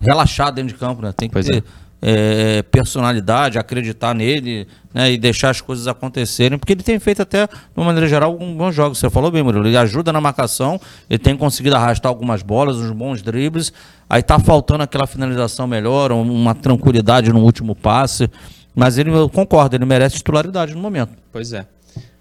relaxar 0.00 0.52
dentro 0.52 0.72
de 0.72 0.78
campo, 0.78 1.02
né? 1.02 1.12
Tem 1.12 1.28
que 1.28 1.32
Pois 1.32 1.46
ter 1.46 1.64
é, 2.06 2.62
personalidade, 2.62 3.58
acreditar 3.58 4.14
nele, 4.14 4.68
né? 4.92 5.10
E 5.10 5.18
deixar 5.18 5.50
as 5.50 5.60
coisas 5.60 5.88
acontecerem, 5.88 6.58
porque 6.58 6.72
ele 6.74 6.82
tem 6.84 6.98
feito 7.00 7.22
até, 7.22 7.46
de 7.48 7.52
uma 7.76 7.86
maneira 7.86 8.06
geral, 8.06 8.30
alguns 8.30 8.54
bons 8.56 8.72
jogos. 8.72 8.98
Você 8.98 9.10
falou 9.10 9.32
bem, 9.32 9.42
Murilo. 9.42 9.66
Ele 9.66 9.76
ajuda 9.76 10.12
na 10.12 10.20
marcação, 10.20 10.80
ele 11.10 11.18
tem 11.18 11.36
conseguido 11.36 11.74
arrastar 11.74 12.08
algumas 12.10 12.40
bolas, 12.40 12.76
uns 12.76 12.92
bons 12.92 13.20
dribles. 13.20 13.72
Aí 14.08 14.22
tá 14.22 14.38
faltando 14.38 14.84
aquela 14.84 15.08
finalização 15.08 15.66
melhor, 15.66 16.12
um- 16.12 16.30
uma 16.30 16.54
tranquilidade 16.54 17.32
no 17.32 17.40
último 17.40 17.74
passe. 17.74 18.30
Mas 18.74 18.98
ele, 18.98 19.10
eu 19.10 19.28
concordo, 19.28 19.76
ele 19.76 19.84
merece 19.84 20.16
titularidade 20.16 20.74
no 20.74 20.80
momento. 20.80 21.12
Pois 21.30 21.52
é. 21.52 21.66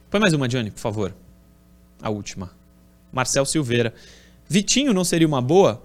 Põe 0.10 0.20
mais 0.20 0.34
uma, 0.34 0.48
Johnny, 0.48 0.70
por 0.70 0.80
favor. 0.80 1.14
A 2.02 2.10
última. 2.10 2.52
Marcel 3.12 3.46
Silveira. 3.46 3.94
Vitinho 4.48 4.94
não 4.94 5.04
seria 5.04 5.28
uma 5.28 5.42
boa? 5.42 5.82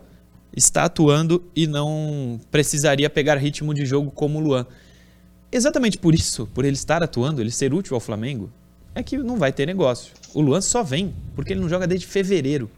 Está 0.54 0.84
atuando 0.84 1.42
e 1.54 1.66
não 1.66 2.38
precisaria 2.50 3.08
pegar 3.08 3.36
ritmo 3.36 3.72
de 3.72 3.86
jogo 3.86 4.10
como 4.10 4.38
o 4.38 4.42
Luan. 4.42 4.66
Exatamente 5.50 5.96
por 5.96 6.14
isso, 6.14 6.46
por 6.52 6.64
ele 6.64 6.76
estar 6.76 7.02
atuando, 7.02 7.40
ele 7.40 7.50
ser 7.50 7.72
útil 7.72 7.94
ao 7.94 8.00
Flamengo, 8.00 8.50
é 8.94 9.02
que 9.02 9.16
não 9.16 9.38
vai 9.38 9.52
ter 9.52 9.66
negócio. 9.66 10.12
O 10.34 10.40
Luan 10.40 10.60
só 10.60 10.82
vem 10.82 11.14
porque 11.34 11.52
ele 11.52 11.60
não 11.60 11.68
joga 11.68 11.86
desde 11.86 12.06
fevereiro. 12.06 12.70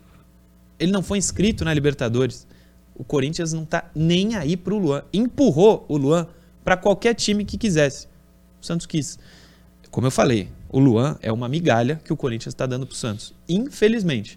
Ele 0.79 0.93
não 0.93 1.03
foi 1.03 1.19
inscrito 1.19 1.65
na 1.65 1.75
Libertadores. 1.75 2.47
O 2.95 3.03
Corinthians 3.03 3.53
não 3.53 3.65
tá 3.65 3.91
nem 3.95 4.37
aí 4.37 4.57
pro 4.57 4.79
Luan. 4.79 5.03
Empurrou 5.13 5.85
o 5.89 5.97
Luan 5.97 6.27
para 6.71 6.77
qualquer 6.77 7.15
time 7.15 7.45
que 7.45 7.59
quisesse. 7.59 8.07
O 8.63 8.65
Santos 8.65 8.87
quis. 8.87 9.19
Como 9.91 10.07
eu 10.07 10.11
falei, 10.13 10.49
o 10.69 10.79
Luan 10.79 11.19
é 11.21 11.33
uma 11.33 11.49
migalha 11.49 12.01
que 12.05 12.13
o 12.13 12.17
Corinthians 12.17 12.55
está 12.55 12.65
dando 12.65 12.87
pro 12.87 12.95
Santos. 12.95 13.35
Infelizmente. 13.49 14.37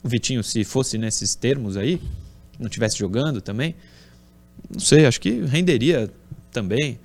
O 0.00 0.08
Vitinho, 0.08 0.44
se 0.44 0.62
fosse 0.62 0.96
nesses 0.96 1.34
termos 1.34 1.76
aí, 1.76 2.00
não 2.56 2.68
tivesse 2.68 2.96
jogando 2.96 3.40
também, 3.40 3.74
não 4.72 4.78
sei, 4.78 5.04
acho 5.04 5.20
que 5.20 5.40
renderia 5.44 6.08
também. 6.52 7.00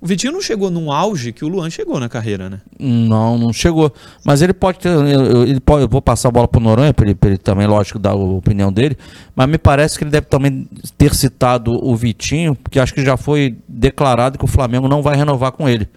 O 0.00 0.06
Vitinho 0.06 0.32
não 0.32 0.42
chegou 0.42 0.70
num 0.70 0.92
auge 0.92 1.32
que 1.32 1.44
o 1.44 1.48
Luan 1.48 1.70
chegou 1.70 1.98
na 1.98 2.08
carreira, 2.08 2.50
né? 2.50 2.60
Não, 2.78 3.38
não 3.38 3.52
chegou. 3.52 3.92
Mas 4.24 4.42
ele 4.42 4.52
pode 4.52 4.78
ter. 4.78 4.90
Ele 4.90 5.58
pode, 5.58 5.84
eu 5.84 5.88
vou 5.88 6.02
passar 6.02 6.28
a 6.28 6.30
bola 6.30 6.46
pro 6.46 6.60
Noronha, 6.60 6.92
para 6.92 7.08
ele, 7.08 7.18
ele 7.24 7.38
também, 7.38 7.66
lógico, 7.66 7.98
dar 7.98 8.10
a 8.10 8.14
opinião 8.14 8.70
dele. 8.70 8.96
Mas 9.34 9.48
me 9.48 9.56
parece 9.56 9.96
que 9.96 10.04
ele 10.04 10.10
deve 10.10 10.26
também 10.26 10.68
ter 10.98 11.14
citado 11.14 11.72
o 11.72 11.96
Vitinho, 11.96 12.54
porque 12.54 12.78
acho 12.78 12.92
que 12.92 13.02
já 13.02 13.16
foi 13.16 13.56
declarado 13.66 14.38
que 14.38 14.44
o 14.44 14.48
Flamengo 14.48 14.86
não 14.86 15.00
vai 15.00 15.16
renovar 15.16 15.52
com 15.52 15.66
ele. 15.66 15.88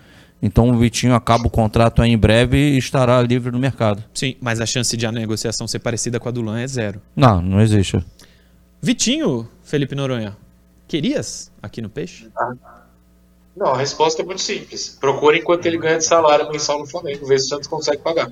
Então 0.41 0.69
o 0.69 0.77
Vitinho 0.77 1.13
acaba 1.13 1.47
o 1.47 1.49
contrato 1.49 2.01
aí 2.01 2.12
em 2.12 2.17
breve 2.17 2.57
e 2.57 2.77
estará 2.77 3.21
livre 3.21 3.51
no 3.51 3.59
mercado. 3.59 4.01
Sim, 4.13 4.35
mas 4.39 4.62
a 4.62 4.65
chance 4.65 4.95
de 4.95 5.05
a 5.05 5.12
negociação 5.12 5.67
ser 5.67 5.79
parecida 5.79 6.19
com 6.19 6.29
a 6.29 6.31
do 6.31 6.41
Luan 6.41 6.59
é 6.59 6.67
zero. 6.67 7.01
Não, 7.13 7.41
não 7.41 7.59
existe. 7.59 7.99
Vitinho, 8.81 9.45
Felipe 9.62 9.93
Noronha, 9.93 10.38
querias 10.88 11.51
aqui 11.62 11.81
no 11.81 11.89
Peixe? 11.89 12.29
Não, 13.59 13.73
a 13.73 13.77
resposta 13.77 14.21
é 14.21 14.25
muito 14.25 14.41
simples. 14.41 14.97
Procure 15.01 15.39
enquanto 15.39 15.65
ele 15.65 15.77
ganha 15.77 15.97
de 15.97 16.05
salário 16.05 16.49
mensal 16.49 16.79
no 16.79 16.87
Flamengo, 16.87 17.25
ver 17.27 17.39
se 17.39 17.47
o 17.47 17.49
Santos 17.49 17.67
consegue 17.67 18.01
pagar. 18.01 18.31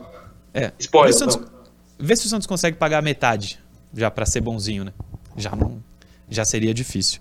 É. 0.53 0.71
Spoiler, 0.79 1.11
Vê 1.11 1.17
se, 1.17 1.25
o 1.25 1.31
Santos, 1.31 1.51
vê 1.99 2.15
se 2.15 2.25
o 2.25 2.29
Santos 2.29 2.47
consegue 2.47 2.77
pagar 2.77 3.03
metade, 3.03 3.59
já 3.93 4.09
pra 4.09 4.25
ser 4.25 4.39
bonzinho, 4.39 4.85
né? 4.85 4.93
Já 5.35 5.53
não, 5.53 5.83
já 6.29 6.45
seria 6.45 6.73
difícil. 6.73 7.19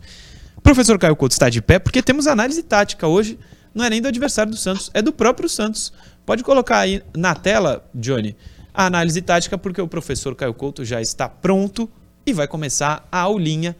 Professor 0.63 0.97
Caio 1.01 1.17
Couto 1.17 1.33
está 1.33 1.51
de 1.51 1.61
pé 1.61 1.81
porque 1.81 2.01
temos 2.01 2.29
análise 2.29 2.63
tática 2.63 3.09
hoje. 3.09 3.37
Não 3.75 3.85
é 3.85 3.91
nem 3.91 4.01
do 4.01 4.07
adversário 4.07 4.53
do 4.53 4.57
Santos, 4.57 4.89
é 4.95 5.03
do 5.03 5.13
próprio 5.13 5.49
Santos. 5.49 5.93
Pode 6.25 6.45
colocar 6.45 6.79
aí 6.79 7.03
na 7.15 7.35
tela, 7.35 7.85
Johnny, 7.93 8.37
a 8.73 8.87
análise 8.87 9.21
tática 9.21 9.59
porque 9.59 9.83
o 9.83 9.89
professor 9.89 10.35
Caio 10.37 10.55
Couto 10.55 10.85
já 10.85 11.03
está 11.03 11.29
pronto 11.29 11.91
e 12.25 12.33
vai 12.33 12.47
começar 12.47 13.07
a 13.11 13.19
aulinha 13.19 13.75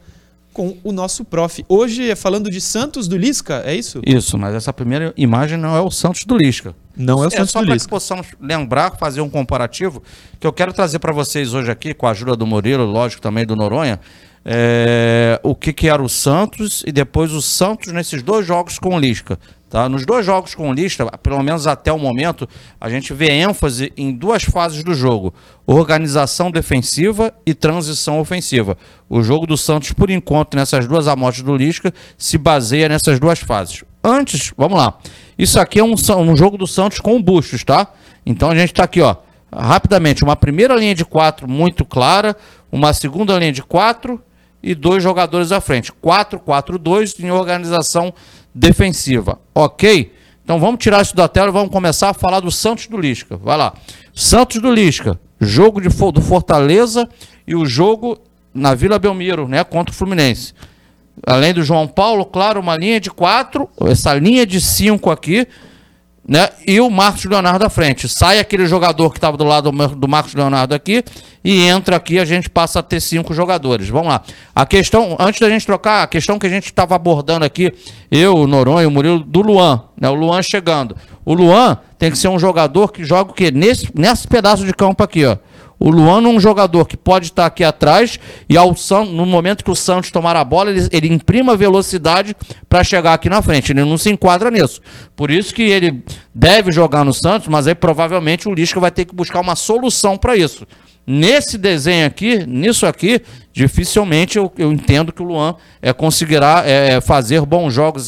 com 0.57 0.75
o 0.83 0.91
nosso 0.91 1.23
prof. 1.23 1.63
Hoje 1.69 2.09
é 2.09 2.15
falando 2.15 2.49
de 2.49 2.59
Santos 2.59 3.07
do 3.07 3.15
Lisca, 3.15 3.61
é 3.63 3.75
isso? 3.75 4.01
Isso, 4.03 4.39
mas 4.39 4.55
essa 4.55 4.73
primeira 4.73 5.13
imagem 5.15 5.55
não 5.55 5.77
é 5.77 5.81
o 5.81 5.91
Santos 5.91 6.25
do 6.25 6.35
Lisca. 6.35 6.75
Não 6.95 7.23
é 7.23 7.27
o 7.27 7.29
Santos 7.29 7.51
só 7.51 7.59
do 7.59 7.65
para 7.65 7.73
que 7.73 7.73
Lisca. 7.73 7.89
possamos 7.89 8.27
lembrar, 8.41 8.97
fazer 8.97 9.21
um 9.21 9.29
comparativo, 9.29 10.01
que 10.39 10.47
eu 10.47 10.51
quero 10.51 10.73
trazer 10.73 10.97
para 10.97 11.13
vocês 11.13 11.53
hoje 11.53 11.69
aqui, 11.69 11.93
com 11.93 12.07
a 12.07 12.09
ajuda 12.09 12.35
do 12.35 12.47
Murilo, 12.47 12.85
lógico, 12.85 13.21
também 13.21 13.45
do 13.45 13.55
Noronha, 13.55 13.99
é, 14.43 15.39
o 15.43 15.53
que, 15.53 15.71
que 15.71 15.87
era 15.87 16.01
o 16.01 16.09
Santos 16.09 16.83
e 16.87 16.91
depois 16.91 17.31
o 17.33 17.41
Santos 17.41 17.93
nesses 17.93 18.23
dois 18.23 18.43
jogos 18.43 18.79
com 18.79 18.95
o 18.95 18.99
Lisca. 18.99 19.37
Tá? 19.69 19.89
Nos 19.89 20.05
dois 20.05 20.25
jogos 20.25 20.55
com 20.55 20.69
o 20.69 20.73
Lisca, 20.73 21.05
pelo 21.17 21.43
menos 21.43 21.67
até 21.67 21.91
o 21.91 21.99
momento, 21.99 22.47
a 22.79 22.89
gente 22.89 23.13
vê 23.13 23.31
ênfase 23.31 23.91
em 23.97 24.13
duas 24.13 24.43
fases 24.43 24.81
do 24.81 24.93
jogo: 24.93 25.33
organização 25.65 26.49
defensiva 26.49 27.33
e 27.45 27.53
transição 27.53 28.19
ofensiva. 28.19 28.77
O 29.09 29.21
jogo 29.21 29.45
do 29.45 29.57
Santos, 29.57 29.91
por 29.91 30.09
enquanto, 30.09 30.55
nessas 30.55 30.87
duas 30.87 31.07
amostras 31.07 31.45
do 31.45 31.55
Lisca, 31.55 31.93
se 32.17 32.37
baseia 32.37 32.87
nessas 32.87 33.19
duas 33.19 33.39
fases. 33.39 33.83
Antes, 34.01 34.53
vamos 34.55 34.77
lá. 34.77 34.97
Isso 35.37 35.59
aqui 35.59 35.79
é 35.79 35.83
um, 35.83 35.93
um 35.93 36.37
jogo 36.37 36.57
do 36.57 36.65
Santos 36.65 36.99
com 36.99 37.21
bustos, 37.21 37.65
tá? 37.65 37.87
Então 38.25 38.49
a 38.49 38.55
gente 38.55 38.71
está 38.71 38.85
aqui, 38.85 39.01
ó. 39.01 39.17
Rapidamente, 39.53 40.23
uma 40.23 40.35
primeira 40.35 40.75
linha 40.75 40.95
de 40.95 41.03
quatro 41.03 41.47
muito 41.47 41.83
clara, 41.83 42.37
uma 42.71 42.93
segunda 42.93 43.37
linha 43.37 43.51
de 43.51 43.63
quatro 43.63 44.21
e 44.61 44.73
dois 44.73 45.03
jogadores 45.03 45.51
à 45.51 45.61
frente. 45.61 45.91
4-4-2 45.91 47.23
em 47.23 47.31
organização 47.31 48.13
defensiva. 48.57 49.39
Ok? 49.53 50.11
Então 50.43 50.59
vamos 50.59 50.81
tirar 50.81 51.01
isso 51.01 51.15
da 51.15 51.27
tela 51.27 51.49
e 51.49 51.51
vamos 51.51 51.71
começar 51.71 52.09
a 52.09 52.13
falar 52.13 52.39
do 52.39 52.51
Santos 52.51 52.87
do 52.87 52.97
Lisca. 52.97 53.37
Vai 53.37 53.57
lá. 53.57 53.73
Santos 54.13 54.61
do 54.61 54.71
Lisca, 54.71 55.19
jogo 55.39 55.79
de, 55.79 55.89
do 55.89 56.21
Fortaleza 56.21 57.07
e 57.45 57.55
o 57.55 57.65
jogo 57.65 58.17
na 58.53 58.73
Vila 58.73 58.97
Belmiro, 58.97 59.47
né? 59.47 59.63
Contra 59.63 59.93
o 59.93 59.95
Fluminense. 59.95 60.53
Além 61.25 61.53
do 61.53 61.63
João 61.63 61.87
Paulo, 61.87 62.25
claro, 62.25 62.59
uma 62.59 62.75
linha 62.75 62.99
de 62.99 63.11
quatro, 63.11 63.69
essa 63.81 64.13
linha 64.13 64.45
de 64.45 64.61
cinco 64.61 65.11
aqui, 65.11 65.47
né? 66.27 66.49
E 66.67 66.81
o 66.81 66.89
Marcos 66.89 67.23
Leonardo 67.23 67.65
à 67.65 67.69
frente. 67.69 68.09
Sai 68.09 68.37
aquele 68.39 68.65
jogador 68.65 69.11
que 69.11 69.17
estava 69.17 69.37
do 69.37 69.43
lado 69.45 69.71
do 69.71 69.77
Mar- 69.77 69.95
do 69.95 70.07
Marcos 70.07 70.33
Leonardo 70.33 70.75
aqui 70.75 71.03
e 71.43 71.63
entra 71.63 71.95
aqui, 71.95 72.19
a 72.19 72.25
gente 72.25 72.49
passa 72.49 72.79
a 72.79 72.83
ter 72.83 72.99
cinco 72.99 73.33
jogadores. 73.33 73.87
Vamos 73.87 74.09
lá. 74.09 74.21
A 74.53 74.65
questão, 74.65 75.15
antes 75.19 75.39
da 75.39 75.49
gente 75.49 75.65
trocar, 75.65 76.03
a 76.03 76.07
questão 76.07 76.37
que 76.37 76.45
a 76.45 76.49
gente 76.49 76.65
estava 76.65 76.95
abordando 76.95 77.45
aqui, 77.45 77.73
eu, 78.11 78.35
o 78.35 78.45
Noronha 78.45 78.87
o 78.87 78.91
Murilo, 78.91 79.19
do 79.19 79.41
Luan, 79.41 79.83
né? 79.99 80.09
O 80.09 80.13
Luan 80.13 80.41
chegando. 80.41 80.97
O 81.23 81.33
Luan 81.33 81.77
tem 81.97 82.11
que 82.11 82.17
ser 82.17 82.27
um 82.27 82.37
jogador 82.37 82.91
que 82.91 83.05
joga 83.05 83.31
o 83.31 83.33
quê? 83.33 83.49
Nesse, 83.49 83.89
nesse 83.95 84.27
pedaço 84.27 84.65
de 84.65 84.73
campo 84.73 85.01
aqui, 85.03 85.25
ó. 85.25 85.37
O 85.79 85.89
Luan 85.91 86.23
é 86.23 86.27
um 86.27 86.39
jogador 86.39 86.85
que 86.85 86.97
pode 86.97 87.27
estar 87.27 87.45
aqui 87.45 87.63
atrás 87.63 88.19
e 88.49 88.57
ao 88.57 88.75
San- 88.75 89.05
no 89.05 89.25
momento 89.25 89.63
que 89.63 89.69
o 89.69 89.75
Santos 89.75 90.09
tomar 90.09 90.35
a 90.35 90.43
bola, 90.43 90.71
ele, 90.71 90.87
ele 90.91 91.13
imprima 91.13 91.55
velocidade 91.55 92.35
para 92.67 92.83
chegar 92.83 93.13
aqui 93.13 93.29
na 93.29 93.41
frente. 93.41 93.71
Ele 93.71 93.83
não 93.83 93.97
se 93.97 94.09
enquadra 94.09 94.49
nisso. 94.49 94.81
Por 95.15 95.29
isso 95.29 95.53
que 95.53 95.61
ele 95.63 96.03
deve 96.33 96.71
jogar 96.71 97.05
no 97.05 97.13
Santos, 97.13 97.47
mas 97.47 97.67
aí 97.67 97.75
provavelmente 97.75 98.47
o 98.49 98.53
Lisca 98.53 98.79
vai 98.79 98.89
ter 98.91 99.05
que 99.05 99.13
buscar 99.13 99.39
uma 99.39 99.55
solução 99.55 100.17
para 100.17 100.35
isso. 100.35 100.65
Nesse 101.09 101.57
desenho 101.57 102.05
aqui, 102.05 102.45
nisso 102.45 102.85
aqui, 102.85 103.21
dificilmente 103.53 104.37
eu, 104.37 104.51
eu 104.57 104.73
entendo 104.73 105.13
que 105.13 105.21
o 105.21 105.25
Luan 105.25 105.55
é, 105.81 105.93
conseguirá 105.93 106.63
é, 106.65 106.99
fazer 106.99 107.45
bons 107.45 107.73
jogos, 107.73 108.07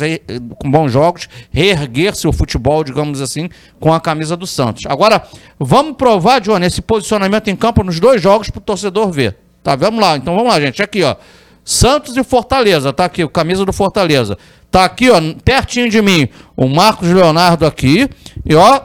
com 0.58 0.70
bons 0.70 0.92
jogos, 0.92 1.30
reerguer 1.50 2.14
seu 2.14 2.34
futebol, 2.34 2.84
digamos 2.84 3.22
assim, 3.22 3.50
com 3.80 3.93
a 3.93 4.02
camisa 4.02 4.36
do 4.36 4.45
Santos. 4.45 4.86
Agora, 4.86 5.24
vamos 5.58 5.95
provar, 5.95 6.41
Johnny, 6.41 6.66
esse 6.66 6.82
posicionamento 6.82 7.47
em 7.47 7.56
campo 7.56 7.86
nos 7.86 8.02
dois 8.02 8.22
jogos 8.22 8.50
para 8.50 8.60
o 8.60 8.62
torcedor 8.62 9.10
ver. 9.14 9.38
Tá, 9.64 9.78
vamos 9.78 10.02
lá. 10.02 10.18
Então 10.18 10.36
vamos 10.36 10.52
lá, 10.52 10.60
gente. 10.60 10.84
Aqui, 10.84 11.02
ó. 11.02 11.16
Santos 11.64 12.18
e 12.18 12.24
Fortaleza, 12.24 12.91
tá 12.91 13.06
aqui, 13.06 13.26
camisa 13.30 13.64
do 13.64 13.72
Fortaleza. 13.72 14.38
Tá 14.70 14.84
aqui, 14.84 15.10
ó, 15.10 15.22
pertinho 15.45 15.89
de 15.89 16.02
mim, 16.02 16.28
o 16.58 16.68
Marcos 16.68 17.08
Leonardo 17.08 17.66
aqui. 17.66 18.10
E 18.45 18.56
ó, 18.56 18.82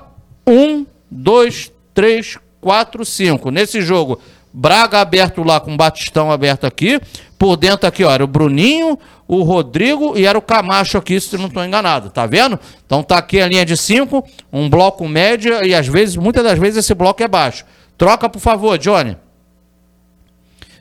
um, 0.47 0.87
dois, 1.11 1.73
três, 1.93 2.39
quatro, 2.65 3.05
cinco. 3.05 3.51
Nesse 3.51 3.83
jogo, 3.83 4.19
Braga 4.57 5.01
aberto 5.01 5.43
lá 5.43 5.61
com 5.61 5.77
Batistão 5.77 6.31
aberto 6.31 6.65
aqui. 6.65 6.99
Por 7.37 7.57
dentro 7.57 7.87
aqui, 7.87 8.05
ó, 8.05 8.11
era 8.11 8.25
o 8.25 8.27
Bruninho, 8.27 8.99
o 9.29 9.43
Rodrigo 9.43 10.17
e 10.17 10.25
era 10.25 10.39
o 10.39 10.41
Camacho 10.41 10.97
aqui, 10.97 11.21
se 11.21 11.37
não 11.37 11.49
estou 11.49 11.62
enganado, 11.65 12.09
tá 12.09 12.25
vendo? 12.25 12.59
Então 12.87 13.03
tá 13.03 13.19
aqui 13.19 13.41
a 13.41 13.49
linha 13.49 13.67
de 13.67 13.77
5, 13.77 14.25
um 14.53 14.71
bloco 14.71 15.07
médio 15.07 15.62
e 15.65 15.75
às 15.75 15.87
vezes, 15.87 16.17
muitas 16.17 16.43
das 16.43 16.59
vezes 16.59 16.79
esse 16.79 16.95
bloco 16.95 17.23
é 17.23 17.29
baixo. 17.29 17.67
Troca, 17.99 18.29
por 18.29 18.39
favor, 18.39 18.79
Johnny. 18.79 19.17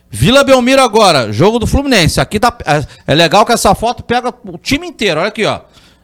Vila 0.10 0.44
Belmiro 0.44 0.84
agora, 0.84 1.34
jogo 1.34 1.58
do 1.58 1.66
Fluminense. 1.66 2.22
Aqui 2.22 2.40
tá, 2.40 2.56
é, 2.66 3.12
é 3.12 3.16
legal 3.16 3.44
que 3.44 3.52
essa 3.52 3.74
foto 3.74 4.04
pega 4.04 4.32
o 4.46 4.58
time 4.60 4.88
inteiro, 4.88 5.20
olha 5.20 5.30
aqui, 5.30 5.44
ó. 5.46 5.62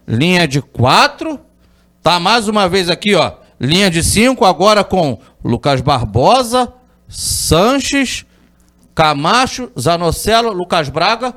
Linha 0.08 0.48
de 0.48 0.60
4, 0.60 1.40
tá 2.02 2.20
mais 2.20 2.48
uma 2.48 2.68
vez 2.68 2.90
aqui, 2.90 3.14
ó. 3.14 3.34
Linha 3.60 3.89
de 3.89 4.03
5 4.03 4.45
agora 4.45 4.84
com 4.84 5.20
Lucas 5.43 5.82
Barbosa, 5.82 6.72
Sanches, 7.07 8.26
Camacho, 8.95 9.72
Zanocelo, 9.78 10.51
Lucas 10.51 10.89
Braga, 10.89 11.36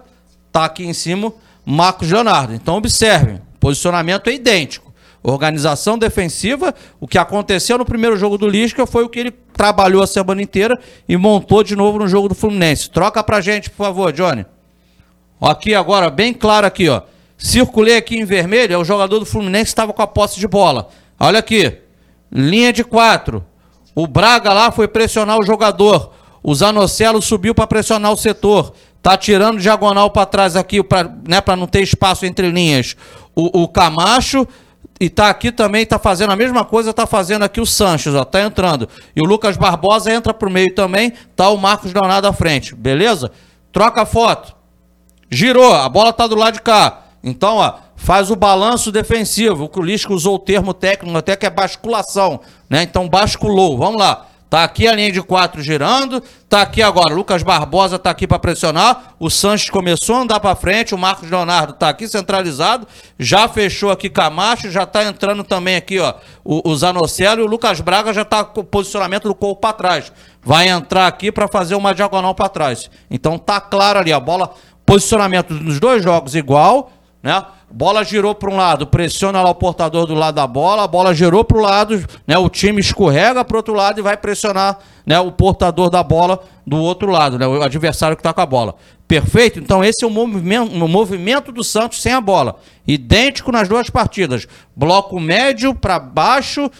tá 0.50 0.64
aqui 0.64 0.84
em 0.84 0.92
cima, 0.92 1.32
Marcos 1.64 2.10
Leonardo. 2.10 2.54
Então 2.54 2.76
observem, 2.76 3.40
posicionamento 3.58 4.28
é 4.28 4.34
idêntico. 4.34 4.92
Organização 5.24 5.96
defensiva, 5.96 6.74
o 7.00 7.06
que 7.06 7.16
aconteceu 7.16 7.78
no 7.78 7.84
primeiro 7.84 8.16
jogo 8.16 8.36
do 8.36 8.48
Lisca 8.48 8.86
foi 8.86 9.04
o 9.04 9.08
que 9.08 9.20
ele 9.20 9.30
trabalhou 9.30 10.02
a 10.02 10.06
semana 10.06 10.42
inteira 10.42 10.76
e 11.08 11.16
montou 11.16 11.62
de 11.62 11.76
novo 11.76 12.00
no 12.00 12.08
jogo 12.08 12.28
do 12.28 12.34
Fluminense. 12.34 12.90
Troca 12.90 13.22
pra 13.22 13.40
gente, 13.40 13.70
por 13.70 13.76
favor, 13.76 14.12
Johnny. 14.12 14.44
Aqui 15.40 15.74
agora, 15.74 16.10
bem 16.10 16.34
claro 16.34 16.66
aqui, 16.66 16.88
ó. 16.88 17.02
Circulei 17.38 17.96
aqui 17.96 18.16
em 18.16 18.24
vermelho, 18.24 18.74
é 18.74 18.78
o 18.78 18.84
jogador 18.84 19.20
do 19.20 19.26
Fluminense 19.26 19.64
que 19.64 19.70
estava 19.70 19.92
com 19.92 20.02
a 20.02 20.06
posse 20.08 20.40
de 20.40 20.48
bola. 20.48 20.88
Olha 21.18 21.38
aqui, 21.38 21.81
linha 22.32 22.72
de 22.72 22.82
quatro. 22.82 23.44
O 23.94 24.06
Braga 24.06 24.52
lá 24.52 24.70
foi 24.72 24.88
pressionar 24.88 25.38
o 25.38 25.44
jogador. 25.44 26.12
O 26.42 26.54
Zanocelo 26.54 27.20
subiu 27.20 27.54
para 27.54 27.66
pressionar 27.66 28.12
o 28.12 28.16
setor. 28.16 28.72
Tá 29.02 29.16
tirando 29.16 29.60
diagonal 29.60 30.10
para 30.10 30.26
trás 30.26 30.56
aqui, 30.56 30.82
para 30.82 31.04
né, 31.04 31.42
não 31.56 31.66
ter 31.66 31.82
espaço 31.82 32.24
entre 32.24 32.50
linhas. 32.50 32.96
O, 33.34 33.62
o 33.62 33.68
Camacho 33.68 34.46
e 35.02 35.10
tá 35.10 35.28
aqui 35.28 35.50
também, 35.50 35.84
tá 35.84 35.98
fazendo 35.98 36.32
a 36.32 36.36
mesma 36.36 36.64
coisa, 36.64 36.92
tá 36.92 37.08
fazendo 37.08 37.42
aqui 37.42 37.60
o 37.60 37.66
Sanches, 37.66 38.14
ó, 38.14 38.24
tá 38.24 38.40
entrando. 38.40 38.88
E 39.16 39.20
o 39.20 39.24
Lucas 39.24 39.56
Barbosa 39.56 40.12
entra 40.12 40.32
pro 40.32 40.48
meio 40.48 40.72
também, 40.74 41.12
tá 41.34 41.48
o 41.48 41.58
Marcos 41.58 41.92
Leonardo 41.92 42.28
à 42.28 42.32
frente, 42.32 42.72
beleza? 42.74 43.32
Troca 43.72 44.02
a 44.02 44.06
foto. 44.06 44.54
Girou, 45.28 45.74
a 45.74 45.88
bola 45.88 46.12
tá 46.12 46.28
do 46.28 46.36
lado 46.36 46.54
de 46.54 46.62
cá. 46.62 47.06
Então, 47.24 47.56
ó, 47.56 47.74
faz 48.02 48.30
o 48.30 48.36
balanço 48.36 48.90
defensivo. 48.90 49.70
O 49.72 49.82
Lisco 49.82 50.12
usou 50.12 50.34
o 50.34 50.38
termo 50.38 50.74
técnico 50.74 51.16
até 51.16 51.36
que 51.36 51.46
é 51.46 51.50
basculação, 51.50 52.40
né? 52.68 52.82
Então 52.82 53.08
basculou. 53.08 53.78
Vamos 53.78 54.00
lá. 54.00 54.26
Tá 54.50 54.64
aqui 54.64 54.86
a 54.86 54.94
linha 54.94 55.10
de 55.10 55.22
quatro 55.22 55.62
girando, 55.62 56.22
tá 56.46 56.60
aqui 56.60 56.82
agora, 56.82 57.14
Lucas 57.14 57.42
Barbosa 57.42 57.98
tá 57.98 58.10
aqui 58.10 58.26
para 58.26 58.38
pressionar, 58.38 59.14
o 59.18 59.30
Sanches 59.30 59.70
começou 59.70 60.16
a 60.16 60.18
andar 60.18 60.40
para 60.40 60.54
frente, 60.54 60.94
o 60.94 60.98
Marcos 60.98 61.30
Leonardo 61.30 61.72
tá 61.72 61.88
aqui 61.88 62.06
centralizado, 62.06 62.86
já 63.18 63.48
fechou 63.48 63.90
aqui 63.90 64.10
Camacho, 64.10 64.70
já 64.70 64.84
tá 64.84 65.04
entrando 65.04 65.42
também 65.42 65.76
aqui, 65.76 65.98
ó, 65.98 66.12
o, 66.44 66.68
o 66.68 66.76
Zanocelo 66.76 67.40
e 67.40 67.44
o 67.44 67.46
Lucas 67.46 67.80
Braga 67.80 68.12
já 68.12 68.26
tá 68.26 68.44
com 68.44 68.60
o 68.60 68.64
posicionamento 68.64 69.26
do 69.26 69.34
corpo 69.34 69.58
para 69.58 69.72
trás. 69.72 70.12
Vai 70.42 70.68
entrar 70.68 71.06
aqui 71.06 71.32
para 71.32 71.48
fazer 71.48 71.74
uma 71.74 71.94
diagonal 71.94 72.34
para 72.34 72.50
trás. 72.50 72.90
Então 73.10 73.38
tá 73.38 73.58
claro 73.58 74.00
ali 74.00 74.12
a 74.12 74.20
bola, 74.20 74.52
posicionamento 74.84 75.54
dos 75.54 75.80
dois 75.80 76.04
jogos 76.04 76.34
igual, 76.34 76.92
né? 77.22 77.44
Bola 77.70 78.04
girou 78.04 78.34
para 78.34 78.50
um 78.50 78.56
lado, 78.56 78.86
pressiona 78.86 79.40
lá 79.40 79.48
o 79.48 79.54
portador 79.54 80.06
do 80.06 80.14
lado 80.14 80.34
da 80.34 80.46
bola, 80.46 80.84
a 80.84 80.88
bola 80.88 81.14
girou 81.14 81.44
para 81.44 81.56
o 81.56 81.60
lado, 81.60 82.04
né? 82.26 82.36
O 82.36 82.50
time 82.50 82.80
escorrega 82.80 83.44
para 83.44 83.56
outro 83.56 83.72
lado 83.72 83.98
e 83.98 84.02
vai 84.02 84.16
pressionar, 84.16 84.78
né? 85.06 85.18
O 85.20 85.32
portador 85.32 85.88
da 85.88 86.02
bola 86.02 86.42
do 86.66 86.76
outro 86.76 87.10
lado, 87.10 87.38
né? 87.38 87.46
O 87.46 87.62
adversário 87.62 88.16
que 88.16 88.20
está 88.20 88.32
com 88.32 88.40
a 88.40 88.46
bola. 88.46 88.74
Perfeito? 89.06 89.58
Então 89.58 89.84
esse 89.84 90.04
é 90.04 90.06
o 90.06 90.10
movimento, 90.10 90.72
o 90.72 90.88
movimento 90.88 91.52
do 91.52 91.62
Santos 91.62 92.02
sem 92.02 92.12
a 92.12 92.20
bola, 92.20 92.56
idêntico 92.86 93.52
nas 93.52 93.68
duas 93.68 93.88
partidas. 93.88 94.46
Bloco 94.74 95.18
médio 95.20 95.74
para 95.74 95.98
baixo 95.98 96.70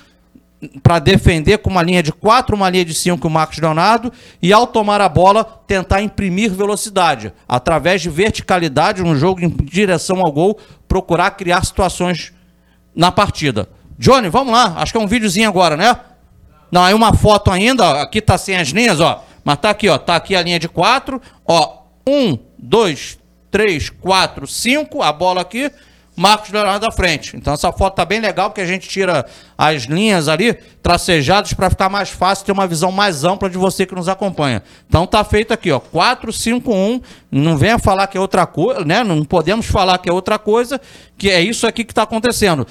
para 0.83 0.99
defender 0.99 1.59
com 1.59 1.71
uma 1.71 1.83
linha 1.83 2.03
de 2.03 2.13
4, 2.13 2.55
uma 2.55 2.71
linha 2.71 2.85
de 2.85 2.95
5 2.95 3.27
o 3.27 3.31
Marcos 3.31 3.59
Leonardo 3.59 4.13
e 4.41 4.53
ao 4.53 4.67
tomar 4.67 5.01
a 5.01 5.09
bola 5.09 5.45
tentar 5.67 6.03
imprimir 6.03 6.53
velocidade 6.53 7.33
através 7.49 8.01
de 8.01 8.09
verticalidade 8.09 9.03
no 9.03 9.17
jogo 9.17 9.45
em 9.45 9.49
direção 9.49 10.21
ao 10.21 10.31
gol, 10.31 10.59
procurar 10.87 11.33
criar 11.33 11.65
situações 11.65 12.33
na 12.95 13.11
partida. 13.11 13.69
Johnny, 13.99 14.29
vamos 14.29 14.53
lá, 14.53 14.75
acho 14.77 14.93
que 14.93 14.99
é 14.99 15.01
um 15.01 15.07
videozinho 15.07 15.49
agora, 15.49 15.77
né? 15.77 15.97
Não, 16.71 16.87
é 16.87 16.95
uma 16.95 17.13
foto 17.13 17.51
ainda, 17.51 18.01
aqui 18.01 18.21
tá 18.21 18.39
sem 18.39 18.57
as 18.57 18.69
linhas, 18.69 19.01
ó. 19.01 19.25
Mas 19.45 19.59
tá 19.59 19.71
aqui, 19.71 19.89
ó, 19.89 19.99
tá 19.99 20.17
aqui 20.17 20.37
a 20.37 20.43
linha 20.43 20.59
de 20.59 20.69
4, 20.69 21.21
ó, 21.47 21.83
1 22.07 22.39
2 22.59 23.19
3 23.51 23.91
4 23.91 24.47
5, 24.47 25.03
a 25.03 25.13
bola 25.13 25.41
aqui 25.41 25.71
Marcos 26.15 26.51
Leonardo 26.51 26.87
à 26.87 26.93
frente. 26.93 27.37
Então 27.37 27.55
essa 27.55 27.73
foto 27.73 27.95
tá 27.95 28.05
bem 28.05 28.21
legal 28.21 28.51
porque 28.51 28.61
a 28.61 28.67
gente 28.67 28.89
tira 28.89 29.25
as 29.57 29.85
linhas 29.85 30.29
ali 30.29 30.55
tracejadas 30.83 31.53
para 31.55 31.71
ficar 31.71 31.89
mais 31.89 32.11
fácil 32.11 32.45
ter 32.45 32.53
uma 32.53 32.67
visão 32.67 32.93
mais 32.93 33.25
ampla 33.25 33.49
de 33.49 33.57
você 33.57 33.87
que 33.87 33.95
nos 33.95 34.09
acompanha. 34.09 34.63
Então 34.89 35.07
tá 35.07 35.25
feito 35.25 35.53
aqui, 35.53 35.71
ó, 35.71 35.81
451, 35.81 37.01
não 37.31 37.57
venha 37.57 37.79
falar 37.79 38.07
que 38.07 38.19
é 38.19 38.21
outra 38.21 38.47
coisa, 38.47 38.85
né? 38.85 39.03
Não 39.03 39.25
podemos 39.25 39.67
falar 39.67 39.99
que 39.99 40.11
é 40.11 40.13
outra 40.13 40.39
coisa, 40.39 40.81
que 41.17 41.31
é 41.31 41.41
isso 41.41 41.67
aqui 41.67 41.85
que 41.85 41.93
está 41.93 42.03
acontecendo. 42.03 42.67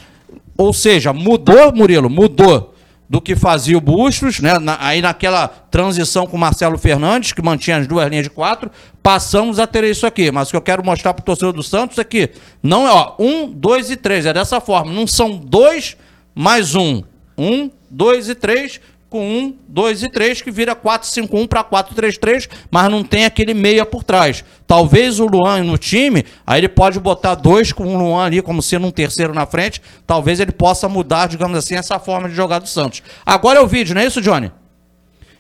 Ou 0.56 0.72
seja, 0.72 1.12
mudou, 1.12 1.74
Murilo, 1.74 2.10
mudou 2.10 2.70
do 3.12 3.20
que 3.20 3.36
fazia 3.36 3.78
o 3.78 3.82
Bustos, 3.82 4.39
né? 4.39 4.57
Na, 4.57 4.78
aí 4.80 5.01
naquela 5.01 5.45
transição 5.45 6.26
com 6.26 6.38
o 6.38 6.39
Marcelo 6.39 6.78
Fernandes, 6.78 7.34
que 7.34 7.41
mantinha 7.41 7.76
as 7.76 7.86
duas 7.86 8.09
linhas 8.09 8.24
de 8.24 8.30
quatro, 8.30 8.72
passamos 9.03 9.59
a 9.59 9.68
ter 9.68 9.84
isso 9.84 10.07
aqui. 10.07 10.32
Mas 10.32 10.47
o 10.47 10.51
que 10.51 10.55
eu 10.55 10.62
quero 10.62 10.82
mostrar 10.82 11.14
para 11.14 11.22
o 11.22 11.26
torcedor 11.26 11.51
do 11.51 11.62
Santos 11.62 11.97
é 11.97 12.05
que 12.05 12.30
não 12.64 12.88
é 12.88 12.89
ó, 12.89 13.16
um, 13.20 13.51
dois 13.51 13.91
e 13.91 13.97
três, 13.97 14.26
é 14.26 14.32
dessa 14.32 14.62
forma. 14.62 14.93
Não 14.93 15.05
são 15.05 15.36
dois 15.36 15.97
mais 16.34 16.74
um. 16.74 17.03
Um, 17.38 17.70
dois 17.89 18.30
e 18.30 18.34
três, 18.34 18.80
com 19.12 19.20
1, 19.20 19.57
2 19.68 20.03
e 20.03 20.09
3, 20.09 20.41
que 20.41 20.49
vira 20.49 20.74
4, 20.74 21.05
5, 21.05 21.38
1 21.38 21.45
para 21.45 21.66
4, 21.66 21.93
3, 21.93 22.18
3, 22.18 22.49
mas 22.72 22.89
não 22.89 23.03
tem 23.03 23.26
aquele 23.26 23.53
meia 23.53 23.86
por 23.86 24.05
trás. 24.05 24.41
Talvez 24.66 25.20
o 25.20 25.26
Luan 25.26 25.66
no 25.66 25.78
time, 25.78 26.26
aí 26.47 26.62
ele 26.62 26.70
pode 26.70 26.97
botar 26.97 27.36
dois 27.36 27.74
com 27.74 27.93
o 27.93 27.97
Luan 27.97 28.24
ali, 28.24 28.41
como 28.41 28.62
sendo 28.62 28.88
um 28.88 28.91
terceiro 28.91 29.34
na 29.34 29.45
frente, 29.45 29.82
talvez 30.07 30.39
ele 30.39 30.53
possa 30.53 30.88
mudar, 30.88 31.28
digamos 31.28 31.57
assim, 31.57 31.76
essa 31.76 31.99
forma 31.99 32.30
de 32.30 32.36
jogar 32.36 32.59
do 32.59 32.70
Santos. 32.70 33.03
Agora 33.26 33.59
é 33.59 33.62
o 33.62 33.68
vídeo, 33.68 33.93
não 33.93 34.01
é 34.01 34.05
isso, 34.05 34.22
Johnny? 34.22 34.49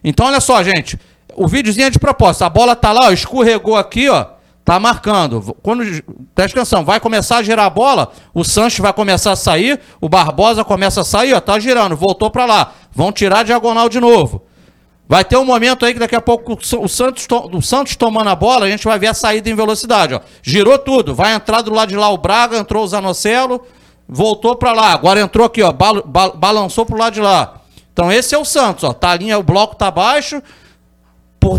Então, 0.03 0.25
olha 0.25 0.41
só, 0.41 0.61
gente. 0.61 0.99
O 1.33 1.47
videozinho 1.47 1.87
é 1.87 1.89
de 1.89 1.97
propósito. 1.97 2.43
A 2.43 2.49
bola 2.49 2.75
tá 2.75 2.91
lá, 2.91 3.07
ó, 3.07 3.11
escorregou 3.11 3.77
aqui, 3.77 4.09
ó. 4.09 4.25
Tá 4.71 4.79
marcando. 4.79 5.53
Quando, 5.61 5.83
presta 6.33 6.57
atenção, 6.57 6.85
vai 6.85 6.97
começar 6.97 7.39
a 7.39 7.43
girar 7.43 7.65
a 7.65 7.69
bola, 7.69 8.09
o 8.33 8.41
Sanches 8.41 8.79
vai 8.79 8.93
começar 8.93 9.33
a 9.33 9.35
sair, 9.35 9.81
o 9.99 10.07
Barbosa 10.07 10.63
começa 10.63 11.01
a 11.01 11.03
sair, 11.03 11.33
ó, 11.33 11.41
tá 11.41 11.59
girando, 11.59 11.93
voltou 11.93 12.31
para 12.31 12.45
lá. 12.45 12.71
Vão 12.89 13.11
tirar 13.11 13.39
a 13.39 13.43
diagonal 13.43 13.89
de 13.89 13.99
novo. 13.99 14.43
Vai 15.09 15.25
ter 15.25 15.35
um 15.35 15.43
momento 15.43 15.85
aí 15.85 15.91
que 15.91 15.99
daqui 15.99 16.15
a 16.15 16.21
pouco 16.21 16.53
o 16.53 16.87
Santos, 16.87 17.27
o 17.51 17.61
Santos 17.61 17.97
tomando 17.97 18.29
a 18.29 18.35
bola, 18.35 18.65
a 18.65 18.69
gente 18.69 18.85
vai 18.85 18.97
ver 18.97 19.07
a 19.07 19.13
saída 19.13 19.49
em 19.49 19.55
velocidade, 19.55 20.13
ó. 20.13 20.21
Girou 20.41 20.79
tudo, 20.79 21.13
vai 21.13 21.33
entrar 21.33 21.61
do 21.63 21.73
lado 21.73 21.89
de 21.89 21.97
lá 21.97 22.09
o 22.09 22.17
Braga, 22.17 22.57
entrou 22.57 22.85
o 22.85 22.87
Zanocelo, 22.87 23.61
voltou 24.07 24.55
para 24.55 24.71
lá. 24.71 24.93
Agora 24.93 25.19
entrou 25.19 25.47
aqui, 25.47 25.61
ó, 25.61 25.73
bal, 25.73 26.01
bal, 26.05 26.37
balançou 26.37 26.85
pro 26.85 26.97
lado 26.97 27.15
de 27.15 27.19
lá. 27.19 27.55
Então 27.91 28.09
esse 28.09 28.33
é 28.33 28.37
o 28.37 28.45
Santos, 28.45 28.85
ó. 28.85 28.93
Tá 28.93 29.09
a 29.09 29.17
linha, 29.17 29.37
o 29.37 29.43
bloco 29.43 29.75
tá 29.75 29.91
baixo, 29.91 30.41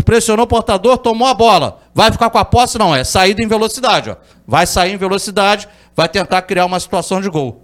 pressionou 0.03 0.45
o 0.45 0.49
portador, 0.49 0.97
tomou 0.97 1.27
a 1.27 1.35
bola. 1.35 1.82
Vai 1.93 2.11
ficar 2.11 2.29
com 2.29 2.37
a 2.37 2.45
posse? 2.45 2.77
Não, 2.77 2.95
é 2.95 3.03
saída 3.03 3.41
em 3.41 3.47
velocidade. 3.47 4.09
Ó. 4.09 4.15
Vai 4.47 4.65
sair 4.65 4.93
em 4.93 4.97
velocidade, 4.97 5.67
vai 5.95 6.09
tentar 6.09 6.41
criar 6.41 6.65
uma 6.65 6.79
situação 6.79 7.21
de 7.21 7.29
gol. 7.29 7.63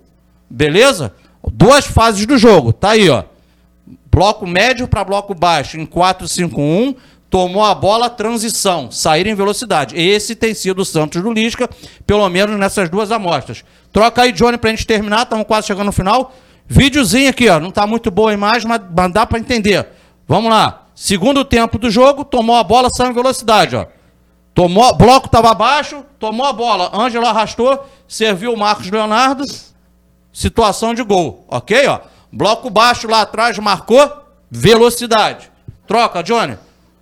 Beleza? 0.49 1.13
Duas 1.51 1.85
fases 1.85 2.25
do 2.25 2.37
jogo. 2.37 2.71
Tá 2.71 2.91
aí, 2.91 3.09
ó. 3.09 3.23
Bloco 4.11 4.45
médio 4.45 4.87
para 4.87 5.03
bloco 5.03 5.33
baixo 5.33 5.77
em 5.77 5.85
4-5-1. 5.85 6.95
Tomou 7.29 7.63
a 7.63 7.75
bola, 7.75 8.09
transição, 8.09 8.89
sair 8.89 9.27
em 9.27 9.35
velocidade. 9.35 9.95
Esse 9.95 10.35
tem 10.35 10.55
sido 10.55 10.79
o 10.79 10.85
Santos 10.85 11.21
do 11.21 11.31
Lisca, 11.31 11.69
pelo 12.05 12.27
menos 12.27 12.57
nessas 12.57 12.89
duas 12.89 13.11
amostras. 13.11 13.63
Troca 13.91 14.23
aí, 14.23 14.31
Johnny, 14.31 14.57
pra 14.57 14.71
gente 14.71 14.87
terminar. 14.87 15.23
Estamos 15.23 15.45
quase 15.45 15.67
chegando 15.67 15.85
no 15.85 15.91
final. 15.91 16.33
Videozinho 16.67 17.29
aqui, 17.29 17.47
ó. 17.47 17.59
Não 17.59 17.69
tá 17.69 17.85
muito 17.85 18.09
boa 18.09 18.31
a 18.31 18.33
imagem, 18.33 18.67
mas 18.67 19.11
dá 19.11 19.27
para 19.27 19.37
entender. 19.37 19.87
Vamos 20.27 20.49
lá. 20.49 20.87
Segundo 20.95 21.45
tempo 21.45 21.77
do 21.77 21.89
jogo, 21.89 22.25
tomou 22.25 22.55
a 22.55 22.63
bola, 22.63 22.89
saiu 22.89 23.11
em 23.11 23.13
velocidade, 23.13 23.75
ó. 23.75 23.85
Tomou, 24.59 24.93
bloco 24.93 25.27
estava 25.27 25.51
abaixo, 25.51 26.03
tomou 26.19 26.45
a 26.45 26.51
bola, 26.51 26.91
Ângelo 26.93 27.25
arrastou, 27.25 27.89
serviu 28.05 28.53
o 28.53 28.57
Marcos 28.57 28.91
Leonardo, 28.91 29.45
situação 30.33 30.93
de 30.93 31.01
gol, 31.01 31.45
ok? 31.47 31.87
Ó. 31.87 32.01
Bloco 32.29 32.69
baixo 32.69 33.07
lá 33.07 33.21
atrás, 33.21 33.57
marcou, 33.57 34.11
velocidade. 34.51 35.49
Troca, 35.87 36.21
Johnny. 36.21 36.57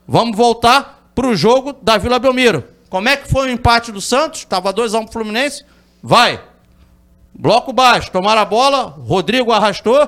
Vamos 0.08 0.38
voltar 0.38 1.10
para 1.16 1.26
o 1.26 1.36
jogo 1.36 1.74
da 1.82 1.98
Vila 1.98 2.20
Belmiro. 2.20 2.64
Como 2.92 3.10
é 3.10 3.18
que 3.18 3.28
foi 3.28 3.48
o 3.48 3.52
empate 3.52 3.92
do 3.92 4.02
Santos? 4.02 4.42
Estava 4.42 4.72
2x1 4.72 5.00
um 5.00 5.04
pro 5.06 5.14
Fluminense. 5.14 5.66
Vai. 6.04 6.40
Bloco 7.34 7.74
baixo, 7.74 8.12
tomaram 8.12 8.42
a 8.42 8.46
bola, 8.46 8.96
Rodrigo 9.00 9.52
arrastou, 9.52 10.08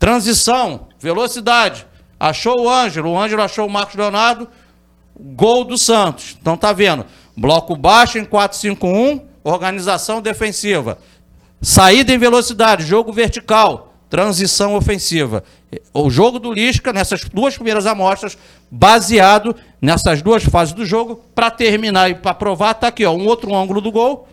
transição, 0.00 0.88
velocidade. 0.98 1.86
Achou 2.18 2.62
o 2.62 2.68
Ângelo, 2.68 3.12
o 3.12 3.18
Ângelo 3.18 3.40
achou 3.40 3.68
o 3.68 3.70
Marcos 3.70 3.94
Leonardo, 3.94 4.48
gol 5.34 5.64
do 5.64 5.76
Santos. 5.76 6.36
Então 6.40 6.56
tá 6.56 6.72
vendo. 6.72 7.04
Bloco 7.36 7.76
baixo 7.76 8.18
em 8.18 8.24
4-5-1, 8.24 9.22
organização 9.42 10.20
defensiva. 10.20 10.98
Saída 11.62 12.12
em 12.12 12.18
velocidade, 12.18 12.84
jogo 12.84 13.12
vertical, 13.12 13.94
transição 14.08 14.74
ofensiva. 14.74 15.44
O 15.92 16.10
jogo 16.10 16.38
do 16.38 16.52
Lisca, 16.52 16.92
nessas 16.92 17.24
duas 17.24 17.54
primeiras 17.54 17.86
amostras, 17.86 18.36
baseado 18.70 19.54
nessas 19.80 20.20
duas 20.20 20.42
fases 20.42 20.74
do 20.74 20.84
jogo, 20.84 21.22
para 21.34 21.50
terminar 21.50 22.10
e 22.10 22.14
para 22.14 22.34
provar, 22.34 22.74
tá 22.74 22.88
aqui, 22.88 23.04
ó, 23.04 23.12
um 23.12 23.26
outro 23.26 23.54
ângulo 23.54 23.80
do 23.80 23.92
gol. 23.92 24.26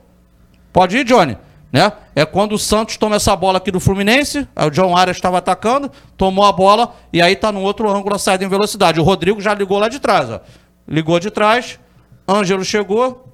Pode 0.73 0.97
ir, 0.97 1.03
Johnny. 1.03 1.37
Né? 1.71 1.91
É 2.15 2.25
quando 2.25 2.53
o 2.53 2.57
Santos 2.57 2.95
toma 2.97 3.17
essa 3.17 3.35
bola 3.35 3.57
aqui 3.57 3.69
do 3.71 3.79
Fluminense, 3.79 4.47
o 4.55 4.69
John 4.69 4.95
Arias 4.95 5.17
estava 5.17 5.37
atacando, 5.37 5.91
tomou 6.15 6.45
a 6.45 6.51
bola 6.51 6.95
e 7.11 7.21
aí 7.21 7.35
tá 7.35 7.51
no 7.51 7.61
outro 7.61 7.89
ângulo 7.89 8.15
a 8.15 8.19
saída 8.19 8.45
em 8.45 8.47
velocidade. 8.47 8.99
O 8.99 9.03
Rodrigo 9.03 9.41
já 9.41 9.53
ligou 9.53 9.77
lá 9.77 9.89
de 9.89 9.99
trás, 9.99 10.29
ó. 10.29 10.39
Ligou 10.87 11.19
de 11.19 11.29
trás, 11.29 11.79
Ângelo 12.27 12.63
chegou, 12.63 13.33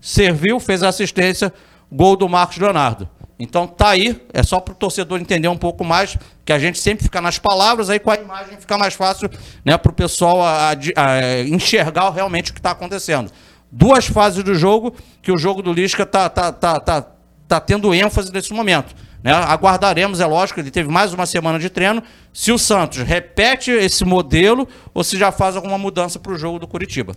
serviu, 0.00 0.58
fez 0.58 0.82
assistência, 0.82 1.52
gol 1.90 2.16
do 2.16 2.28
Marcos 2.28 2.58
Leonardo. 2.58 3.08
Então 3.38 3.66
tá 3.66 3.88
aí, 3.90 4.20
é 4.32 4.42
só 4.42 4.60
para 4.60 4.72
o 4.72 4.74
torcedor 4.74 5.20
entender 5.20 5.48
um 5.48 5.56
pouco 5.56 5.84
mais, 5.84 6.16
que 6.44 6.52
a 6.52 6.58
gente 6.58 6.78
sempre 6.78 7.04
fica 7.04 7.20
nas 7.20 7.38
palavras, 7.38 7.90
aí 7.90 7.98
com 7.98 8.10
a 8.10 8.16
imagem 8.16 8.56
fica 8.56 8.78
mais 8.78 8.94
fácil 8.94 9.28
né, 9.64 9.76
para 9.76 9.90
o 9.90 9.94
pessoal 9.94 10.42
a, 10.42 10.70
a, 10.70 11.40
enxergar 11.42 12.10
realmente 12.10 12.50
o 12.50 12.54
que 12.54 12.60
está 12.60 12.70
acontecendo. 12.70 13.30
Duas 13.70 14.06
fases 14.06 14.44
do 14.44 14.54
jogo, 14.54 14.94
que 15.20 15.32
o 15.32 15.38
jogo 15.38 15.62
do 15.62 15.72
Lisca 15.72 16.04
tá, 16.04 16.28
tá, 16.28 16.52
tá, 16.52 16.78
tá 16.78 17.06
está 17.52 17.60
tendo 17.60 17.94
ênfase 17.94 18.32
nesse 18.32 18.52
momento. 18.52 18.94
Né? 19.22 19.32
Aguardaremos, 19.32 20.20
é 20.20 20.26
lógico, 20.26 20.60
ele 20.60 20.70
teve 20.70 20.90
mais 20.90 21.12
uma 21.12 21.26
semana 21.26 21.58
de 21.58 21.70
treino, 21.70 22.02
se 22.32 22.50
o 22.50 22.58
Santos 22.58 22.98
repete 22.98 23.70
esse 23.70 24.04
modelo 24.04 24.66
ou 24.92 25.04
se 25.04 25.18
já 25.18 25.30
faz 25.30 25.56
alguma 25.56 25.78
mudança 25.78 26.18
para 26.18 26.32
o 26.32 26.38
jogo 26.38 26.58
do 26.58 26.66
Curitiba. 26.66 27.14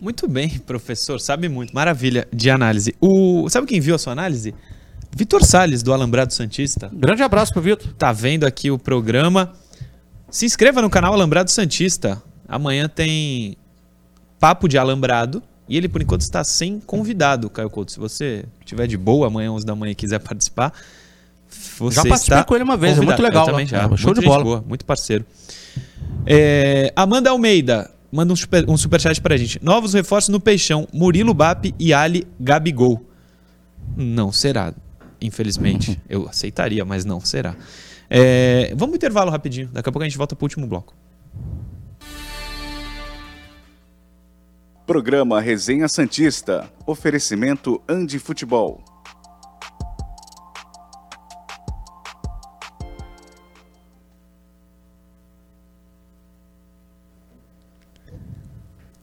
Muito 0.00 0.28
bem, 0.28 0.58
professor, 0.60 1.20
sabe 1.20 1.48
muito. 1.48 1.74
Maravilha 1.74 2.28
de 2.32 2.50
análise. 2.50 2.94
O... 3.00 3.48
Sabe 3.48 3.66
quem 3.66 3.80
viu 3.80 3.94
a 3.94 3.98
sua 3.98 4.12
análise? 4.12 4.54
Vitor 5.16 5.44
Sales, 5.44 5.82
do 5.82 5.92
Alambrado 5.92 6.32
Santista. 6.34 6.90
Grande 6.92 7.22
abraço 7.22 7.52
pro 7.52 7.62
Vitor. 7.62 7.92
Tá 7.94 8.12
vendo 8.12 8.44
aqui 8.44 8.70
o 8.70 8.78
programa. 8.78 9.52
Se 10.28 10.44
inscreva 10.44 10.82
no 10.82 10.90
canal 10.90 11.14
Alambrado 11.14 11.50
Santista. 11.50 12.20
Amanhã 12.48 12.88
tem 12.88 13.56
Papo 14.40 14.68
de 14.68 14.76
Alambrado 14.76 15.42
e 15.68 15.76
ele, 15.76 15.88
por 15.88 16.02
enquanto, 16.02 16.20
está 16.20 16.44
sem 16.44 16.78
convidado, 16.80 17.48
Caio 17.48 17.70
Couto. 17.70 17.92
Se 17.92 17.98
você 17.98 18.44
tiver 18.64 18.86
de 18.86 18.96
boa 18.96 19.28
amanhã, 19.28 19.52
11 19.52 19.64
da 19.64 19.74
manhã, 19.74 19.92
e 19.92 19.94
quiser 19.94 20.18
participar, 20.18 20.72
você 21.78 21.96
já 21.96 22.04
participei 22.04 22.44
com 22.44 22.54
ele 22.54 22.64
uma 22.64 22.76
vez, 22.76 22.94
convidado. 22.94 23.20
é 23.20 23.22
muito 23.22 23.22
legal. 23.22 23.46
Eu 23.46 23.52
também 23.52 23.66
já. 23.66 23.82
É, 23.84 23.96
show 23.96 24.14
de 24.14 24.20
bola. 24.20 24.44
Boa, 24.44 24.64
muito 24.66 24.84
parceiro. 24.84 25.24
É, 26.26 26.92
Amanda 26.94 27.30
Almeida 27.30 27.90
manda 28.10 28.32
um, 28.32 28.36
super, 28.36 28.68
um 28.68 28.76
superchat 28.76 29.20
pra 29.20 29.36
gente. 29.36 29.58
Novos 29.62 29.92
reforços 29.92 30.28
no 30.28 30.40
Peixão. 30.40 30.86
Murilo 30.92 31.34
Bap 31.34 31.74
e 31.78 31.92
Ali 31.92 32.26
Gabigol. 32.38 33.04
Não 33.96 34.32
será, 34.32 34.72
infelizmente. 35.20 36.00
Eu 36.08 36.28
aceitaria, 36.28 36.84
mas 36.84 37.04
não 37.04 37.20
será. 37.20 37.54
É, 38.08 38.68
vamos 38.70 38.90
pro 38.90 38.96
intervalo 38.96 39.30
rapidinho. 39.30 39.68
Daqui 39.72 39.88
a 39.88 39.92
pouco 39.92 40.04
a 40.04 40.08
gente 40.08 40.16
volta 40.18 40.36
pro 40.36 40.44
último 40.44 40.66
bloco. 40.66 40.94
Programa 44.86 45.40
Resenha 45.40 45.88
Santista. 45.88 46.70
Oferecimento 46.86 47.82
Andi 47.88 48.18
Futebol. 48.18 48.82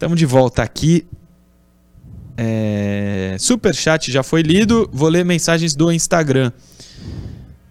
Estamos 0.01 0.17
de 0.17 0.25
volta 0.25 0.63
aqui. 0.63 1.05
É... 2.35 3.35
Super 3.39 3.71
chat 3.75 4.11
já 4.11 4.23
foi 4.23 4.41
lido. 4.41 4.89
Vou 4.91 5.07
ler 5.07 5.23
mensagens 5.23 5.75
do 5.75 5.91
Instagram. 5.91 6.51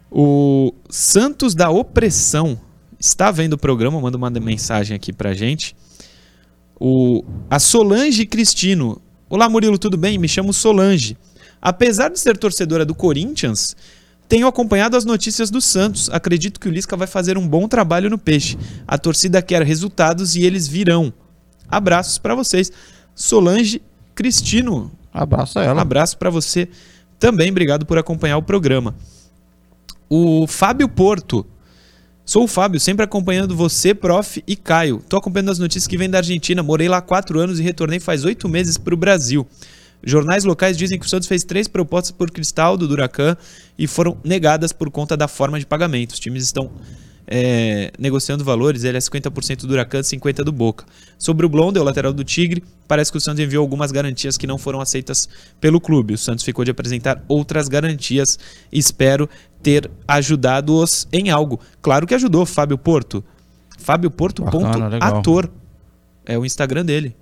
O 0.08 0.72
Santos 0.88 1.56
da 1.56 1.70
Opressão 1.70 2.56
está 3.00 3.32
vendo 3.32 3.54
o 3.54 3.58
programa, 3.58 4.00
manda 4.00 4.16
uma 4.16 4.30
mensagem 4.30 4.94
aqui 4.94 5.12
pra 5.12 5.34
gente. 5.34 5.74
O, 6.78 7.24
a 7.50 7.58
Solange 7.58 8.24
Cristino. 8.24 9.02
Olá, 9.28 9.48
Murilo, 9.48 9.76
tudo 9.76 9.96
bem? 9.96 10.16
Me 10.16 10.28
chamo 10.28 10.52
Solange. 10.52 11.18
Apesar 11.60 12.10
de 12.10 12.20
ser 12.20 12.38
torcedora 12.38 12.84
do 12.84 12.94
Corinthians, 12.94 13.74
tenho 14.28 14.46
acompanhado 14.46 14.96
as 14.96 15.04
notícias 15.04 15.50
do 15.50 15.60
Santos. 15.60 16.08
Acredito 16.08 16.60
que 16.60 16.68
o 16.68 16.70
Lisca 16.70 16.96
vai 16.96 17.08
fazer 17.08 17.36
um 17.36 17.48
bom 17.48 17.66
trabalho 17.66 18.08
no 18.08 18.16
Peixe. 18.16 18.56
A 18.86 18.96
torcida 18.96 19.42
quer 19.42 19.64
resultados 19.64 20.36
e 20.36 20.44
eles 20.44 20.68
virão. 20.68 21.12
Abraços 21.70 22.18
para 22.18 22.34
vocês. 22.34 22.72
Solange 23.14 23.80
Cristino. 24.14 24.90
Abraço 25.12 25.58
a 25.58 25.64
ela. 25.64 25.74
Um 25.74 25.82
abraço 25.82 26.18
para 26.18 26.30
você 26.30 26.68
também. 27.18 27.50
Obrigado 27.50 27.86
por 27.86 27.98
acompanhar 27.98 28.36
o 28.36 28.42
programa. 28.42 28.94
O 30.08 30.46
Fábio 30.46 30.88
Porto. 30.88 31.46
Sou 32.24 32.44
o 32.44 32.48
Fábio, 32.48 32.78
sempre 32.78 33.04
acompanhando 33.04 33.56
você, 33.56 33.92
prof. 33.92 34.42
e 34.46 34.54
Caio. 34.54 35.02
Tô 35.08 35.16
acompanhando 35.16 35.50
as 35.50 35.58
notícias 35.58 35.88
que 35.88 35.96
vêm 35.96 36.08
da 36.08 36.18
Argentina. 36.18 36.62
Morei 36.62 36.88
lá 36.88 36.98
há 36.98 37.02
quatro 37.02 37.40
anos 37.40 37.58
e 37.58 37.62
retornei 37.62 37.98
faz 37.98 38.24
oito 38.24 38.48
meses 38.48 38.78
para 38.78 38.94
o 38.94 38.96
Brasil. 38.96 39.46
Jornais 40.02 40.44
locais 40.44 40.76
dizem 40.76 40.98
que 40.98 41.04
o 41.04 41.08
Santos 41.08 41.28
fez 41.28 41.44
três 41.44 41.68
propostas 41.68 42.12
por 42.12 42.30
Cristal 42.30 42.76
do 42.76 42.88
Duracan 42.88 43.36
e 43.78 43.86
foram 43.86 44.16
negadas 44.24 44.72
por 44.72 44.90
conta 44.90 45.16
da 45.16 45.28
forma 45.28 45.58
de 45.58 45.66
pagamento. 45.66 46.12
Os 46.12 46.20
times 46.20 46.44
estão 46.44 46.70
é, 47.32 47.92
negociando 47.96 48.42
valores, 48.42 48.82
ele 48.82 48.98
é 48.98 49.00
50% 49.00 49.60
do 49.60 49.72
Huracan, 49.72 50.00
50% 50.00 50.42
do 50.42 50.50
Boca. 50.50 50.84
Sobre 51.16 51.46
o 51.46 51.48
Blondel, 51.48 51.84
lateral 51.84 52.12
do 52.12 52.24
Tigre, 52.24 52.64
parece 52.88 53.12
que 53.12 53.18
o 53.18 53.20
Santos 53.20 53.38
enviou 53.38 53.62
algumas 53.62 53.92
garantias 53.92 54.36
que 54.36 54.48
não 54.48 54.58
foram 54.58 54.80
aceitas 54.80 55.28
pelo 55.60 55.80
clube. 55.80 56.14
O 56.14 56.18
Santos 56.18 56.44
ficou 56.44 56.64
de 56.64 56.72
apresentar 56.72 57.24
outras 57.28 57.68
garantias. 57.68 58.36
Espero 58.72 59.30
ter 59.62 59.88
ajudado-os 60.08 61.06
em 61.12 61.30
algo. 61.30 61.60
Claro 61.80 62.04
que 62.04 62.16
ajudou, 62.16 62.44
Fábio 62.44 62.76
Porto. 62.76 63.22
Fábio 63.78 64.10
Porto, 64.10 64.42
ponto, 64.42 64.78
ator. 65.00 65.48
É 66.26 66.36
o 66.36 66.44
Instagram 66.44 66.84
dele. 66.84 67.16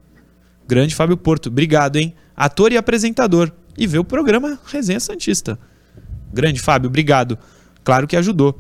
Grande 0.67 0.95
Fábio 0.95 1.19
Porto. 1.19 1.49
Obrigado, 1.49 1.97
hein? 1.97 2.15
Ator 2.35 2.73
e 2.73 2.79
apresentador. 2.79 3.53
E 3.77 3.87
vê 3.87 3.99
o 3.99 4.05
programa 4.05 4.59
Resenha 4.65 5.01
Santista. 5.01 5.59
Grande 6.33 6.61
Fábio, 6.61 6.89
obrigado. 6.89 7.39
Claro 7.85 8.07
que 8.07 8.17
ajudou. 8.17 8.59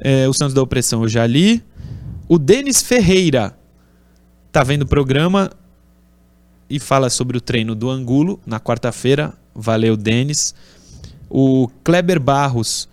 É, 0.00 0.28
o 0.28 0.32
Santos 0.32 0.54
da 0.54 0.62
Opressão 0.62 1.02
eu 1.02 1.08
já 1.08 1.26
li. 1.26 1.62
O 2.28 2.38
Denis 2.38 2.82
Ferreira 2.82 3.56
tá 4.52 4.62
vendo 4.62 4.82
o 4.82 4.86
programa 4.86 5.50
e 6.68 6.78
fala 6.78 7.08
sobre 7.08 7.38
o 7.38 7.40
treino 7.40 7.74
do 7.74 7.90
Angulo 7.90 8.40
na 8.46 8.60
quarta-feira. 8.60 9.32
Valeu, 9.54 9.96
Denis. 9.96 10.54
O 11.28 11.68
Kleber 11.82 12.20
Barros. 12.20 12.88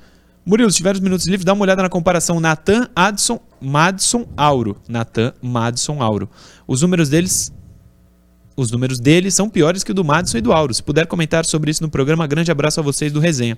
Murilo, 0.45 0.69
se 0.69 0.77
tiver 0.77 0.93
os 0.93 1.01
minutos 1.01 1.25
livres, 1.25 1.43
dá 1.43 1.53
uma 1.53 1.63
olhada 1.63 1.81
na 1.81 1.89
comparação 1.89 2.39
Natan, 2.39 2.87
Adson, 2.95 3.39
Madison, 3.59 4.27
Auro. 4.37 4.77
Natan, 4.87 5.33
Madison, 5.41 6.01
Auro. 6.01 6.29
Os 6.67 6.81
números 6.81 7.09
deles 7.09 7.51
os 8.57 8.71
números 8.71 8.99
deles 8.99 9.33
são 9.33 9.49
piores 9.49 9.83
que 9.83 9.91
o 9.91 9.93
do 9.93 10.05
Madison 10.05 10.37
e 10.37 10.41
do 10.41 10.53
Auro. 10.53 10.73
Se 10.73 10.81
puder 10.81 11.07
comentar 11.07 11.45
sobre 11.45 11.71
isso 11.71 11.83
no 11.83 11.89
programa, 11.89 12.25
grande 12.25 12.51
abraço 12.51 12.79
a 12.79 12.83
vocês 12.83 13.11
do 13.11 13.19
Resenha. 13.19 13.57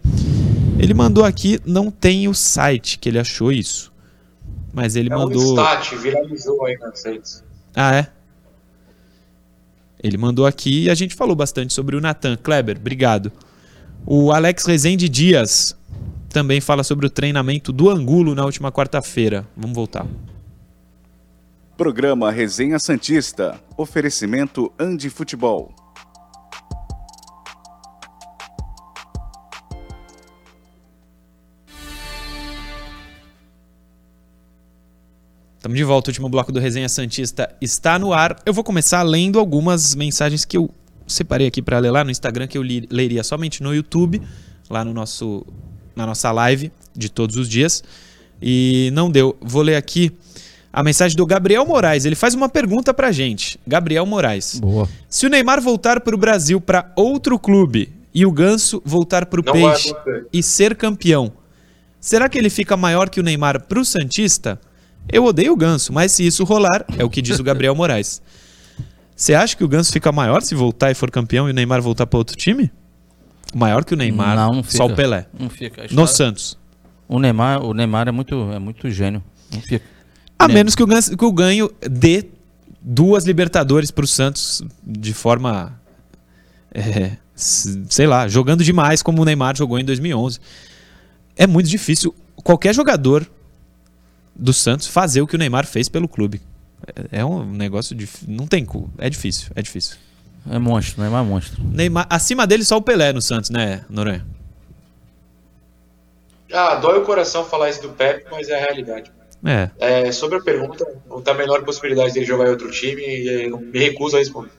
Ele 0.80 0.93
mandou 0.93 1.25
aqui, 1.25 1.59
não 1.65 1.89
tem 1.89 2.28
o 2.28 2.34
site 2.34 2.99
que 2.99 3.09
ele 3.09 3.17
achou 3.17 3.51
isso. 3.51 3.91
Mas 4.73 4.95
ele 4.95 5.11
é 5.11 5.15
mandou. 5.15 5.41
Um 5.41 5.59
stat, 5.59 5.95
viralizou 5.95 6.63
aí 6.65 6.78
nas 6.78 7.03
redes. 7.03 7.43
Ah, 7.75 7.95
é? 7.95 8.07
Ele 10.01 10.17
mandou 10.17 10.45
aqui 10.45 10.84
e 10.84 10.89
a 10.89 10.95
gente 10.95 11.15
falou 11.15 11.36
bastante 11.36 11.73
sobre 11.73 11.95
o 11.95 12.01
Nathan 12.01 12.38
Kleber. 12.38 12.78
Obrigado. 12.78 13.32
O 14.05 14.32
Alex 14.32 14.65
Rezende 14.65 15.09
Dias 15.09 15.75
também 16.30 16.61
fala 16.61 16.84
sobre 16.84 17.07
o 17.07 17.09
treinamento 17.09 17.73
do 17.73 17.89
Angulo 17.89 18.36
na 18.36 18.45
última 18.45 18.71
quarta-feira. 18.71 19.47
Vamos 19.55 19.75
voltar. 19.75 20.05
Programa 21.75 22.32
Resenha 22.32 22.78
Santista. 22.78 23.59
Oferecimento 23.75 24.71
Andi 24.80 25.09
Futebol. 25.09 25.73
Estamos 35.68 35.80
de 35.80 35.84
volta, 35.84 36.09
o 36.09 36.11
último 36.11 36.30
bloco 36.30 36.49
do 36.49 36.61
Resenha 36.61 36.88
Santista 36.88 37.53
está 37.59 37.99
no 37.99 38.13
ar. 38.13 38.38
Eu 38.45 38.53
vou 38.53 38.63
começar 38.63 39.03
lendo 39.03 39.38
algumas 39.38 39.95
mensagens 39.95 40.45
que 40.45 40.55
eu 40.55 40.70
separei 41.05 41.45
aqui 41.45 41.61
para 41.61 41.78
ler 41.78 41.91
lá 41.91 42.05
no 42.05 42.09
Instagram, 42.09 42.47
que 42.47 42.57
eu 42.57 42.63
li, 42.63 42.88
leria 42.89 43.22
somente 43.22 43.61
no 43.61 43.76
YouTube, 43.76 44.22
lá 44.70 44.86
no 44.86 44.93
nosso, 44.93 45.45
na 45.93 46.05
nossa 46.05 46.32
live 46.32 46.72
de 46.95 47.09
todos 47.09 47.36
os 47.36 47.49
dias. 47.49 47.84
E 48.41 48.89
não 48.93 49.11
deu. 49.11 49.36
Vou 49.41 49.61
ler 49.61 49.76
aqui 49.76 50.13
a 50.72 50.82
mensagem 50.82 51.18
do 51.18 51.26
Gabriel 51.26 51.65
Moraes. 51.65 52.05
Ele 52.05 52.15
faz 52.15 52.34
uma 52.34 52.47
pergunta 52.47 52.93
pra 52.93 53.11
gente. 53.11 53.59
Gabriel 53.68 54.05
Moraes. 54.05 54.61
Boa. 54.61 54.88
Se 55.09 55.26
o 55.26 55.30
Neymar 55.30 55.61
voltar 55.61 55.99
para 55.99 56.15
o 56.15 56.18
Brasil 56.18 56.61
para 56.61 56.93
outro 56.95 57.38
clube 57.38 57.91
e 58.13 58.26
o 58.26 58.32
Ganso 58.32 58.82
voltar 58.86 59.26
para 59.26 59.41
o 59.41 59.43
Peixe 59.43 59.93
e 60.32 60.41
ser 60.41 60.78
campeão, 60.78 61.34
será 61.99 62.30
que 62.30 62.38
ele 62.38 62.49
fica 62.49 62.78
maior 62.78 63.09
que 63.09 63.20
o 63.20 63.24
Neymar 63.24 63.68
para 63.68 63.82
o 63.82 63.84
Santista? 63.84 64.61
Eu 65.12 65.24
odeio 65.26 65.53
o 65.53 65.55
ganso, 65.55 65.93
mas 65.93 66.12
se 66.12 66.26
isso 66.26 66.43
rolar, 66.43 66.86
é 66.97 67.03
o 67.03 67.10
que 67.10 67.22
diz 67.22 67.39
o 67.39 67.43
Gabriel 67.43 67.74
Moraes. 67.76 68.22
Você 69.16 69.34
acha 69.34 69.55
que 69.58 69.64
o 69.64 69.68
Ganso 69.68 69.91
fica 69.91 70.12
maior 70.12 70.43
se 70.43 70.53
voltar 70.53 70.91
e 70.91 70.93
for 70.93 71.10
campeão 71.10 71.47
e 71.47 71.51
o 71.51 71.53
Neymar 71.53 71.82
voltar 71.82 72.05
para 72.05 72.20
outro 72.20 72.36
time? 72.36 72.72
Maior 73.55 73.84
que 73.84 73.95
o 73.95 73.97
Neymar, 73.97 74.36
Não, 74.36 74.53
não 74.53 74.64
fica. 74.64 74.78
só 74.78 74.86
o 74.86 74.93
Pelé. 74.95 75.26
Não 75.39 75.49
fica. 75.49 75.88
No 75.89 76.05
Santos. 76.05 76.55
O 77.08 77.18
Neymar, 77.20 77.64
o 77.66 77.74
Neymar 77.74 78.08
é 78.08 78.12
muito, 78.12 78.36
é 78.51 78.60
muito 78.60 78.91
gênio. 78.91 79.24
Não 79.51 79.60
fica. 79.62 79.84
A 80.38 80.47
menos 80.47 80.76
que 80.76 80.84
o, 80.84 80.86
Ganso, 80.86 81.18
que 81.18 81.26
o 81.26 81.32
ganho 81.32 81.72
dê 81.89 82.26
duas 82.80 83.26
Libertadores 83.26 83.89
pro 83.89 84.05
Santos 84.05 84.62
de 84.86 85.14
forma. 85.16 85.82
é, 86.72 87.14
sei 87.36 88.05
lá, 88.05 88.28
jogando 88.28 88.64
demais 88.64 89.01
como 89.01 89.24
o 89.24 89.26
Neymar 89.26 89.58
jogou 89.58 89.80
em 89.80 89.86
2011. 89.86 90.39
É 91.36 91.47
muito 91.47 91.68
difícil 91.68 92.14
qualquer 92.43 92.76
jogador 92.76 93.28
do 94.38 94.53
Santos 94.53 94.88
fazer 94.88 95.21
o 95.21 95.27
que 95.27 95.35
o 95.35 95.39
Neymar 95.39 95.65
fez 95.65 95.89
pelo 95.89 96.07
clube. 96.07 96.41
É, 97.11 97.19
é 97.19 97.25
um 97.25 97.43
negócio 97.45 97.95
dif- 97.95 98.25
Não 98.27 98.45
tem. 98.47 98.63
cu- 98.65 98.89
É 98.97 99.09
difícil, 99.09 99.49
é 99.55 99.61
difícil. 99.61 99.97
É 100.49 100.57
monstro, 100.59 101.01
Neymar 101.01 101.23
é 101.23 101.27
monstro. 101.27 101.61
Neymar, 101.63 102.07
acima 102.09 102.45
dele 102.47 102.63
só 102.63 102.77
o 102.77 102.81
Pelé 102.81 103.11
no 103.11 103.21
Santos, 103.21 103.49
né, 103.49 103.83
Noronha? 103.89 104.25
Ah, 106.53 106.75
dói 106.75 106.99
o 106.99 107.03
coração 107.05 107.43
falar 107.43 107.69
isso 107.69 107.81
do 107.81 107.89
Pepe, 107.89 108.25
mas 108.31 108.47
é 108.47 108.55
a 108.55 108.65
realidade. 108.65 109.11
É. 109.43 109.69
É, 109.77 110.11
sobre 110.11 110.38
a 110.38 110.41
pergunta, 110.41 110.85
não 111.09 111.21
tá 111.21 111.31
a 111.31 111.33
menor 111.35 111.63
possibilidade 111.63 112.13
dele 112.13 112.25
jogar 112.25 112.47
em 112.47 112.51
outro 112.51 112.71
time 112.71 113.01
e 113.01 113.47
eu 113.49 113.59
me 113.59 113.77
recuso 113.79 114.15
a 114.15 114.19
responder. 114.19 114.51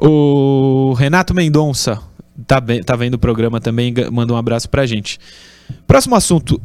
O 0.00 0.92
Renato 0.94 1.34
Mendonça 1.34 2.00
tá, 2.46 2.60
bem- 2.60 2.82
tá 2.82 2.94
vendo 2.94 3.14
o 3.14 3.18
programa 3.18 3.60
também, 3.60 3.92
manda 4.12 4.32
um 4.32 4.36
abraço 4.36 4.68
pra 4.68 4.86
gente. 4.86 5.18
Próximo 5.86 6.14
assunto. 6.14 6.60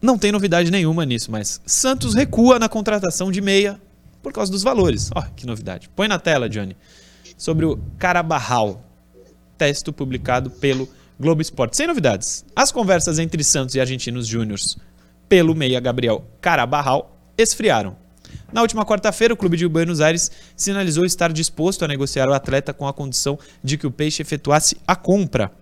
Não 0.00 0.16
tem 0.16 0.32
novidade 0.32 0.70
nenhuma 0.70 1.04
nisso, 1.04 1.30
mas 1.30 1.60
Santos 1.66 2.14
recua 2.14 2.58
na 2.58 2.68
contratação 2.68 3.30
de 3.30 3.40
meia 3.40 3.80
por 4.22 4.32
causa 4.32 4.50
dos 4.50 4.62
valores. 4.62 5.10
Ó, 5.14 5.22
que 5.36 5.46
novidade. 5.46 5.90
Põe 5.94 6.08
na 6.08 6.18
tela, 6.18 6.48
Johnny. 6.48 6.76
Sobre 7.36 7.66
o 7.66 7.78
Carabarral. 7.98 8.82
Texto 9.58 9.92
publicado 9.92 10.50
pelo 10.50 10.88
Globo 11.18 11.42
Esporte. 11.42 11.76
Sem 11.76 11.86
novidades. 11.86 12.44
As 12.56 12.72
conversas 12.72 13.18
entre 13.18 13.44
Santos 13.44 13.74
e 13.74 13.80
Argentinos 13.80 14.26
Júniors 14.26 14.78
pelo 15.28 15.54
meia 15.54 15.78
Gabriel 15.80 16.24
Carabarral 16.40 17.16
esfriaram. 17.36 17.96
Na 18.52 18.62
última 18.62 18.84
quarta-feira, 18.84 19.34
o 19.34 19.36
clube 19.36 19.56
de 19.56 19.68
Buenos 19.68 20.00
Aires 20.00 20.30
sinalizou 20.56 21.04
estar 21.04 21.32
disposto 21.32 21.84
a 21.84 21.88
negociar 21.88 22.28
o 22.28 22.32
atleta 22.32 22.72
com 22.72 22.86
a 22.86 22.92
condição 22.92 23.38
de 23.62 23.76
que 23.76 23.86
o 23.86 23.90
Peixe 23.90 24.22
efetuasse 24.22 24.76
a 24.86 24.96
compra. 24.96 25.52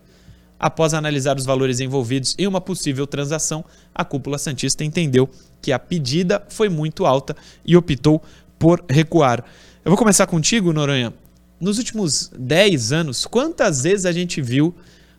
Após 0.58 0.92
analisar 0.92 1.36
os 1.36 1.44
valores 1.44 1.78
envolvidos 1.80 2.34
em 2.38 2.46
uma 2.46 2.60
possível 2.60 3.06
transação, 3.06 3.64
a 3.94 4.04
cúpula 4.04 4.38
Santista 4.38 4.82
entendeu 4.84 5.28
que 5.62 5.72
a 5.72 5.78
pedida 5.78 6.44
foi 6.48 6.68
muito 6.68 7.06
alta 7.06 7.36
e 7.64 7.76
optou 7.76 8.20
por 8.58 8.84
recuar. 8.90 9.44
Eu 9.84 9.90
vou 9.90 9.96
começar 9.96 10.26
contigo, 10.26 10.72
Noronha. 10.72 11.14
Nos 11.60 11.78
últimos 11.78 12.30
10 12.36 12.92
anos, 12.92 13.24
quantas 13.26 13.82
vezes 13.82 14.04
a 14.06 14.12
gente 14.12 14.40
viu 14.40 14.74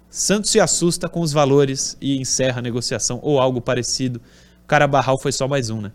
Santos 0.10 0.50
se 0.50 0.60
assusta 0.60 1.08
com 1.08 1.22
os 1.22 1.32
valores 1.32 1.96
e 2.02 2.20
encerra 2.20 2.60
a 2.60 2.62
negociação 2.62 3.20
ou 3.22 3.40
algo 3.40 3.62
parecido? 3.62 4.20
Carabarral 4.68 5.20
foi 5.20 5.32
só 5.32 5.48
mais 5.48 5.70
um, 5.70 5.82
né? 5.82 5.92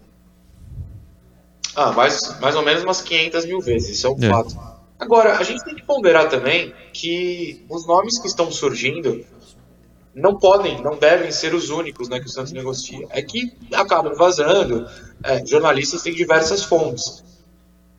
Ah, 1.77 1.93
mais, 1.93 2.39
mais 2.41 2.55
ou 2.55 2.63
menos 2.63 2.85
umas 2.85 3.01
500 3.03 3.45
mil 3.47 3.61
vezes, 3.61 3.99
isso 3.99 4.07
é 4.07 4.11
um 4.11 4.17
É. 4.23 4.29
fato. 4.31 4.57
Agora, 4.99 5.37
a 5.37 5.43
gente 5.43 5.65
tem 5.65 5.75
que 5.75 5.83
ponderar 5.83 6.29
também 6.29 6.73
que 6.93 7.65
os 7.69 7.85
nomes 7.87 8.19
que 8.21 8.29
estão 8.29 8.51
surgindo 8.51 9.25
não 10.15 10.39
podem, 10.39 10.81
não 10.83 10.97
devem 10.97 11.33
ser 11.33 11.55
os 11.55 11.71
únicos 11.71 12.09
né, 12.09 12.21
que 12.21 12.27
o 12.27 12.31
Santos 12.31 12.53
negocia. 12.53 13.07
É 13.11 13.21
que 13.21 13.53
acabam 13.73 14.15
vazando, 14.15 14.87
é, 15.23 15.45
jornalistas 15.45 16.03
têm 16.03 16.15
diversas 16.15 16.63
fontes. 16.63 17.25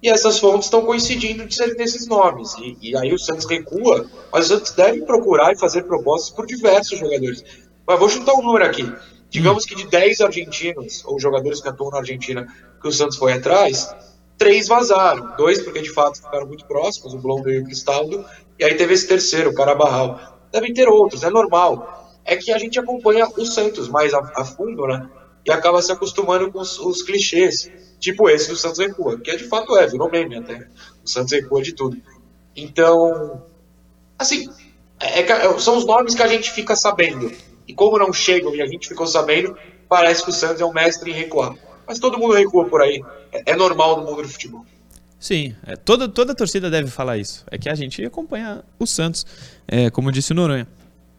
E 0.01 0.09
essas 0.09 0.39
fontes 0.39 0.65
estão 0.65 0.85
coincidindo 0.85 1.45
de 1.45 1.55
serem 1.55 1.75
desses 1.75 2.07
nomes. 2.07 2.53
E, 2.59 2.77
e 2.81 2.97
aí 2.97 3.13
o 3.13 3.19
Santos 3.19 3.45
recua, 3.45 4.09
mas 4.31 4.45
o 4.45 4.55
Santos 4.55 4.71
deve 4.71 5.01
procurar 5.01 5.51
e 5.51 5.59
fazer 5.59 5.83
propostas 5.83 6.29
por 6.29 6.45
diversos 6.45 6.99
jogadores. 6.99 7.43
Mas 7.85 7.99
vou 7.99 8.07
chutar 8.07 8.33
um 8.33 8.41
número 8.41 8.65
aqui. 8.65 8.89
Digamos 9.29 9.65
que 9.65 9.75
de 9.75 9.87
10 9.87 10.21
argentinos, 10.21 11.03
ou 11.05 11.19
jogadores 11.19 11.59
que 11.59 11.67
atuam 11.67 11.89
na 11.89 11.97
Argentina, 11.97 12.47
que 12.81 12.87
o 12.87 12.91
Santos 12.91 13.17
foi 13.17 13.33
atrás, 13.33 13.93
três 14.37 14.67
vazaram. 14.67 15.35
Dois 15.35 15.61
porque 15.61 15.81
de 15.81 15.91
fato 15.91 16.21
ficaram 16.21 16.47
muito 16.47 16.65
próximos, 16.65 17.13
o 17.13 17.17
Blondo 17.17 17.49
e 17.49 17.59
o 17.59 17.65
Cristaldo. 17.65 18.23
E 18.57 18.63
aí 18.63 18.75
teve 18.75 18.93
esse 18.93 19.07
terceiro, 19.07 19.49
o 19.49 19.53
Carabarral. 19.53 20.39
Devem 20.51 20.73
ter 20.73 20.87
outros, 20.87 21.23
é 21.23 21.29
normal. 21.29 22.04
É 22.25 22.35
que 22.35 22.51
a 22.51 22.57
gente 22.57 22.79
acompanha 22.79 23.27
o 23.37 23.45
Santos 23.45 23.87
mais 23.87 24.13
a, 24.13 24.19
a 24.35 24.43
fundo, 24.43 24.85
né? 24.87 25.07
E 25.45 25.51
acaba 25.51 25.79
se 25.81 25.91
acostumando 25.91 26.51
com 26.51 26.59
os, 26.59 26.79
os 26.79 27.03
clichês. 27.03 27.69
Tipo 27.99 28.29
esse 28.29 28.49
do 28.49 28.55
Santos 28.55 28.79
Recua, 28.79 29.19
que 29.19 29.29
é 29.31 29.35
de 29.37 29.43
fato 29.45 29.75
é, 29.77 29.85
virou 29.87 30.09
meme 30.11 30.35
até. 30.37 30.67
O 31.03 31.07
Santos 31.07 31.31
Recua 31.31 31.61
de 31.61 31.73
tudo. 31.73 31.97
Então, 32.55 33.43
assim, 34.17 34.49
é 34.99 35.23
que- 35.23 35.59
são 35.59 35.77
os 35.77 35.85
nomes 35.85 36.15
que 36.15 36.23
a 36.23 36.27
gente 36.27 36.51
fica 36.51 36.75
sabendo. 36.75 37.31
E 37.67 37.73
como 37.73 37.97
não 37.97 38.11
chegam 38.13 38.53
e 38.55 38.61
a 38.61 38.65
gente 38.67 38.87
ficou 38.87 39.07
sabendo, 39.07 39.57
parece 39.89 40.23
que 40.23 40.29
o 40.29 40.33
Santos 40.33 40.61
é 40.61 40.65
um 40.65 40.73
mestre 40.73 41.11
em 41.11 41.13
recuar. 41.13 41.53
Mas 41.87 41.99
todo 41.99 42.17
mundo 42.17 42.33
recua 42.33 42.65
por 42.65 42.81
aí. 42.81 43.01
É, 43.31 43.51
é 43.51 43.55
normal 43.55 43.97
no 43.99 44.05
mundo 44.05 44.21
do 44.23 44.29
futebol. 44.29 44.65
Sim, 45.19 45.55
é, 45.65 45.75
toda, 45.75 46.07
toda 46.07 46.33
a 46.33 46.35
torcida 46.35 46.69
deve 46.69 46.89
falar 46.89 47.17
isso. 47.17 47.43
É 47.49 47.57
que 47.57 47.69
a 47.69 47.75
gente 47.75 48.03
acompanha 48.05 48.63
o 48.79 48.85
Santos, 48.85 49.25
é, 49.67 49.89
como 49.89 50.11
disse 50.11 50.31
o 50.31 50.35
Noronha. 50.35 50.67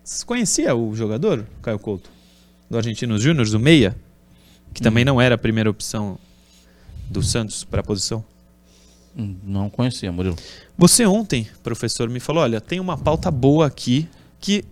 Você 0.07 0.25
conhecia 0.25 0.73
o 0.75 0.95
jogador, 0.95 1.45
Caio 1.61 1.81
Couto? 1.81 2.09
Do 2.71 2.77
Argentinos 2.79 3.21
Júnior, 3.21 3.45
o 3.53 3.59
Meia? 3.59 3.97
Que 4.73 4.81
também 4.81 5.05
não 5.05 5.21
era 5.21 5.35
a 5.35 5.39
primeira 5.39 5.69
opção 5.69 6.17
do 7.11 7.23
Santos 7.25 7.65
para 7.65 7.81
a 7.81 7.83
posição. 7.83 8.25
Hum, 9.19 9.35
Não 9.43 9.69
conhecia, 9.69 10.13
Murilo. 10.13 10.37
Você 10.79 11.05
ontem, 11.07 11.49
professor, 11.63 12.09
me 12.09 12.21
falou: 12.21 12.45
olha, 12.45 12.61
tem 12.61 12.79
uma 12.79 12.97
pauta 12.97 13.31
boa 13.33 13.67
aqui 13.67 14.09
que 14.39 14.65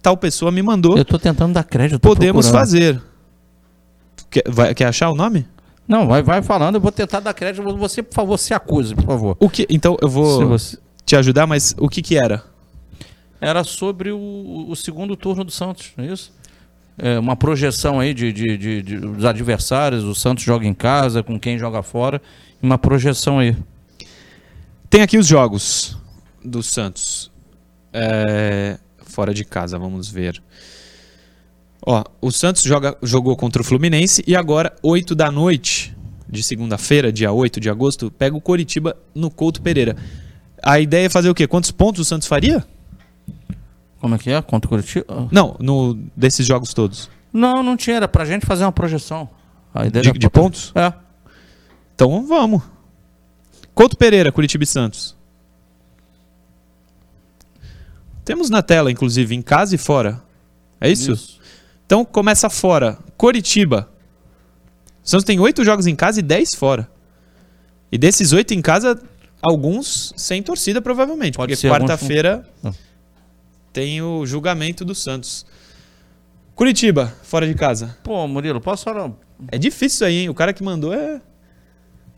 tal 0.00 0.16
pessoa 0.16 0.52
me 0.52 0.62
mandou. 0.62 0.96
Eu 0.96 1.04
tô 1.04 1.18
tentando 1.18 1.52
dar 1.54 1.64
crédito. 1.64 1.98
Podemos 1.98 2.46
procurando. 2.46 2.60
fazer. 2.66 3.02
Quer, 4.30 4.44
vai- 4.48 4.74
quer 4.74 4.86
achar 4.86 5.10
o 5.10 5.16
nome? 5.16 5.48
Não, 5.88 6.06
vai, 6.06 6.22
vai 6.22 6.42
falando, 6.42 6.74
eu 6.76 6.80
vou 6.80 6.92
tentar 6.92 7.18
dar 7.20 7.32
crédito. 7.34 7.62
Você, 7.76 8.02
por 8.04 8.14
favor, 8.14 8.36
se 8.38 8.52
acuse, 8.54 8.94
por 8.94 9.04
favor. 9.06 9.36
O 9.40 9.48
que? 9.50 9.66
Então 9.70 9.96
eu 10.00 10.08
vou 10.08 10.46
você- 10.48 10.78
te 11.04 11.16
ajudar, 11.16 11.46
mas 11.46 11.74
o 11.78 11.88
que 11.88 12.02
que 12.02 12.16
era? 12.16 12.44
Era 13.40 13.62
sobre 13.64 14.10
o, 14.12 14.66
o 14.68 14.74
segundo 14.76 15.16
turno 15.16 15.44
do 15.44 15.50
Santos, 15.50 15.92
não 15.96 16.04
é 16.04 16.12
isso? 16.12 16.32
É, 16.98 17.18
uma 17.18 17.36
projeção 17.36 18.00
aí 18.00 18.14
de, 18.14 18.32
de- 18.32 18.56
de- 18.56 18.82
de- 18.82 18.96
dos 18.98 19.24
adversários, 19.24 20.02
o 20.04 20.14
Santos 20.14 20.42
joga 20.44 20.66
em 20.66 20.72
casa, 20.72 21.22
com 21.22 21.38
quem 21.38 21.58
joga 21.58 21.82
fora, 21.82 22.22
uma 22.62 22.78
projeção 22.78 23.38
aí. 23.38 23.54
Tem 24.88 25.02
aqui 25.02 25.18
os 25.18 25.26
jogos 25.26 25.98
do 26.42 26.62
Santos. 26.62 27.30
É, 27.92 28.78
fora 29.04 29.34
de 29.34 29.44
casa, 29.44 29.78
vamos 29.78 30.08
ver. 30.08 30.42
Ó, 31.84 32.02
o 32.20 32.30
Santos 32.32 32.62
joga, 32.62 32.96
jogou 33.02 33.36
contra 33.36 33.60
o 33.60 33.64
Fluminense 33.64 34.24
e 34.26 34.34
agora, 34.34 34.74
8 34.82 35.14
da 35.14 35.30
noite 35.30 35.94
de 36.28 36.42
segunda-feira, 36.42 37.12
dia 37.12 37.30
8 37.30 37.60
de 37.60 37.68
agosto, 37.70 38.10
pega 38.10 38.34
o 38.36 38.40
Coritiba 38.40 38.96
no 39.14 39.30
Couto 39.30 39.60
Pereira. 39.62 39.96
A 40.62 40.80
ideia 40.80 41.06
é 41.06 41.10
fazer 41.10 41.28
o 41.28 41.34
quê? 41.34 41.46
Quantos 41.46 41.70
pontos 41.70 42.00
o 42.00 42.04
Santos 42.04 42.26
faria? 42.26 42.66
Como 44.06 44.14
é 44.14 44.18
que 44.18 44.30
é? 44.30 44.40
Contra 44.40 44.66
o 44.66 44.70
Curitiba? 44.70 45.28
Não, 45.32 45.56
no, 45.58 45.94
desses 46.16 46.46
jogos 46.46 46.72
todos. 46.72 47.10
Não, 47.32 47.60
não 47.60 47.76
tinha, 47.76 47.96
era 47.96 48.06
pra 48.06 48.24
gente 48.24 48.46
fazer 48.46 48.64
uma 48.64 48.70
projeção. 48.70 49.28
A 49.74 49.84
ideia 49.84 50.00
De, 50.04 50.12
de 50.12 50.30
pra- 50.30 50.40
pontos? 50.42 50.70
É. 50.76 50.92
Então 51.92 52.24
vamos. 52.24 52.62
Couto 53.74 53.96
Pereira, 53.96 54.30
Curitiba 54.30 54.62
e 54.62 54.66
Santos. 54.68 55.16
Temos 58.24 58.48
na 58.48 58.62
tela, 58.62 58.92
inclusive, 58.92 59.34
em 59.34 59.42
casa 59.42 59.74
e 59.74 59.78
fora. 59.78 60.22
É 60.80 60.88
isso? 60.88 61.40
Então 61.84 62.04
começa 62.04 62.48
fora. 62.48 62.98
Coritiba. 63.16 63.88
O 65.04 65.08
Santos 65.08 65.24
tem 65.24 65.40
oito 65.40 65.64
jogos 65.64 65.88
em 65.88 65.96
casa 65.96 66.20
e 66.20 66.22
dez 66.22 66.54
fora. 66.54 66.88
E 67.90 67.98
desses 67.98 68.32
oito 68.32 68.54
em 68.54 68.62
casa, 68.62 69.00
alguns 69.42 70.12
sem 70.16 70.42
torcida, 70.44 70.80
provavelmente. 70.80 71.36
Pode 71.36 71.54
porque 71.56 71.66
alguns 71.66 71.88
quarta-feira 71.88 72.48
Ah. 72.64 72.70
Tem 73.76 74.00
o 74.00 74.24
julgamento 74.24 74.86
do 74.86 74.94
Santos. 74.94 75.44
Curitiba, 76.54 77.12
fora 77.22 77.46
de 77.46 77.52
casa. 77.54 77.94
Pô, 78.02 78.26
Murilo, 78.26 78.58
posso 78.58 78.84
falar? 78.84 79.10
É 79.52 79.58
difícil 79.58 79.86
isso 79.96 80.04
aí, 80.06 80.16
hein? 80.20 80.28
O 80.30 80.34
cara 80.34 80.54
que 80.54 80.64
mandou 80.64 80.94
é. 80.94 81.20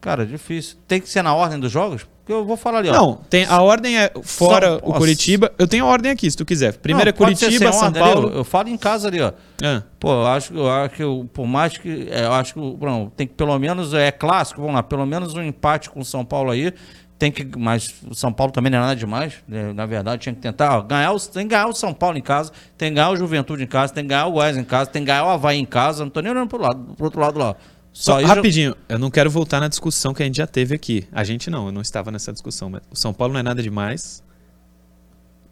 Cara, 0.00 0.24
difícil. 0.24 0.76
Tem 0.86 1.00
que 1.00 1.08
ser 1.08 1.20
na 1.22 1.34
ordem 1.34 1.58
dos 1.58 1.72
jogos? 1.72 2.06
Porque 2.20 2.32
eu 2.32 2.44
vou 2.44 2.56
falar 2.56 2.78
ali, 2.78 2.90
ó. 2.90 2.92
Não, 2.92 3.14
tem, 3.28 3.44
a 3.46 3.60
ordem 3.60 3.98
é 3.98 4.12
fora 4.22 4.78
São- 4.78 4.88
o 4.88 4.94
Curitiba. 4.94 5.50
Eu 5.58 5.66
tenho 5.66 5.84
a 5.84 5.88
ordem 5.88 6.12
aqui, 6.12 6.30
se 6.30 6.36
tu 6.36 6.44
quiser. 6.44 6.76
Primeiro 6.76 7.06
Não, 7.10 7.10
é 7.10 7.12
Curitiba, 7.12 7.72
São 7.72 7.86
ordem 7.86 8.00
Paulo. 8.00 8.28
Eu, 8.28 8.36
eu 8.36 8.44
falo 8.44 8.68
em 8.68 8.76
casa 8.78 9.08
ali, 9.08 9.20
ó. 9.20 9.32
Ah, 9.60 9.82
Pô, 9.98 10.12
eu 10.12 10.26
acho, 10.28 10.54
eu 10.54 10.70
acho 10.70 10.94
que 10.94 11.02
eu- 11.02 11.28
por 11.32 11.44
mais 11.48 11.76
que. 11.76 12.06
é, 12.08 12.26
eu 12.26 12.32
acho 12.34 12.54
que 12.54 12.60
não, 12.60 13.10
tem 13.10 13.26
que 13.26 13.34
pelo 13.34 13.58
menos. 13.58 13.92
É 13.92 14.12
clássico, 14.12 14.60
vamos 14.60 14.76
lá, 14.76 14.84
pelo 14.84 15.04
menos 15.04 15.34
um 15.34 15.42
empate 15.42 15.90
com 15.90 15.98
o 15.98 16.04
São 16.04 16.24
Paulo 16.24 16.52
aí. 16.52 16.72
Tem 17.18 17.32
que. 17.32 17.44
Mas 17.58 17.94
o 18.08 18.14
São 18.14 18.32
Paulo 18.32 18.52
também 18.52 18.70
não 18.70 18.78
é 18.78 18.82
nada 18.82 18.96
demais. 18.96 19.34
né, 19.48 19.72
Na 19.72 19.86
verdade, 19.86 20.22
tinha 20.22 20.34
que 20.34 20.40
tentar. 20.40 20.78
ó, 20.78 20.82
ganhar 20.82 21.10
o, 21.12 21.18
tem 21.18 21.42
que 21.42 21.48
ganhar 21.54 21.66
o 21.66 21.72
São 21.72 21.92
Paulo 21.92 22.16
em 22.16 22.22
casa, 22.22 22.52
tem 22.76 22.90
que 22.90 22.94
ganhar 22.94 23.10
o 23.10 23.16
Juventude 23.16 23.62
em 23.62 23.66
casa, 23.66 23.92
tem 23.92 24.04
que 24.04 24.08
ganhar 24.10 24.26
o 24.26 24.32
Goiás 24.32 24.56
em 24.56 24.62
casa, 24.64 24.88
tem 24.90 25.02
que 25.02 25.06
ganhar 25.06 25.24
o 25.24 25.28
Havaí 25.28 25.58
em 25.58 25.64
casa. 25.66 26.04
Não 26.04 26.10
tô 26.10 26.20
nem 26.20 26.30
olhando 26.30 26.48
pro, 26.48 26.60
lado, 26.60 26.94
pro 26.94 27.04
outro 27.06 27.20
lado 27.20 27.38
lá. 27.38 27.56
Só 27.92 28.20
já- 28.20 28.28
rapidinho, 28.28 28.76
eu 28.88 28.98
não 29.00 29.10
quero 29.10 29.28
voltar 29.28 29.58
na 29.58 29.66
discussão 29.66 30.14
que 30.14 30.22
a 30.22 30.26
gente 30.26 30.36
já 30.36 30.46
teve 30.46 30.74
aqui. 30.74 31.08
A 31.10 31.24
gente 31.24 31.50
não, 31.50 31.66
eu 31.66 31.72
não 31.72 31.80
estava 31.80 32.12
nessa 32.12 32.32
discussão, 32.32 32.70
mas 32.70 32.82
o 32.90 32.94
São 32.94 33.12
Paulo 33.12 33.32
não 33.32 33.40
é 33.40 33.42
nada 33.42 33.60
demais. 33.60 34.22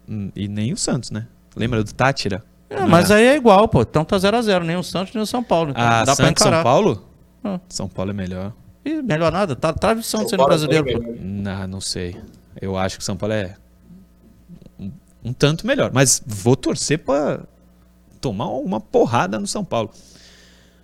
Hum, 0.07 0.31
E 0.35 0.47
nem 0.47 0.71
o 0.71 0.77
Santos, 0.77 1.11
né? 1.11 1.27
Lembra 1.55 1.83
do 1.83 1.93
Tátira? 1.93 2.43
É, 2.69 2.85
mas 2.85 3.11
aí 3.11 3.25
é 3.25 3.35
igual, 3.35 3.67
pô. 3.67 3.81
Então 3.81 4.05
tá 4.05 4.15
0x0, 4.17 4.63
nem 4.63 4.77
o 4.77 4.83
Santos 4.83 5.13
nem 5.13 5.21
o 5.23 5.25
São 5.27 5.43
Paulo. 5.43 5.71
Então 5.71 5.83
Ah, 5.83 5.99
dá 6.05 6.15
pra 6.15 6.15
Santos 6.15 6.41
encarar. 6.41 6.55
São 6.57 6.63
Paulo? 6.63 7.05
Ah. 7.43 7.59
São 7.67 7.87
Paulo 7.89 8.11
é 8.11 8.13
melhor. 8.13 8.53
Ih, 8.87 9.01
melhor 9.01 9.31
nada. 9.31 9.55
Tá 9.55 9.73
tradição 9.73 10.23
de 10.25 10.31
no 10.31 10.37
Paulo 10.37 10.53
é 10.53 10.57
brasileiro, 10.57 10.83
bem. 10.85 11.19
Não, 11.21 11.67
não 11.67 11.81
sei. 11.81 12.15
Eu 12.61 12.77
acho 12.77 12.97
que 12.97 13.01
o 13.01 13.05
São 13.05 13.17
Paulo 13.17 13.33
é 13.33 13.55
um, 14.79 14.91
um 15.25 15.33
tanto 15.33 15.65
melhor. 15.67 15.91
Mas 15.93 16.21
vou 16.25 16.55
torcer 16.55 16.99
pra 16.99 17.41
tomar 18.21 18.47
uma 18.49 18.79
porrada 18.79 19.39
no 19.39 19.47
São 19.47 19.63
Paulo. 19.63 19.91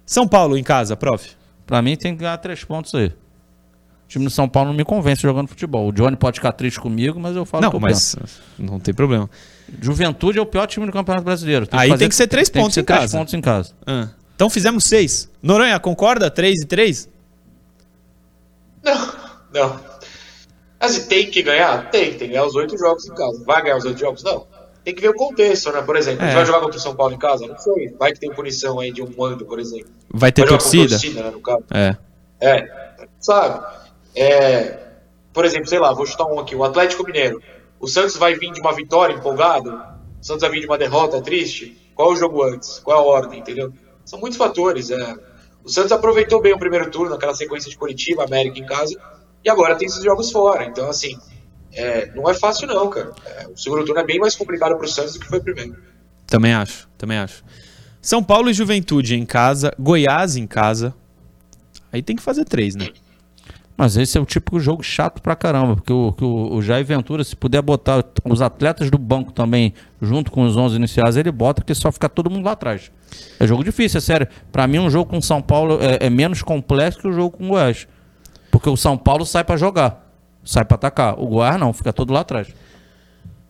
São 0.05 0.27
Paulo 0.27 0.57
em 0.57 0.63
casa, 0.63 0.95
prof. 0.95 1.31
Pra 1.65 1.81
mim 1.81 1.95
tem 1.95 2.13
que 2.13 2.19
ganhar 2.19 2.37
três 2.37 2.63
pontos 2.63 2.93
aí. 2.93 3.07
O 3.07 4.07
time 4.13 4.25
do 4.25 4.31
São 4.31 4.47
Paulo 4.47 4.69
não 4.69 4.77
me 4.77 4.83
convence 4.83 5.21
jogando 5.21 5.47
futebol. 5.47 5.87
O 5.87 5.91
Johnny 5.91 6.15
pode 6.15 6.35
ficar 6.39 6.51
triste 6.51 6.79
comigo, 6.79 7.19
mas 7.19 7.35
eu 7.35 7.45
falo 7.45 7.63
não, 7.63 7.69
que 7.71 7.75
eu 7.77 7.79
mas 7.79 8.15
não 8.59 8.79
tem 8.79 8.93
problema. 8.93 9.27
Juventude 9.81 10.37
é 10.37 10.41
o 10.41 10.45
pior 10.45 10.67
time 10.67 10.85
do 10.85 10.91
Campeonato 10.91 11.23
Brasileiro. 11.25 11.67
Aí 11.71 11.89
fazer- 11.89 11.99
tem 11.99 12.09
que 12.09 12.15
ser 12.15 12.27
três 12.27 12.49
tem 12.49 12.61
pontos 12.61 12.73
que 12.73 12.75
ser 12.75 12.81
em 12.81 12.85
três 12.85 12.99
casa. 12.99 13.17
pontos 13.17 13.33
em 13.33 13.41
casa. 13.41 13.73
Ah, 13.87 14.09
Então 14.35 14.49
fizemos 14.49 14.83
seis. 14.83 15.29
Noronha, 15.41 15.79
concorda? 15.79 16.29
Três 16.29 16.61
e 16.61 16.65
três? 16.65 17.09
Não, 18.83 19.13
não. 19.53 19.79
Assim, 20.79 21.07
tem 21.07 21.29
que 21.29 21.41
ganhar? 21.41 21.89
Tem, 21.89 22.09
tem 22.11 22.17
que 22.19 22.27
ganhar 22.27 22.45
os 22.45 22.55
oito 22.55 22.77
jogos 22.77 23.05
em 23.07 23.13
casa. 23.15 23.43
Vai 23.45 23.61
ganhar 23.63 23.77
os 23.77 23.85
oito 23.85 23.99
jogos? 23.99 24.21
Não. 24.23 24.45
Tem 24.83 24.93
que 24.93 25.01
ver 25.01 25.09
o 25.09 25.13
contexto, 25.13 25.71
né? 25.71 25.81
Por 25.81 25.95
exemplo, 25.95 26.21
a 26.21 26.25
gente 26.25 26.33
É. 26.33 26.35
vai 26.35 26.45
jogar 26.45 26.59
contra 26.59 26.77
o 26.77 26.81
São 26.81 26.93
Paulo 26.95 27.13
em 27.13 27.17
casa? 27.17 27.47
Não 27.47 27.57
sei. 27.57 27.89
Vai 27.97 28.11
que 28.11 28.19
tem 28.19 28.29
punição 28.33 28.79
aí 28.81 28.91
de 28.91 29.01
um 29.01 29.09
mando, 29.17 29.45
por 29.45 29.59
exemplo. 29.59 29.89
Vai 30.13 30.31
ter 30.31 30.41
Vai 30.41 30.49
torcida? 30.49 30.89
torcida, 30.89 31.23
né, 31.23 31.29
no 31.31 31.39
caso. 31.39 31.63
É. 31.73 31.95
É, 32.41 32.67
sabe? 33.21 33.65
É, 34.13 34.79
por 35.31 35.45
exemplo, 35.45 35.67
sei 35.67 35.79
lá, 35.79 35.93
vou 35.93 36.05
chutar 36.05 36.25
um 36.25 36.37
aqui, 36.37 36.53
o 36.53 36.63
Atlético 36.65 37.05
Mineiro. 37.05 37.41
O 37.79 37.87
Santos 37.87 38.17
vai 38.17 38.35
vir 38.35 38.51
de 38.51 38.59
uma 38.59 38.73
vitória 38.75 39.13
empolgado? 39.13 39.69
O 40.21 40.25
Santos 40.25 40.41
vai 40.41 40.51
vir 40.51 40.59
de 40.59 40.65
uma 40.65 40.77
derrota 40.77 41.21
triste? 41.21 41.77
Qual 41.95 42.09
é 42.11 42.13
o 42.13 42.17
jogo 42.17 42.43
antes? 42.43 42.79
Qual 42.79 42.97
é 42.97 42.99
a 42.99 43.03
ordem, 43.03 43.39
entendeu? 43.39 43.71
São 44.03 44.19
muitos 44.19 44.37
fatores. 44.37 44.91
É. 44.91 45.15
O 45.63 45.69
Santos 45.69 45.91
aproveitou 45.91 46.41
bem 46.41 46.53
o 46.53 46.59
primeiro 46.59 46.89
turno, 46.91 47.15
aquela 47.15 47.33
sequência 47.33 47.69
de 47.69 47.77
Curitiba, 47.77 48.23
América 48.23 48.59
em 48.59 48.65
casa, 48.65 48.99
e 49.43 49.49
agora 49.49 49.75
tem 49.75 49.87
esses 49.87 50.03
jogos 50.03 50.31
fora. 50.31 50.65
Então, 50.65 50.89
assim, 50.89 51.17
é, 51.71 52.11
não 52.13 52.29
é 52.29 52.33
fácil 52.33 52.67
não, 52.67 52.89
cara. 52.89 53.11
É, 53.25 53.47
o 53.47 53.57
segundo 53.57 53.85
turno 53.85 54.01
é 54.01 54.05
bem 54.05 54.19
mais 54.19 54.35
complicado 54.35 54.77
pro 54.77 54.87
Santos 54.87 55.13
do 55.13 55.19
que 55.19 55.27
foi 55.27 55.39
o 55.39 55.43
primeiro. 55.43 55.75
Também 56.27 56.53
acho, 56.53 56.89
também 56.97 57.17
acho. 57.17 57.43
São 58.01 58.21
Paulo 58.23 58.49
e 58.49 58.53
Juventude 58.53 59.15
em 59.15 59.25
casa, 59.25 59.73
Goiás 59.79 60.35
em 60.35 60.45
casa. 60.45 60.93
Aí 61.91 62.01
tem 62.01 62.15
que 62.15 62.21
fazer 62.21 62.43
três, 62.43 62.75
né? 62.75 62.89
Mas 63.75 63.97
esse 63.97 64.17
é 64.17 64.21
o 64.21 64.25
típico 64.25 64.59
jogo 64.59 64.83
chato 64.83 65.21
pra 65.21 65.35
caramba, 65.35 65.75
porque 65.75 65.91
o, 65.91 66.11
que 66.11 66.23
o, 66.23 66.53
o 66.53 66.61
Jair 66.61 66.85
Ventura, 66.85 67.23
se 67.23 67.35
puder 67.35 67.61
botar 67.61 68.05
os 68.23 68.41
atletas 68.41 68.91
do 68.91 68.99
banco 68.99 69.31
também 69.31 69.73
junto 69.99 70.31
com 70.31 70.43
os 70.43 70.55
11 70.55 70.75
iniciais, 70.75 71.17
ele 71.17 71.31
bota 71.31 71.63
que 71.63 71.73
só 71.73 71.91
fica 71.91 72.07
todo 72.07 72.29
mundo 72.29 72.45
lá 72.45 72.51
atrás. 72.51 72.91
É 73.39 73.47
jogo 73.47 73.63
difícil, 73.63 73.97
é 73.97 74.01
sério. 74.01 74.27
Pra 74.51 74.67
mim, 74.67 74.77
um 74.77 74.89
jogo 74.89 75.09
com 75.09 75.19
São 75.21 75.41
Paulo 75.41 75.79
é, 75.81 76.05
é 76.05 76.09
menos 76.09 76.43
complexo 76.43 76.99
que 76.99 77.07
o 77.07 77.13
jogo 77.13 77.37
com 77.37 77.45
o 77.45 77.49
Goiás. 77.49 77.87
Porque 78.51 78.69
o 78.69 78.77
São 78.77 78.95
Paulo 78.95 79.25
sai 79.25 79.43
pra 79.43 79.57
jogar, 79.57 80.07
sai 80.45 80.63
pra 80.63 80.75
atacar. 80.75 81.19
O 81.19 81.25
Goiás 81.25 81.59
não, 81.59 81.73
fica 81.73 81.91
todo 81.91 82.13
lá 82.13 82.19
atrás. 82.19 82.47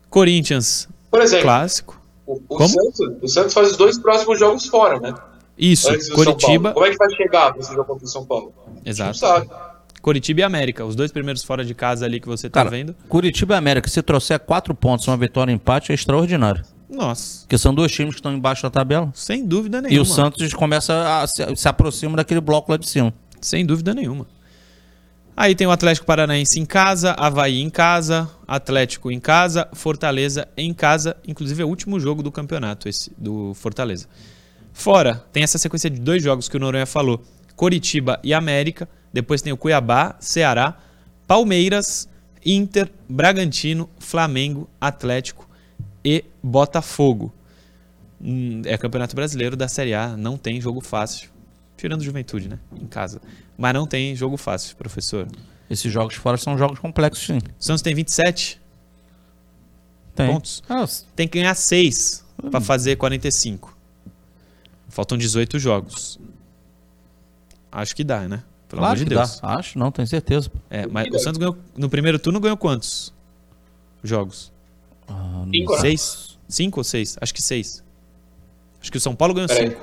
Corinthians, 0.09 0.87
Por 1.11 1.21
exemplo, 1.21 1.43
clássico. 1.45 2.01
o, 2.25 2.39
o? 2.47 2.67
Santos, 2.67 2.99
o 3.21 3.27
Santos 3.27 3.53
faz 3.53 3.71
os 3.71 3.77
dois 3.77 3.97
próximos 3.99 4.39
jogos 4.39 4.65
fora, 4.67 4.99
né? 4.99 5.13
Isso. 5.57 5.89
Curitiba. 6.13 6.71
Como 6.71 6.85
é 6.85 6.91
que 6.91 6.97
vai 6.97 7.09
chegar 7.11 7.51
pra 7.51 7.61
esse 7.61 7.71
jogo 7.71 7.85
contra 7.85 8.05
o 8.05 8.07
São 8.07 8.25
Paulo? 8.25 8.53
Exato. 8.85 9.09
Não 9.09 9.13
sabe. 9.13 9.49
Curitiba 10.03 10.41
e 10.41 10.43
América, 10.43 10.85
os 10.85 10.95
dois 10.95 11.11
primeiros 11.11 11.43
fora 11.43 11.63
de 11.65 11.73
casa 11.73 12.05
ali 12.05 12.19
que 12.19 12.27
você 12.27 12.49
tá 12.49 12.59
Cara, 12.59 12.69
vendo. 12.69 12.93
Curitiba 13.07 13.55
e 13.55 13.57
América, 13.57 13.89
se 13.89 14.01
trouxer 14.03 14.37
quatro 14.37 14.75
pontos, 14.75 15.07
uma 15.07 15.15
vitória 15.17 15.49
e 15.49 15.53
um 15.53 15.55
empate, 15.55 15.91
é 15.91 15.95
extraordinário. 15.95 16.61
Nossa, 16.89 17.39
Porque 17.41 17.57
são 17.57 17.73
dois 17.73 17.91
times 17.91 18.13
que 18.13 18.19
estão 18.19 18.33
embaixo 18.33 18.61
da 18.63 18.69
tabela. 18.69 19.09
sem 19.15 19.43
dúvida 19.47 19.79
E 19.79 19.81
nenhuma. 19.83 20.01
o 20.01 20.05
Santos 20.05 20.53
começa 20.53 21.21
a 21.23 21.25
se, 21.25 21.55
se 21.55 21.67
aproxima 21.67 22.17
daquele 22.17 22.41
bloco 22.41 22.69
lá 22.71 22.77
de 22.77 22.87
cima. 22.87 23.11
Sem 23.41 23.65
dúvida 23.65 23.93
nenhuma. 23.95 24.27
Aí 25.35 25.55
tem 25.55 25.65
o 25.65 25.71
Atlético 25.71 26.05
Paranaense 26.05 26.59
em 26.59 26.65
casa, 26.65 27.13
Havaí 27.13 27.59
em 27.61 27.69
casa, 27.69 28.29
Atlético 28.47 29.09
em 29.09 29.19
casa, 29.19 29.67
Fortaleza 29.73 30.47
em 30.55 30.71
casa, 30.73 31.15
inclusive 31.27 31.63
é 31.63 31.65
o 31.65 31.69
último 31.69 31.99
jogo 31.99 32.21
do 32.21 32.31
campeonato, 32.31 32.87
esse 32.87 33.11
do 33.17 33.53
Fortaleza. 33.55 34.05
Fora, 34.71 35.23
tem 35.31 35.41
essa 35.43 35.57
sequência 35.57 35.89
de 35.89 35.99
dois 35.99 36.21
jogos 36.21 36.47
que 36.47 36.57
o 36.57 36.59
Noronha 36.59 36.85
falou: 36.85 37.23
Coritiba 37.55 38.19
e 38.23 38.33
América, 38.33 38.87
depois 39.13 39.41
tem 39.41 39.53
o 39.53 39.57
Cuiabá, 39.57 40.15
Ceará, 40.19 40.77
Palmeiras, 41.27 42.09
Inter, 42.45 42.91
Bragantino, 43.07 43.89
Flamengo, 43.99 44.67
Atlético 44.81 45.47
e 46.03 46.25
Botafogo. 46.41 47.33
Hum, 48.21 48.61
É 48.65 48.77
campeonato 48.77 49.15
brasileiro 49.15 49.55
da 49.55 49.67
Série 49.67 49.93
A, 49.93 50.17
não 50.17 50.37
tem 50.37 50.59
jogo 50.59 50.81
fácil. 50.81 51.29
Tirando 51.77 52.03
Juventude, 52.03 52.47
né? 52.49 52.59
Em 52.79 52.85
casa. 52.87 53.21
Mas 53.57 53.73
não 53.73 53.85
tem 53.85 54.15
jogo 54.15 54.35
fácil, 54.37 54.75
professor. 54.75 55.27
Esses 55.69 55.91
jogos 55.91 56.15
fora 56.15 56.37
são 56.37 56.57
jogos 56.57 56.79
complexos, 56.79 57.25
sim. 57.25 57.37
O 57.37 57.63
Santos 57.63 57.81
tem 57.81 57.93
27 57.95 58.59
Tem. 60.15 60.27
pontos. 60.31 60.61
Ah, 60.69 60.85
Tem 61.15 61.27
que 61.27 61.39
ganhar 61.39 61.55
6 61.55 62.25
pra 62.51 62.59
fazer 62.61 62.95
45. 62.95 63.75
Faltam 64.89 65.17
18 65.17 65.57
jogos. 65.59 66.19
Acho 67.71 67.95
que 67.95 68.03
dá, 68.03 68.27
né? 68.27 68.43
Pelo 68.73 68.81
claro 68.81 68.85
amor 68.93 68.97
de 68.97 69.03
que 69.03 69.09
Deus. 69.15 69.39
dá. 69.39 69.49
Acho, 69.55 69.77
não, 69.79 69.91
tenho 69.91 70.07
certeza. 70.07 70.51
É, 70.69 70.87
mas 70.87 71.07
o 71.13 71.19
Santos 71.19 71.37
ganhou 71.37 71.55
no 71.77 71.89
primeiro 71.89 72.17
turno 72.19 72.39
ganhou 72.39 72.57
quantos 72.57 73.13
jogos? 74.03 74.51
Ah, 75.07 75.45
Cinco, 75.51 75.73
né? 75.73 75.79
Seis? 75.81 76.37
Cinco 76.47 76.79
ou 76.79 76.83
seis? 76.83 77.17
Acho 77.21 77.33
que 77.33 77.41
seis. 77.41 77.83
Acho 78.81 78.91
que 78.91 78.97
o 78.97 79.01
São 79.01 79.15
Paulo 79.15 79.33
ganhou 79.33 79.47
Peraí. 79.47 79.69
cinco. 79.69 79.81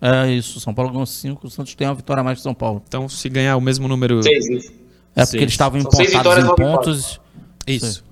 É 0.00 0.30
isso, 0.30 0.60
São 0.60 0.74
Paulo 0.74 0.90
ganhou 0.90 1.06
5, 1.06 1.46
o 1.46 1.50
Santos 1.50 1.74
tem 1.74 1.86
uma 1.86 1.94
vitória 1.94 2.20
a 2.20 2.24
mais 2.24 2.36
que 2.38 2.42
São 2.42 2.52
Paulo. 2.52 2.82
Então, 2.86 3.08
se 3.08 3.26
ganhar 3.30 3.56
o 3.56 3.60
mesmo 3.60 3.88
número. 3.88 4.22
Seis, 4.22 4.46
isso. 4.50 4.68
É 5.16 5.20
porque 5.22 5.26
Seis. 5.26 5.42
eles 5.42 5.52
estavam 5.54 5.80
empatados 5.80 6.12
vitórias, 6.12 6.44
em 6.46 6.54
pontos. 6.54 7.20
Isso. 7.66 8.04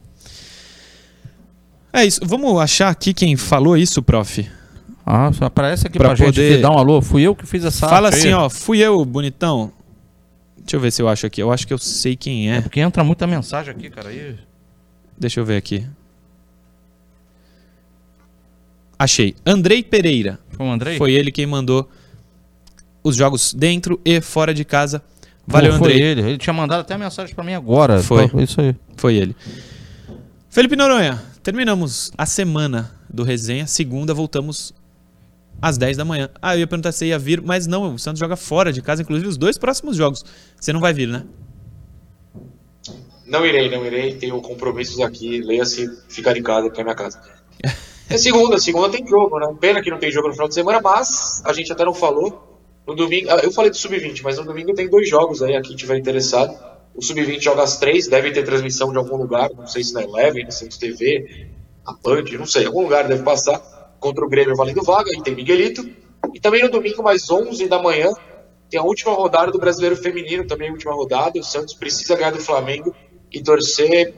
É 1.93 2.05
isso. 2.07 2.21
Vamos 2.25 2.59
achar 2.61 2.89
aqui 2.89 3.13
quem 3.13 3.37
falou 3.37 3.77
isso, 3.77 4.03
prof. 4.03 4.49
Ah, 5.05 5.31
só 5.33 5.47
aparece 5.47 5.87
aqui 5.87 5.99
Pra 5.99 6.11
pra, 6.11 6.17
gente 6.17 6.27
poder- 6.35 6.57
que 6.57 6.63
dá 6.63 6.71
um 6.71 6.79
alô. 6.79 7.03
Fui 7.03 7.23
eu 7.23 7.35
que 7.35 7.45
fiz 7.45 7.65
essa 7.65 7.89
Fala 7.89 8.09
aí. 8.09 8.15
assim, 8.15 8.33
ó. 8.33 8.49
Fui 8.49 8.79
eu, 8.79 9.05
bonitão. 9.05 9.73
Deixa 10.63 10.77
eu 10.77 10.81
ver 10.81 10.91
se 10.93 11.03
eu 11.03 11.09
acho 11.09 11.27
aqui. 11.27 11.43
Eu 11.43 11.53
acho 11.53 11.67
que 11.67 11.73
eu 11.73 11.79
sei 11.79 12.17
quem 12.17 12.51
É 12.51 12.57
é. 12.57 12.61
porque 12.61 12.81
entra 12.81 13.03
muita 13.05 13.27
mensagem 13.27 13.73
aqui, 13.73 13.91
cara. 13.91 14.09
Aí... 14.09 14.39
Deixa 15.19 15.41
eu 15.41 15.45
ver 15.45 15.57
aqui. 15.57 15.87
Achei. 18.99 19.35
Andrei 19.45 19.83
Pereira. 19.83 20.39
Foi 20.51 20.67
o 20.67 20.71
Andrei? 20.71 20.97
Foi 20.97 21.13
ele 21.13 21.33
quem 21.33 21.47
mandou 21.47 21.89
os 23.03 23.17
jogos 23.17 23.53
dentro 23.53 24.01
e 24.05 24.21
fora 24.21 24.55
de 24.55 24.65
casa. 24.65 25.03
Valeu, 25.47 25.73
Pô, 25.73 25.79
foi 25.79 25.93
Andrei. 25.93 26.07
ele. 26.07 26.21
Ele 26.23 26.39
tinha 26.39 26.53
mandado 26.55 26.81
até 26.81 26.97
mensagem 26.97 27.35
pra 27.35 27.43
mim 27.43 27.55
agora. 27.55 28.01
Foi. 28.01 28.29
Pô, 28.29 28.41
Isso 28.41 28.61
aí. 28.61 28.77
Foi 28.97 29.17
ele. 29.17 29.35
Felipe 30.49 30.77
Noronha, 30.77 31.21
terminamos 31.43 32.13
a 32.17 32.27
semana 32.27 32.93
do 33.13 33.25
resenha. 33.25 33.67
Segunda 33.67 34.15
voltamos 34.15 34.73
às 35.63 35.79
10 35.79 35.97
da 35.97 36.05
manhã. 36.05 36.29
Ah, 36.43 36.57
eu 36.57 36.61
ia 36.61 36.67
perguntar 36.67 36.91
se 36.91 36.99
você 36.99 37.07
ia 37.07 37.19
vir, 37.19 37.41
mas 37.41 37.69
não, 37.69 37.95
o 37.95 37.99
Santos 37.99 38.19
joga 38.19 38.35
fora 38.35 38.73
de 38.73 38.83
casa, 38.83 39.03
inclusive 39.03 39.29
os 39.29 39.37
dois 39.37 39.57
próximos 39.57 39.97
jogos. 39.97 40.25
Você 40.61 40.73
não 40.73 40.81
vai 40.81 40.93
vir, 40.93 41.07
né? 41.07 41.25
Não 43.25 43.47
irei, 43.47 43.71
não 43.71 43.87
irei. 43.87 44.17
Tenho 44.17 44.39
compromissos 44.43 45.01
aqui. 45.01 45.41
Leia-se 45.41 45.89
ficar 46.09 46.37
em 46.37 46.43
casa, 46.43 46.67
porque 46.67 46.81
é 46.81 46.85
minha 46.85 46.97
casa. 46.97 47.19
É 48.11 48.19
segunda, 48.19 48.59
segunda 48.59 48.91
tem 48.91 49.07
jogo, 49.07 49.39
né? 49.39 49.57
Pena 49.59 49.81
que 49.81 49.91
não 49.91 49.99
tem 49.99 50.11
jogo 50.11 50.29
no 50.29 50.35
final 50.35 50.49
de 50.49 50.55
semana, 50.55 50.81
mas 50.83 51.41
a 51.47 51.53
gente 51.53 51.73
até 51.73 51.85
não 51.85 51.95
falou. 51.95 52.61
No 52.87 52.95
domingo, 52.95 53.31
ah, 53.31 53.41
eu 53.43 53.53
falei 53.53 53.71
do 53.71 53.77
Sub-20, 53.77 54.21
mas 54.23 54.37
no 54.37 54.45
domingo 54.45 54.75
tem 54.75 54.91
dois 54.91 55.09
jogos 55.09 55.43
aí, 55.43 55.55
a 55.55 55.63
quem 55.63 55.77
tiver 55.77 55.97
interessado. 55.97 56.53
O 56.95 57.01
Sub-20 57.01 57.41
joga 57.41 57.63
às 57.63 57.79
três, 57.79 58.09
deve 58.09 58.33
ter 58.33 58.43
transmissão 58.43 58.91
de 58.91 58.99
algum 58.99 59.17
lugar, 59.17 59.49
não 59.57 59.67
sei 59.67 59.83
se 59.83 59.95
na 59.95 60.03
Eleven, 60.03 60.45
na 60.45 60.51
Santos 60.51 60.77
TV, 60.77 61.49
a 61.87 61.93
Band, 61.93 62.25
não 62.39 62.45
sei, 62.45 62.67
algum 62.67 62.83
lugar 62.83 63.07
deve 63.07 63.23
passar. 63.23 63.63
Contra 64.03 64.25
o 64.25 64.29
Grêmio 64.29 64.57
valendo 64.57 64.83
vaga, 64.83 65.11
e 65.13 65.23
tem 65.23 65.33
Miguelito. 65.33 65.89
E 66.35 66.41
também 66.41 66.63
no 66.63 66.69
domingo, 66.69 67.05
mais 67.05 67.31
11 67.31 67.69
da 67.69 67.81
manhã, 67.81 68.13
tem 68.69 68.81
a 68.81 68.83
última 68.83 69.13
rodada 69.13 69.53
do 69.53 69.59
Brasileiro 69.59 69.97
Feminino, 69.97 70.45
também 70.45 70.69
a 70.69 70.73
última 70.73 70.93
rodada. 70.93 71.39
O 71.39 71.45
Santos 71.45 71.75
precisa 71.75 72.17
ganhar 72.17 72.33
do 72.33 72.41
Flamengo 72.41 72.93
e 73.31 73.41
torcer 73.41 74.13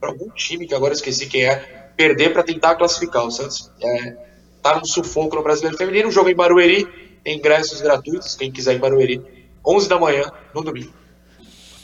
para 0.00 0.08
algum 0.08 0.30
time, 0.30 0.66
que 0.66 0.74
agora 0.74 0.94
esqueci 0.94 1.26
quem 1.26 1.44
é, 1.44 1.56
perder 1.94 2.32
para 2.32 2.42
tentar 2.42 2.76
classificar. 2.76 3.26
O 3.26 3.30
Santos 3.30 3.70
é, 3.82 4.16
tá 4.62 4.76
num 4.76 4.84
sufoco 4.86 5.36
no 5.36 5.42
Brasileiro 5.42 5.76
Feminino. 5.76 6.08
O 6.08 6.12
jogo 6.12 6.30
em 6.30 6.34
Barueri, 6.34 6.88
tem 7.22 7.36
ingressos 7.36 7.82
gratuitos, 7.82 8.34
quem 8.34 8.50
quiser 8.50 8.74
em 8.74 8.78
Barueri, 8.78 9.22
11 9.66 9.88
da 9.88 9.98
manhã, 9.98 10.32
no 10.54 10.62
domingo. 10.62 10.92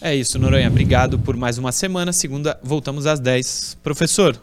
É 0.00 0.14
isso, 0.14 0.38
Noronha. 0.38 0.68
Obrigado 0.68 1.18
por 1.18 1.36
mais 1.36 1.58
uma 1.58 1.72
semana. 1.72 2.12
Segunda, 2.12 2.58
voltamos 2.62 3.06
às 3.06 3.20
10. 3.20 3.76
Professor, 3.82 4.40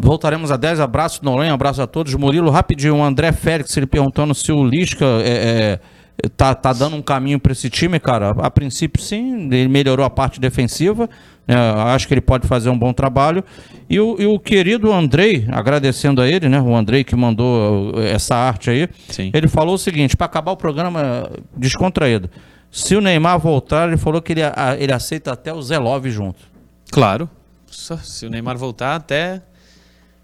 Voltaremos 0.00 0.50
a 0.50 0.56
10. 0.56 0.80
Abraço, 0.80 1.24
Noronha. 1.24 1.52
Abraço 1.52 1.82
a 1.82 1.86
todos. 1.86 2.14
Murilo, 2.14 2.50
rapidinho. 2.50 2.96
O 2.96 3.02
André 3.02 3.32
Félix, 3.32 3.76
ele 3.76 3.86
perguntando 3.86 4.34
se 4.34 4.52
o 4.52 4.64
Lisca 4.64 5.04
é, 5.22 5.78
tá, 6.36 6.54
tá 6.54 6.72
dando 6.72 6.96
um 6.96 7.02
caminho 7.02 7.38
para 7.38 7.52
esse 7.52 7.70
time, 7.70 7.98
cara. 7.98 8.30
A 8.38 8.50
princípio, 8.50 9.02
sim, 9.02 9.48
ele 9.52 9.68
melhorou 9.68 10.04
a 10.04 10.10
parte 10.10 10.40
defensiva. 10.40 11.08
né? 11.46 11.54
acho 11.94 12.06
que 12.06 12.14
ele 12.14 12.20
pode 12.20 12.46
fazer 12.46 12.70
um 12.70 12.78
bom 12.78 12.92
trabalho. 12.92 13.44
E 13.88 13.98
o, 13.98 14.16
e 14.18 14.26
o 14.26 14.38
querido 14.38 14.92
Andrei, 14.92 15.46
agradecendo 15.50 16.20
a 16.20 16.28
ele, 16.28 16.48
né? 16.48 16.60
O 16.60 16.74
Andrei 16.74 17.02
que 17.02 17.16
mandou 17.16 17.94
uh, 17.94 18.00
essa 18.00 18.36
arte 18.36 18.70
aí. 18.70 18.88
Sim. 19.08 19.30
Ele 19.32 19.48
falou 19.48 19.74
o 19.74 19.78
seguinte: 19.78 20.16
para 20.16 20.26
acabar 20.26 20.52
o 20.52 20.56
programa 20.56 21.30
descontraído. 21.56 22.30
Se 22.70 22.94
o 22.94 23.00
Neymar 23.00 23.38
voltar, 23.40 23.88
ele 23.88 23.96
falou 23.96 24.22
que 24.22 24.32
ele, 24.32 24.42
ele 24.78 24.92
aceita 24.92 25.32
até 25.32 25.52
o 25.52 25.60
Zé 25.60 25.76
Love 25.78 26.10
junto. 26.10 26.38
Claro. 26.92 27.28
Se 27.66 28.26
o 28.26 28.30
Neymar 28.30 28.56
voltar, 28.56 28.94
até. 28.94 29.42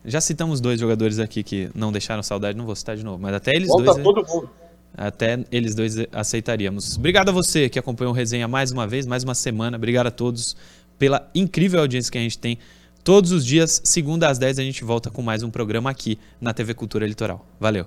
Já 0.06 0.20
citamos 0.20 0.60
dois 0.60 0.80
jogadores 0.80 1.18
aqui 1.18 1.42
que 1.42 1.68
não 1.74 1.90
deixaram 1.90 2.22
saudade, 2.22 2.56
não 2.56 2.64
vou 2.64 2.76
citar 2.76 2.96
de 2.96 3.04
novo, 3.04 3.20
mas 3.20 3.34
até 3.34 3.54
eles 3.54 3.68
Volta 3.68 3.92
dois. 3.92 4.02
todo 4.02 4.26
mundo. 4.26 4.50
Até 4.96 5.44
eles 5.52 5.74
dois 5.74 5.96
aceitaríamos. 6.12 6.96
Obrigado 6.96 7.28
a 7.28 7.32
você 7.32 7.68
que 7.68 7.78
acompanhou 7.78 8.12
o 8.12 8.16
resenha 8.16 8.48
mais 8.48 8.72
uma 8.72 8.86
vez, 8.86 9.06
mais 9.06 9.24
uma 9.24 9.34
semana. 9.34 9.76
Obrigado 9.76 10.06
a 10.06 10.10
todos 10.10 10.56
pela 10.98 11.28
incrível 11.34 11.80
audiência 11.80 12.10
que 12.10 12.16
a 12.16 12.22
gente 12.22 12.38
tem. 12.38 12.58
Todos 13.04 13.30
os 13.30 13.44
dias, 13.44 13.82
segunda 13.84 14.28
às 14.28 14.38
10, 14.38 14.58
a 14.58 14.62
gente 14.62 14.82
volta 14.84 15.10
com 15.10 15.22
mais 15.22 15.42
um 15.42 15.50
programa 15.50 15.90
aqui 15.90 16.18
na 16.40 16.54
TV 16.54 16.72
Cultura 16.72 17.06
Litoral. 17.06 17.44
Valeu. 17.60 17.86